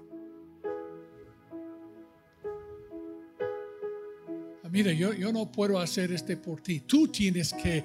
Mira, 4.75 4.93
yo, 4.93 5.13
yo 5.13 5.33
no 5.33 5.53
puedo 5.53 5.79
hacer 5.79 6.11
este 6.11 6.37
por 6.37 6.61
ti. 6.61 6.81
Tú 6.81 7.07
tienes 7.07 7.53
que 7.55 7.85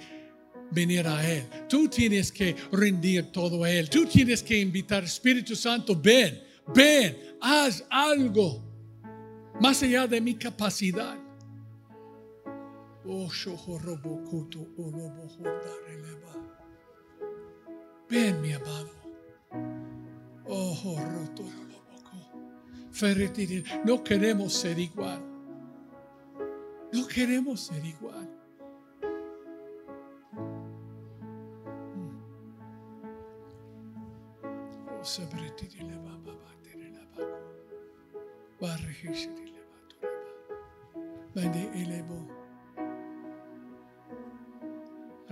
venir 0.71 1.05
a 1.05 1.23
Él. 1.23 1.43
Tú 1.69 1.87
tienes 1.87 2.31
que 2.31 2.55
rendir 2.71 3.31
todo 3.31 3.63
a 3.63 3.69
Él. 3.69 3.87
Tú 3.91 4.07
tienes 4.07 4.41
que 4.41 4.59
invitar, 4.59 5.03
Espíritu 5.03 5.55
Santo, 5.55 5.95
ven, 5.95 6.41
ven, 6.73 7.15
haz 7.41 7.85
algo 7.91 8.63
más 9.61 9.83
allá 9.83 10.07
de 10.07 10.19
mi 10.19 10.33
capacidad. 10.33 11.15
Oh, 13.05 13.29
ven, 18.09 18.41
mi 18.41 18.51
amado. 18.51 18.89
No 23.85 24.03
queremos 24.03 24.53
ser 24.53 24.79
igual. 24.79 25.28
No 26.91 27.07
queremos 27.07 27.61
ser 27.61 27.85
igual. 27.85 28.27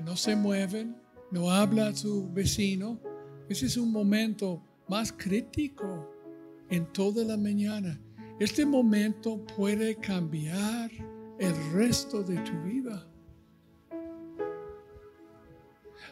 No 0.08 0.16
se 0.16 0.36
mueven, 0.36 0.95
no 1.30 1.51
habla 1.51 1.89
a 1.89 1.95
su 1.95 2.32
vecino. 2.32 2.99
Ese 3.49 3.66
es 3.66 3.78
un 3.78 3.91
momento 3.91 4.64
más 4.88 5.12
crítico 5.12 6.10
en 6.70 6.86
toda 6.93 7.24
la 7.24 7.38
mañana. 7.38 7.99
Este 8.39 8.66
momento 8.66 9.45
puede 9.55 9.95
cambiar 9.97 10.89
el 11.40 11.72
resto 11.72 12.24
de 12.24 12.38
tu 12.38 12.54
vida. 12.64 13.06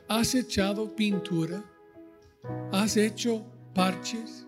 Has 0.07 0.35
echado 0.35 0.95
pintura 0.95 1.63
Has 2.71 2.97
hecho 2.97 3.43
parches, 3.73 4.45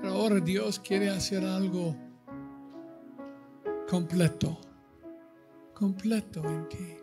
pero 0.00 0.12
ahora 0.12 0.40
Dios 0.40 0.78
quiere 0.78 1.10
hacer 1.10 1.44
algo 1.44 1.96
completo, 3.88 4.58
completo 5.74 6.42
en 6.44 6.68
ti. 6.68 6.96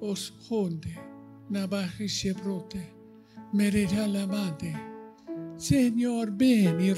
Os 0.00 0.32
honde, 0.48 0.94
navaje 1.48 2.08
se 2.08 2.32
brote, 2.32 2.94
mererá 3.52 4.06
la 4.06 4.26
madre. 4.26 4.74
Señor, 5.56 6.30
ven 6.32 6.80
y 6.80 6.92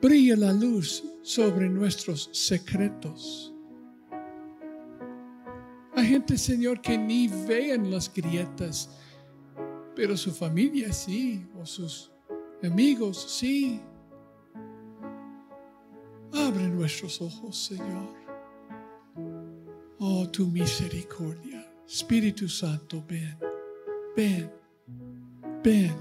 brilla 0.00 0.36
la 0.36 0.52
luz 0.52 1.02
sobre 1.26 1.68
nuestros 1.68 2.30
secretos. 2.32 3.52
Hay 5.94 6.06
gente, 6.06 6.36
Señor, 6.36 6.80
que 6.80 6.96
ni 6.96 7.28
vean 7.28 7.90
las 7.90 8.12
grietas 8.12 8.90
pero 9.96 10.14
su 10.14 10.30
familia 10.30 10.92
sí, 10.92 11.48
o 11.58 11.64
sus 11.64 12.12
amigos 12.62 13.18
sí. 13.38 13.80
Abre 16.34 16.68
nuestros 16.68 17.20
ojos, 17.22 17.56
Señor. 17.56 18.14
Oh, 19.98 20.28
tu 20.28 20.46
misericordia. 20.46 21.66
Espíritu 21.88 22.46
Santo, 22.46 23.02
ven, 23.08 23.38
ven, 24.14 24.52
ven. 25.64 25.96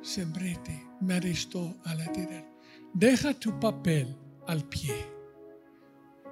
Sembrete, 0.00 0.86
me 1.00 1.14
arrestó 1.14 1.76
a 1.84 1.94
la 1.94 2.10
tierra. 2.12 2.53
Deja 2.94 3.34
tu 3.34 3.58
papel 3.58 4.16
al 4.46 4.62
pie. 4.68 4.94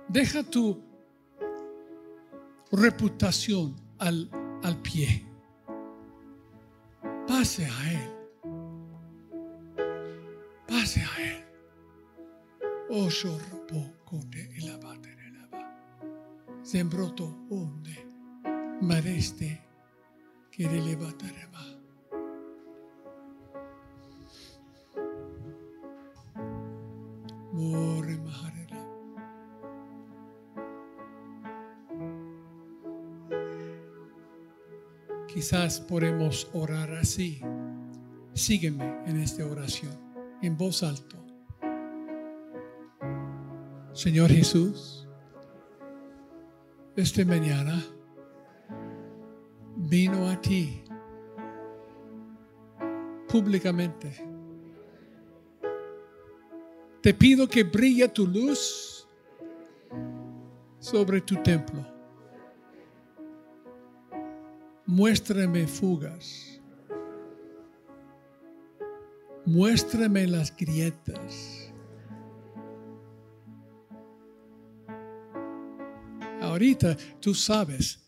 Deja 0.08 0.44
tu 0.44 0.80
reputación 2.70 3.74
al, 3.98 4.30
pie 4.82 5.26
Pase 7.26 7.66
a 7.66 7.92
Él. 7.92 8.10
Pase 10.68 11.00
a 11.00 11.22
Él. 11.22 11.44
Oh, 12.90 13.10
sorropo, 13.10 13.94
conde 14.04 14.48
y 14.56 14.60
la 14.60 14.76
baterelaba. 14.76 16.60
Sembroto 16.62 17.44
onde, 17.50 18.06
mareste, 18.80 19.60
que 20.52 20.68
le 20.68 20.94
Quizás 35.32 35.80
podemos 35.80 36.48
orar 36.52 36.90
así. 36.92 37.40
Sígueme 38.34 38.84
en 39.06 39.16
esta 39.16 39.46
oración, 39.46 39.98
en 40.42 40.56
voz 40.58 40.82
alta. 40.82 41.16
Señor 43.94 44.30
Jesús, 44.30 45.08
esta 46.96 47.24
mañana 47.24 47.82
vino 49.76 50.28
a 50.28 50.40
ti 50.40 50.84
públicamente. 53.26 54.32
Te 57.03 57.12
pido 57.12 57.48
que 57.48 57.64
brille 57.64 58.09
tu 58.09 58.26
luz 58.26 59.09
sobre 60.78 61.20
tu 61.20 61.36
templo 61.42 61.92
muéstrame 64.92 65.66
fugas, 65.66 66.61
muéstrame 69.46 70.26
las 70.26 70.55
grietas. 70.55 71.72
Ahorita 76.42 76.96
tú 77.20 77.34
sabes, 77.34 78.00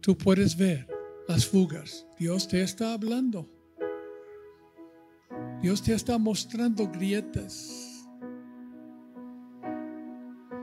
tú 0.00 0.16
puedes 0.16 0.56
ver 0.56 0.86
las 1.26 1.46
fugas. 1.46 2.06
Dios 2.18 2.46
te 2.46 2.62
está 2.62 2.92
hablando. 2.92 3.48
Dios 5.62 5.82
te 5.82 5.94
está 5.94 6.18
mostrando 6.18 6.86
grietas. 6.86 7.89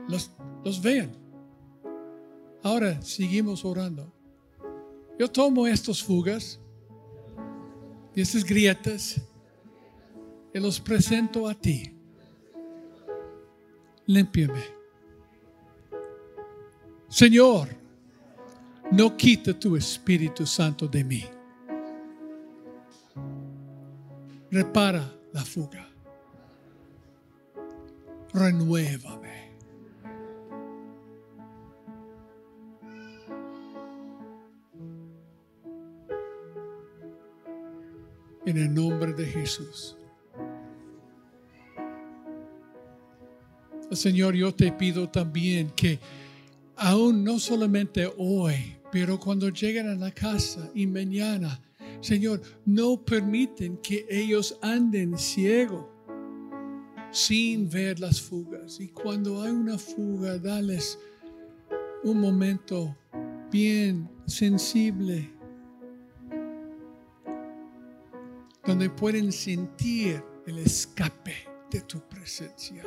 Los, 0.08 0.30
los 0.64 0.82
vean. 0.82 1.12
Ahora 2.62 3.00
seguimos 3.02 3.64
orando. 3.64 4.12
Yo 5.18 5.30
tomo 5.30 5.66
estas 5.66 6.02
fugas 6.02 6.60
y 8.14 8.20
estas 8.20 8.44
grietas 8.44 9.20
y 10.52 10.58
los 10.58 10.80
presento 10.80 11.48
a 11.48 11.54
ti. 11.54 11.94
Límpiame. 14.06 14.62
Señor, 17.08 17.68
no 18.90 19.16
quita 19.16 19.58
tu 19.58 19.76
Espíritu 19.76 20.46
Santo 20.46 20.86
de 20.86 21.04
mí. 21.04 21.24
Repara 24.50 25.10
la 25.32 25.44
fuga. 25.44 25.88
Renuévame. 28.32 29.47
En 38.48 38.56
el 38.56 38.72
nombre 38.72 39.12
de 39.12 39.26
Jesús. 39.26 39.94
Señor, 43.90 44.34
yo 44.34 44.54
te 44.54 44.72
pido 44.72 45.06
también 45.10 45.68
que 45.76 45.98
aún 46.74 47.22
no 47.22 47.38
solamente 47.38 48.10
hoy, 48.16 48.54
pero 48.90 49.20
cuando 49.20 49.50
lleguen 49.50 49.90
a 49.90 49.94
la 49.96 50.10
casa 50.12 50.70
y 50.74 50.86
mañana, 50.86 51.60
Señor, 52.00 52.40
no 52.64 53.04
permiten 53.04 53.76
que 53.82 54.06
ellos 54.08 54.58
anden 54.62 55.18
ciego 55.18 55.92
sin 57.10 57.68
ver 57.68 58.00
las 58.00 58.18
fugas. 58.18 58.80
Y 58.80 58.88
cuando 58.88 59.42
hay 59.42 59.52
una 59.52 59.76
fuga, 59.76 60.38
dales 60.38 60.98
un 62.02 62.18
momento 62.18 62.96
bien 63.52 64.08
sensible, 64.24 65.30
donde 68.68 68.90
pueden 68.90 69.32
sentir 69.32 70.22
el 70.46 70.58
escape 70.58 71.48
de 71.70 71.80
tu 71.80 72.06
presencia. 72.06 72.84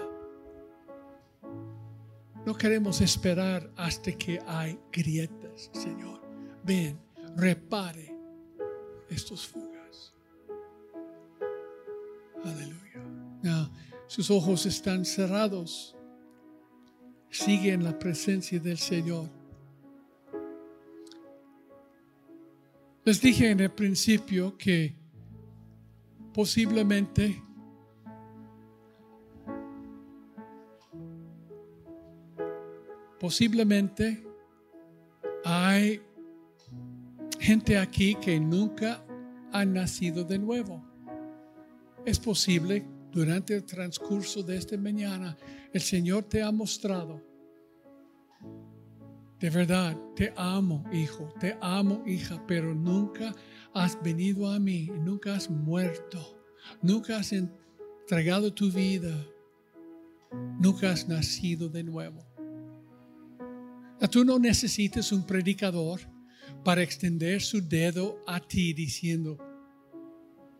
No 2.46 2.56
queremos 2.56 3.02
esperar 3.02 3.68
hasta 3.76 4.12
que 4.12 4.40
hay 4.46 4.78
grietas, 4.92 5.72
Señor. 5.74 6.22
Ven, 6.64 7.00
repare 7.36 8.16
estos 9.10 9.48
fugas. 9.48 10.14
Aleluya. 12.44 13.72
sus 14.06 14.30
ojos 14.30 14.68
están 14.68 15.04
cerrados. 15.04 15.96
Sigue 17.32 17.74
en 17.74 17.84
la 17.84 17.98
presencia 17.98 18.60
del 18.60 18.78
Señor. 18.78 19.28
Les 23.04 23.20
dije 23.20 23.50
en 23.50 23.62
el 23.62 23.72
principio 23.72 24.56
que 24.60 25.01
posiblemente 26.34 27.42
Posiblemente 33.22 34.26
hay 35.46 36.02
gente 37.40 37.78
aquí 37.78 38.16
que 38.16 38.40
nunca 38.40 39.06
ha 39.52 39.64
nacido 39.64 40.24
de 40.24 40.40
nuevo. 40.40 40.84
Es 42.04 42.18
posible 42.18 42.84
durante 43.12 43.56
el 43.56 43.64
transcurso 43.64 44.42
de 44.42 44.58
esta 44.58 44.76
mañana 44.76 45.38
el 45.72 45.82
Señor 45.82 46.24
te 46.24 46.42
ha 46.42 46.52
mostrado. 46.52 47.22
De 49.42 49.50
verdad, 49.50 49.98
te 50.16 50.32
amo, 50.38 50.84
hijo, 50.94 51.34
te 51.40 51.58
amo, 51.62 52.04
hija, 52.06 52.42
pero 52.46 52.76
nunca 52.76 53.34
has 53.74 53.98
venido 54.04 54.52
a 54.52 54.60
mí, 54.60 54.92
nunca 55.00 55.34
has 55.34 55.50
muerto, 55.50 56.20
nunca 56.84 57.18
has 57.18 57.34
entregado 57.34 58.54
tu 58.54 58.72
vida, 58.72 59.12
nunca 60.60 60.92
has 60.92 61.08
nacido 61.08 61.70
de 61.70 61.84
nuevo. 61.84 62.24
Tú 64.12 64.24
no 64.24 64.38
necesitas 64.38 65.12
un 65.12 65.26
predicador 65.26 66.02
para 66.64 66.84
extender 66.84 67.42
su 67.42 67.68
dedo 67.68 68.20
a 68.28 68.40
ti 68.40 68.74
diciendo, 68.74 69.40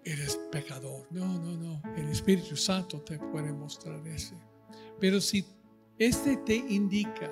eres 0.04 0.40
pecador. 0.52 1.08
No, 1.12 1.40
no, 1.40 1.56
no. 1.56 1.82
El 1.96 2.10
Espíritu 2.10 2.56
Santo 2.56 3.00
te 3.02 3.20
puede 3.20 3.54
mostrar 3.54 4.06
ese. 4.08 4.36
Pero 5.00 5.22
si 5.22 5.46
este 6.00 6.38
te 6.38 6.56
indica, 6.56 7.32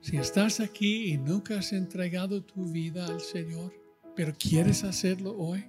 si 0.00 0.16
estás 0.16 0.60
aquí 0.60 1.12
y 1.12 1.18
nunca 1.18 1.58
has 1.58 1.72
entregado 1.72 2.42
tu 2.42 2.64
vida 2.70 3.06
al 3.06 3.20
Señor, 3.20 3.72
pero 4.16 4.32
quieres 4.38 4.84
hacerlo 4.84 5.36
hoy, 5.36 5.64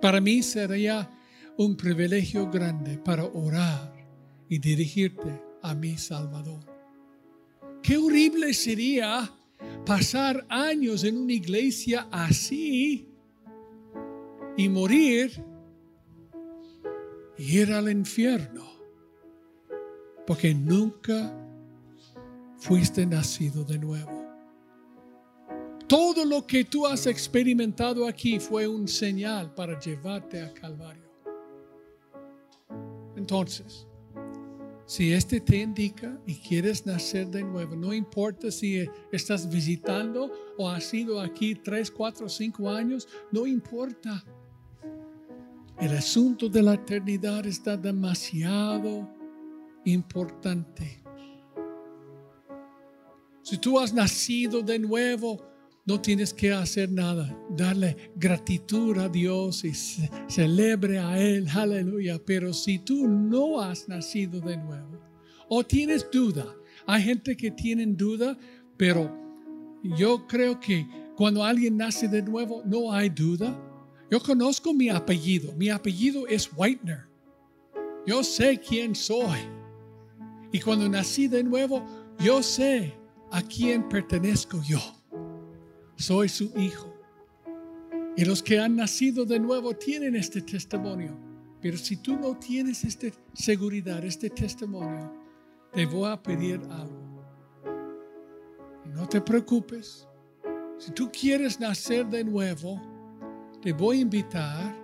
para 0.00 0.20
mí 0.20 0.42
sería 0.42 1.10
un 1.56 1.76
privilegio 1.76 2.50
grande 2.50 2.98
para 2.98 3.24
orar 3.24 3.92
y 4.48 4.58
dirigirte 4.58 5.40
a 5.62 5.74
mi 5.74 5.96
Salvador. 5.96 6.64
Qué 7.82 7.96
horrible 7.96 8.54
sería 8.54 9.30
pasar 9.86 10.44
años 10.48 11.04
en 11.04 11.18
una 11.18 11.32
iglesia 11.32 12.08
así 12.10 13.08
y 14.56 14.68
morir 14.68 15.44
y 17.36 17.58
ir 17.58 17.72
al 17.72 17.90
infierno 17.90 18.64
porque 20.26 20.54
nunca 20.54 21.43
fuiste 22.56 23.06
nacido 23.06 23.64
de 23.64 23.78
nuevo. 23.78 24.24
Todo 25.86 26.24
lo 26.24 26.46
que 26.46 26.64
tú 26.64 26.86
has 26.86 27.06
experimentado 27.06 28.06
aquí 28.06 28.40
fue 28.40 28.66
un 28.66 28.88
señal 28.88 29.54
para 29.54 29.78
llevarte 29.78 30.42
a 30.42 30.52
Calvario. 30.52 31.04
Entonces, 33.16 33.86
si 34.86 35.12
este 35.12 35.40
te 35.40 35.58
indica 35.58 36.18
y 36.26 36.34
quieres 36.34 36.84
nacer 36.84 37.28
de 37.28 37.42
nuevo, 37.42 37.76
no 37.76 37.92
importa 37.92 38.50
si 38.50 38.86
estás 39.12 39.48
visitando 39.48 40.30
o 40.58 40.68
has 40.68 40.84
sido 40.84 41.20
aquí 41.20 41.54
tres, 41.54 41.90
cuatro, 41.90 42.28
cinco 42.28 42.70
años, 42.70 43.06
no 43.30 43.46
importa. 43.46 44.24
El 45.78 45.96
asunto 45.96 46.48
de 46.48 46.62
la 46.62 46.74
eternidad 46.74 47.46
está 47.46 47.76
demasiado 47.76 49.08
importante. 49.84 51.03
Si 53.44 53.58
tú 53.58 53.78
has 53.78 53.92
nacido 53.92 54.62
de 54.62 54.78
nuevo, 54.78 55.38
no 55.84 56.00
tienes 56.00 56.32
que 56.32 56.50
hacer 56.50 56.90
nada. 56.90 57.38
Darle 57.50 58.10
gratitud 58.16 58.96
a 58.96 59.10
Dios 59.10 59.66
y 59.66 59.74
celebre 60.28 60.98
a 60.98 61.18
Él. 61.20 61.46
Aleluya. 61.54 62.18
Pero 62.24 62.54
si 62.54 62.78
tú 62.78 63.06
no 63.06 63.60
has 63.60 63.86
nacido 63.86 64.40
de 64.40 64.56
nuevo 64.56 64.98
o 65.46 65.62
tienes 65.62 66.10
duda, 66.10 66.46
hay 66.86 67.02
gente 67.02 67.36
que 67.36 67.50
tiene 67.50 67.84
duda, 67.84 68.34
pero 68.78 69.14
yo 69.82 70.26
creo 70.26 70.58
que 70.58 70.88
cuando 71.14 71.44
alguien 71.44 71.76
nace 71.76 72.08
de 72.08 72.22
nuevo 72.22 72.62
no 72.64 72.90
hay 72.90 73.10
duda. 73.10 73.54
Yo 74.10 74.20
conozco 74.20 74.72
mi 74.72 74.88
apellido. 74.88 75.52
Mi 75.52 75.68
apellido 75.68 76.26
es 76.28 76.48
Whitener. 76.56 77.08
Yo 78.06 78.24
sé 78.24 78.58
quién 78.58 78.94
soy. 78.94 79.40
Y 80.50 80.60
cuando 80.60 80.88
nací 80.88 81.28
de 81.28 81.44
nuevo, 81.44 81.84
yo 82.18 82.42
sé 82.42 83.03
a 83.34 83.42
quién 83.42 83.88
pertenezco 83.88 84.62
yo 84.62 84.78
soy 85.96 86.28
su 86.28 86.52
hijo. 86.56 86.94
Y 88.16 88.24
los 88.24 88.40
que 88.40 88.60
han 88.60 88.76
nacido 88.76 89.24
de 89.24 89.40
nuevo 89.40 89.74
tienen 89.74 90.14
este 90.14 90.40
testimonio. 90.40 91.18
Pero 91.60 91.76
si 91.76 91.96
tú 91.96 92.16
no 92.16 92.36
tienes 92.36 92.84
esta 92.84 93.08
seguridad, 93.32 94.04
este 94.04 94.30
testimonio, 94.30 95.12
te 95.72 95.84
voy 95.84 96.08
a 96.08 96.22
pedir 96.22 96.60
algo. 96.70 97.24
no 98.94 99.08
te 99.08 99.20
preocupes. 99.20 100.06
Si 100.78 100.92
tú 100.92 101.10
quieres 101.10 101.58
nacer 101.58 102.06
de 102.06 102.22
nuevo, 102.22 102.80
te 103.60 103.72
voy 103.72 103.98
a 103.98 104.02
invitar, 104.02 104.76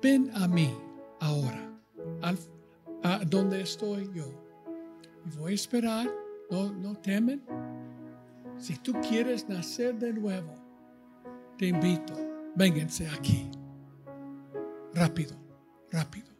ven 0.00 0.30
a 0.34 0.46
mí 0.46 0.72
ahora, 1.18 1.68
a 3.02 3.24
donde 3.24 3.62
estoy 3.62 4.08
yo. 4.14 4.26
Y 5.26 5.36
voy 5.36 5.52
a 5.52 5.54
esperar, 5.56 6.21
no, 6.52 6.94
temen, 6.96 7.42
si 8.58 8.76
tú 8.76 8.92
quieres 9.00 9.48
nacer 9.48 9.98
de 9.98 10.12
nuevo, 10.12 10.54
te 11.56 11.66
invito, 11.66 12.14
vénganse 12.54 13.08
aquí. 13.08 13.50
Rápido, 14.94 15.34
rápido. 15.90 16.31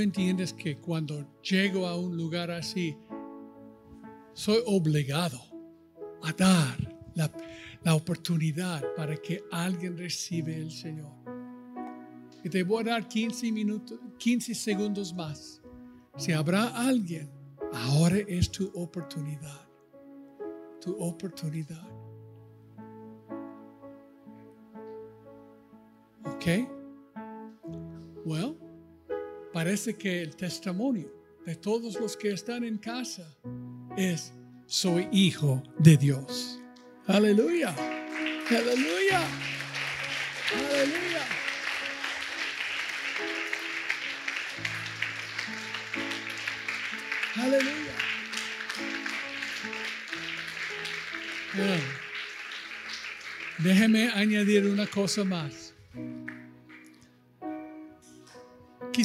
Entiendes 0.00 0.52
que 0.52 0.78
cuando 0.78 1.26
llego 1.42 1.86
a 1.86 1.98
un 1.98 2.16
lugar 2.16 2.50
así, 2.50 2.96
soy 4.32 4.58
obligado 4.66 5.40
a 6.22 6.32
dar 6.32 6.76
la, 7.14 7.30
la 7.82 7.94
oportunidad 7.94 8.82
para 8.94 9.16
que 9.16 9.42
alguien 9.50 9.96
reciba 9.96 10.50
el 10.50 10.70
Señor. 10.70 11.12
Y 12.44 12.48
te 12.48 12.62
voy 12.62 12.82
a 12.82 12.90
dar 12.90 13.08
15 13.08 13.50
minutos, 13.50 13.98
15 14.18 14.54
segundos 14.54 15.14
más. 15.14 15.60
Si 16.16 16.32
habrá 16.32 16.68
alguien, 16.68 17.30
ahora 17.72 18.18
es 18.28 18.50
tu 18.50 18.70
oportunidad. 18.74 19.68
Tu 20.80 20.92
oportunidad. 20.98 21.86
¿Ok? 26.24 26.68
Well, 28.24 28.65
parece 29.56 29.96
que 29.96 30.20
el 30.20 30.36
testimonio 30.36 31.10
de 31.46 31.56
todos 31.56 31.98
los 31.98 32.14
que 32.14 32.30
están 32.30 32.62
en 32.62 32.76
casa 32.76 33.26
es, 33.96 34.34
soy 34.66 35.08
hijo 35.10 35.62
de 35.78 35.96
Dios. 35.96 36.60
Aleluya. 37.06 37.74
Aleluya. 38.50 39.22
Aleluya. 40.52 41.22
Aleluya. 47.36 47.94
Bueno, 51.54 51.84
déjeme 53.56 54.10
añadir 54.10 54.66
una 54.66 54.86
cosa 54.86 55.24
más. 55.24 55.65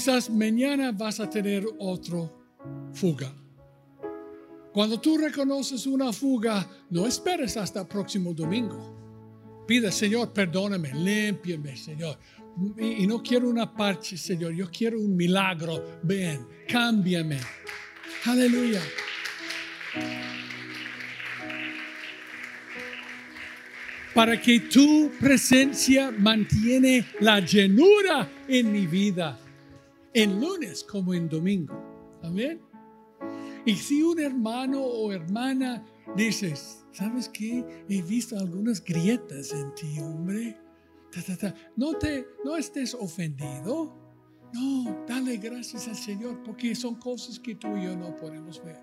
Quizás 0.02 0.32
mañana 0.32 0.92
vas 0.92 1.20
a 1.20 1.30
tener 1.30 1.64
otro 1.78 2.90
fuga. 2.92 3.32
Cuando 4.74 5.00
tú 5.00 5.16
reconoces 5.16 5.86
una 5.86 6.12
fuga, 6.12 6.68
no 6.90 7.06
esperes 7.06 7.56
hasta 7.56 7.82
el 7.82 7.88
próximo 7.88 8.34
domingo. 8.34 9.64
Pide, 9.68 9.92
Señor, 9.92 10.34
perdóname, 10.34 10.92
límpiame, 10.92 11.78
Señor. 11.78 12.18
Y, 12.80 13.04
y 13.04 13.06
no 13.06 13.22
quiero 13.22 13.48
una 13.48 13.72
parche, 13.72 14.18
Señor. 14.18 14.54
Yo 14.54 14.72
quiero 14.72 15.00
un 15.00 15.16
milagro. 15.16 16.00
Ven, 16.02 16.48
cámbiame. 16.68 17.38
Aleluya. 18.26 18.82
Para 24.16 24.42
que 24.42 24.62
tu 24.62 25.12
presencia 25.20 26.10
mantiene 26.10 27.06
la 27.20 27.40
llenura 27.40 28.28
en 28.48 28.72
mi 28.72 28.88
vida, 28.88 29.38
en 30.14 30.40
lunes 30.40 30.84
como 30.84 31.14
en 31.14 31.30
domingo. 31.30 31.74
Amén. 32.24 32.62
Y 33.66 33.76
si 33.76 34.02
un 34.02 34.20
hermano 34.20 34.84
o 34.84 35.12
hermana 35.12 35.86
dices, 36.16 36.86
¿sabes 36.92 37.30
qué? 37.30 37.64
He 37.88 38.02
visto 38.02 38.38
algunas 38.38 38.84
grietas 38.84 39.52
en 39.54 39.74
ti, 39.76 40.00
hombre. 40.00 40.58
Ta, 41.12 41.22
ta, 41.22 41.38
ta. 41.38 41.56
No, 41.76 41.94
te, 41.94 42.26
no 42.44 42.58
estés 42.58 42.94
ofendido. 42.94 43.94
No, 44.54 45.06
dale 45.08 45.38
gracias 45.38 45.88
al 45.88 45.96
Señor 45.96 46.42
porque 46.44 46.76
son 46.76 46.96
cosas 46.96 47.40
que 47.40 47.56
tú 47.56 47.78
y 47.78 47.86
yo 47.86 47.96
no 47.96 48.16
podemos 48.16 48.64
ver. 48.64 48.80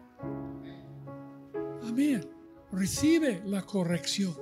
Amén. 1.82 2.26
Recibe 2.70 3.42
la 3.46 3.62
corrección 3.62 4.34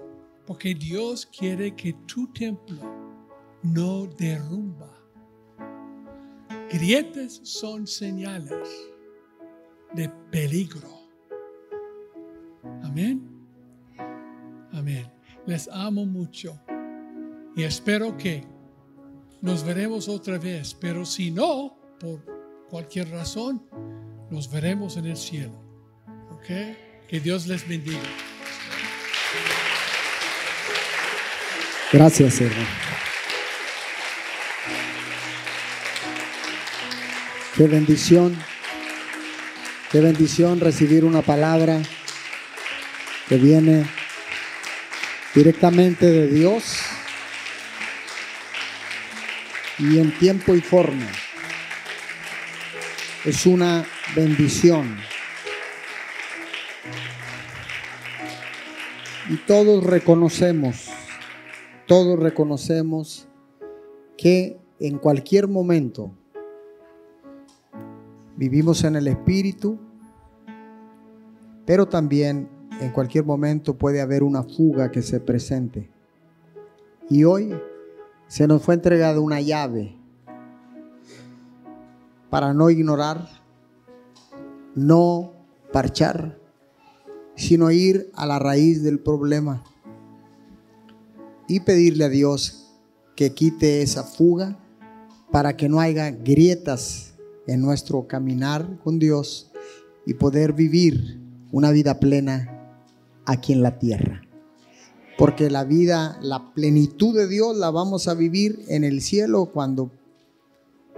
porque 0.47 0.75
Dios 0.75 1.27
quiere 1.27 1.75
que 1.75 1.93
tu 2.07 2.33
templo 2.33 2.79
no 3.63 4.07
derrumba. 4.07 4.96
Grietas 6.71 7.41
son 7.45 7.87
señales 7.87 8.69
de 9.95 10.09
peligro. 10.31 10.89
Amén. 12.83 13.23
Amén. 14.73 15.11
Les 15.47 15.69
amo 15.69 16.05
mucho 16.05 16.59
y 17.55 17.63
espero 17.63 18.17
que 18.17 18.45
nos 19.41 19.65
veremos 19.65 20.09
otra 20.09 20.39
vez, 20.39 20.75
pero 20.75 21.05
si 21.05 21.31
no, 21.31 21.79
por 22.01 22.21
cualquier 22.69 23.11
razón, 23.11 23.63
nos 24.31 24.51
veremos 24.51 24.97
en 24.97 25.07
el 25.07 25.17
cielo. 25.17 25.55
¿Ok? 26.33 26.47
Que 27.09 27.21
Dios 27.21 27.47
les 27.47 27.67
bendiga. 27.69 28.01
Gracias, 31.93 32.41
hermano. 32.41 32.86
Qué 37.57 37.67
bendición, 37.69 38.37
qué 39.91 40.01
bendición 40.03 40.61
recibir 40.61 41.07
una 41.07 41.23
palabra 41.23 41.81
que 43.31 43.39
viene 43.39 43.87
directamente 45.35 46.05
de 46.05 46.27
Dios 46.27 46.81
y 49.79 49.99
en 49.99 50.13
tiempo 50.19 50.55
y 50.55 50.61
forma. 50.61 51.11
Es 53.25 53.47
una 53.47 53.87
bendición. 54.15 54.95
Y 59.31 59.37
todos 59.47 59.83
reconocemos, 59.83 60.91
todos 61.87 62.19
reconocemos 62.19 63.29
que 64.19 64.59
en 64.79 64.99
cualquier 64.99 65.49
momento 65.49 66.15
vivimos 68.37 68.85
en 68.85 68.97
el 68.97 69.09
Espíritu, 69.09 69.79
pero 71.65 71.87
también 71.87 72.49
en 72.81 72.93
cualquier 72.93 73.25
momento 73.25 73.77
puede 73.77 74.01
haber 74.01 74.23
una 74.23 74.43
fuga 74.43 74.91
que 74.91 75.03
se 75.03 75.21
presente. 75.21 75.91
Y 77.09 77.25
hoy 77.25 77.55
se 78.29 78.47
nos 78.47 78.63
fue 78.63 78.75
entregada 78.75 79.21
una 79.21 79.41
llave 79.41 79.97
para 82.31 82.53
no 82.53 82.71
ignorar, 82.71 83.29
no 84.75 85.33
parchar, 85.73 86.39
sino 87.35 87.71
ir 87.71 88.11
a 88.15 88.27
la 88.27 88.39
raíz 88.39 88.83
del 88.83 88.99
problema 88.99 89.63
y 91.49 91.61
pedirle 91.61 92.05
a 92.05 92.09
Dios 92.09 92.75
que 93.15 93.33
quite 93.33 93.83
esa 93.83 94.03
fuga 94.03 94.59
para 95.31 95.57
que 95.57 95.69
no 95.69 95.81
haya 95.81 96.11
grietas 96.11 97.16
en 97.47 97.61
nuestro 97.61 98.07
caminar 98.07 98.79
con 98.83 98.99
Dios 98.99 99.51
y 100.05 100.15
poder 100.15 100.53
vivir 100.53 101.21
una 101.53 101.71
vida 101.71 102.01
plena 102.01 102.75
aquí 103.25 103.53
en 103.53 103.63
la 103.63 103.79
tierra 103.79 104.27
porque 105.17 105.51
la 105.51 105.65
vida, 105.65 106.19
la 106.21 106.53
plenitud 106.53 107.17
de 107.17 107.27
Dios 107.27 107.57
la 107.57 107.71
vamos 107.71 108.07
a 108.09 108.15
vivir 108.15 108.65
en 108.69 108.85
el 108.85 109.01
cielo 109.01 109.47
cuando 109.47 109.91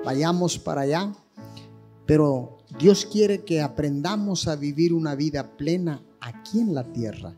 vayamos 0.05 0.59
para 0.59 0.83
allá. 0.83 1.13
Pero 2.07 2.59
Dios 2.79 3.07
quiere 3.07 3.45
que 3.45 3.61
aprendamos 3.61 4.49
a 4.49 4.57
vivir 4.57 4.93
una 4.93 5.15
vida 5.15 5.57
plena 5.57 6.03
aquí 6.21 6.61
en 6.61 6.75
la 6.75 6.85
tierra 6.93 7.35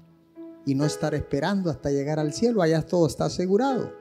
y 0.64 0.74
no 0.74 0.84
estar 0.84 1.14
esperando 1.14 1.70
hasta 1.70 1.90
llegar 1.90 2.18
al 2.18 2.32
cielo. 2.32 2.62
Allá 2.62 2.82
todo 2.82 3.06
está 3.06 3.26
asegurado. 3.26 3.92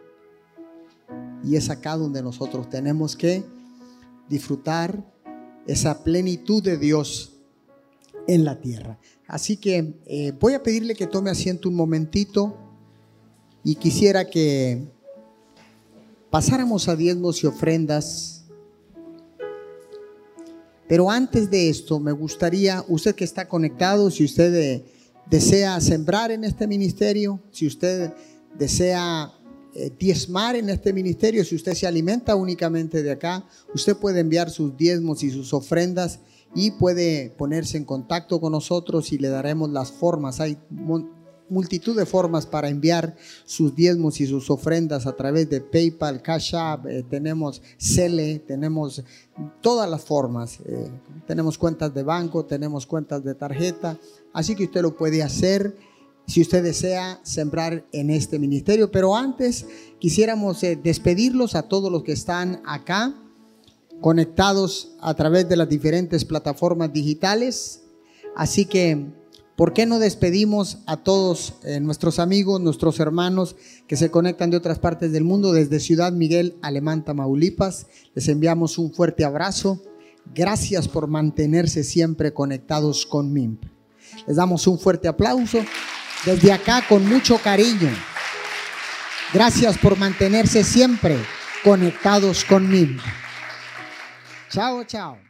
Y 1.44 1.56
es 1.56 1.70
acá 1.70 1.98
donde 1.98 2.22
nosotros 2.22 2.70
tenemos 2.70 3.16
que 3.16 3.44
disfrutar 4.30 5.04
esa 5.68 6.04
plenitud 6.04 6.64
de 6.64 6.78
Dios 6.78 7.34
en 8.28 8.46
la 8.46 8.60
tierra. 8.60 9.00
Así 9.28 9.58
que 9.58 9.94
eh, 10.06 10.34
voy 10.40 10.54
a 10.54 10.64
pedirle 10.64 10.96
que 10.96 11.08
tome 11.08 11.30
asiento 11.30 11.70
un 11.70 11.76
momentito 11.76 12.56
y 13.64 13.76
quisiera 13.76 14.26
que 14.26 14.88
pasáramos 16.30 16.88
a 16.88 16.96
diezmos 16.96 17.44
y 17.44 17.48
ofrendas. 17.48 18.46
Pero 20.88 21.10
antes 21.10 21.50
de 21.50 21.70
esto, 21.70 22.00
me 22.00 22.12
gustaría, 22.12 22.84
usted 22.88 23.16
que 23.16 23.24
está 23.24 23.48
conectado, 23.48 24.10
si 24.10 24.26
usted 24.26 24.56
eh, 24.56 24.86
desea 25.30 25.80
sembrar 25.82 26.32
en 26.32 26.44
este 26.44 26.68
ministerio, 26.68 27.40
si 27.52 27.68
usted 27.68 28.12
desea 28.58 29.32
diezmar 29.98 30.56
en 30.56 30.70
este 30.70 30.94
ministerio, 30.94 31.46
si 31.46 31.56
usted 31.56 31.74
se 31.74 31.88
alimenta 31.88 32.36
únicamente 32.36 33.04
de 33.04 33.12
acá, 33.12 33.46
usted 33.74 33.96
puede 33.96 34.20
enviar 34.20 34.50
sus 34.50 34.76
diezmos 34.76 35.24
y 35.24 35.30
sus 35.30 35.54
ofrendas 35.54 36.20
y 36.56 36.72
puede 36.72 37.30
ponerse 37.38 37.78
en 37.78 37.86
contacto 37.86 38.42
con 38.42 38.52
nosotros 38.52 39.12
y 39.12 39.18
le 39.18 39.30
daremos 39.30 39.70
las 39.70 39.92
formas. 39.92 40.40
Hay 40.40 40.58
multitud 41.50 41.98
de 41.98 42.06
formas 42.06 42.46
para 42.46 42.70
enviar 42.70 43.16
sus 43.46 43.76
diezmos 43.76 44.22
y 44.22 44.28
sus 44.28 44.50
ofrendas 44.50 45.06
a 45.06 45.16
través 45.16 45.50
de 45.50 45.62
PayPal, 45.62 46.22
Cash 46.22 46.56
App, 46.56 46.86
eh, 46.86 47.04
tenemos 47.10 47.62
Cele, 47.78 48.40
tenemos 48.40 49.04
todas 49.62 49.90
las 49.90 50.04
formas. 50.04 50.60
Eh, 50.66 50.90
tenemos 51.28 51.58
cuentas 51.58 51.94
de 51.94 52.04
banco, 52.04 52.46
tenemos 52.46 52.86
cuentas 52.86 53.24
de 53.24 53.36
tarjeta, 53.36 53.98
así 54.34 54.56
que 54.56 54.66
usted 54.66 54.82
lo 54.82 54.96
puede 54.96 55.24
hacer 55.24 55.76
si 56.30 56.42
usted 56.42 56.64
desea 56.64 57.20
sembrar 57.24 57.86
en 57.92 58.12
este 58.12 58.38
ministerio. 58.38 58.92
Pero 58.92 59.16
antes 59.16 59.66
quisiéramos 59.98 60.64
eh, 60.64 60.80
despedirlos 60.82 61.56
a 61.56 61.64
todos 61.64 61.92
los 61.92 62.04
que 62.04 62.12
están 62.12 62.62
acá 62.66 63.16
conectados 64.00 64.96
a 65.02 65.16
través 65.16 65.50
de 65.50 65.58
las 65.58 65.68
diferentes 65.68 66.26
plataformas 66.26 66.94
digitales. 66.94 67.82
Así 68.36 68.66
que, 68.66 69.08
¿por 69.58 69.74
qué 69.74 69.88
no 69.88 69.98
despedimos 69.98 70.78
a 70.86 70.98
todos 70.98 71.56
eh, 71.64 71.80
nuestros 71.80 72.20
amigos, 72.20 72.62
nuestros 72.62 73.00
hermanos 73.00 73.56
que 73.88 73.98
se 73.98 74.12
conectan 74.12 74.52
de 74.52 74.58
otras 74.58 74.78
partes 74.78 75.12
del 75.12 75.24
mundo 75.24 75.52
desde 75.52 75.80
Ciudad 75.80 76.14
Miguel, 76.14 76.58
Alemán, 76.62 77.04
Tamaulipas? 77.04 77.88
Les 78.14 78.28
enviamos 78.28 78.78
un 78.78 78.94
fuerte 78.94 79.26
abrazo. 79.26 79.82
Gracias 80.36 80.88
por 80.88 81.08
mantenerse 81.08 81.84
siempre 81.84 82.34
conectados 82.34 83.08
con 83.08 83.34
MIMP. 83.34 83.64
Les 84.28 84.36
damos 84.36 84.68
un 84.68 84.78
fuerte 84.78 85.08
aplauso 85.08 85.60
desde 86.26 86.54
acá 86.54 86.84
con 86.88 87.08
mucho 87.08 87.38
cariño. 87.38 87.90
Gracias 89.34 89.78
por 89.78 89.98
mantenerse 89.98 90.64
siempre 90.64 91.18
conectados 91.64 92.44
con 92.44 92.68
MIMP. 92.70 93.00
Chao, 94.50 94.84
chao. 94.84 95.29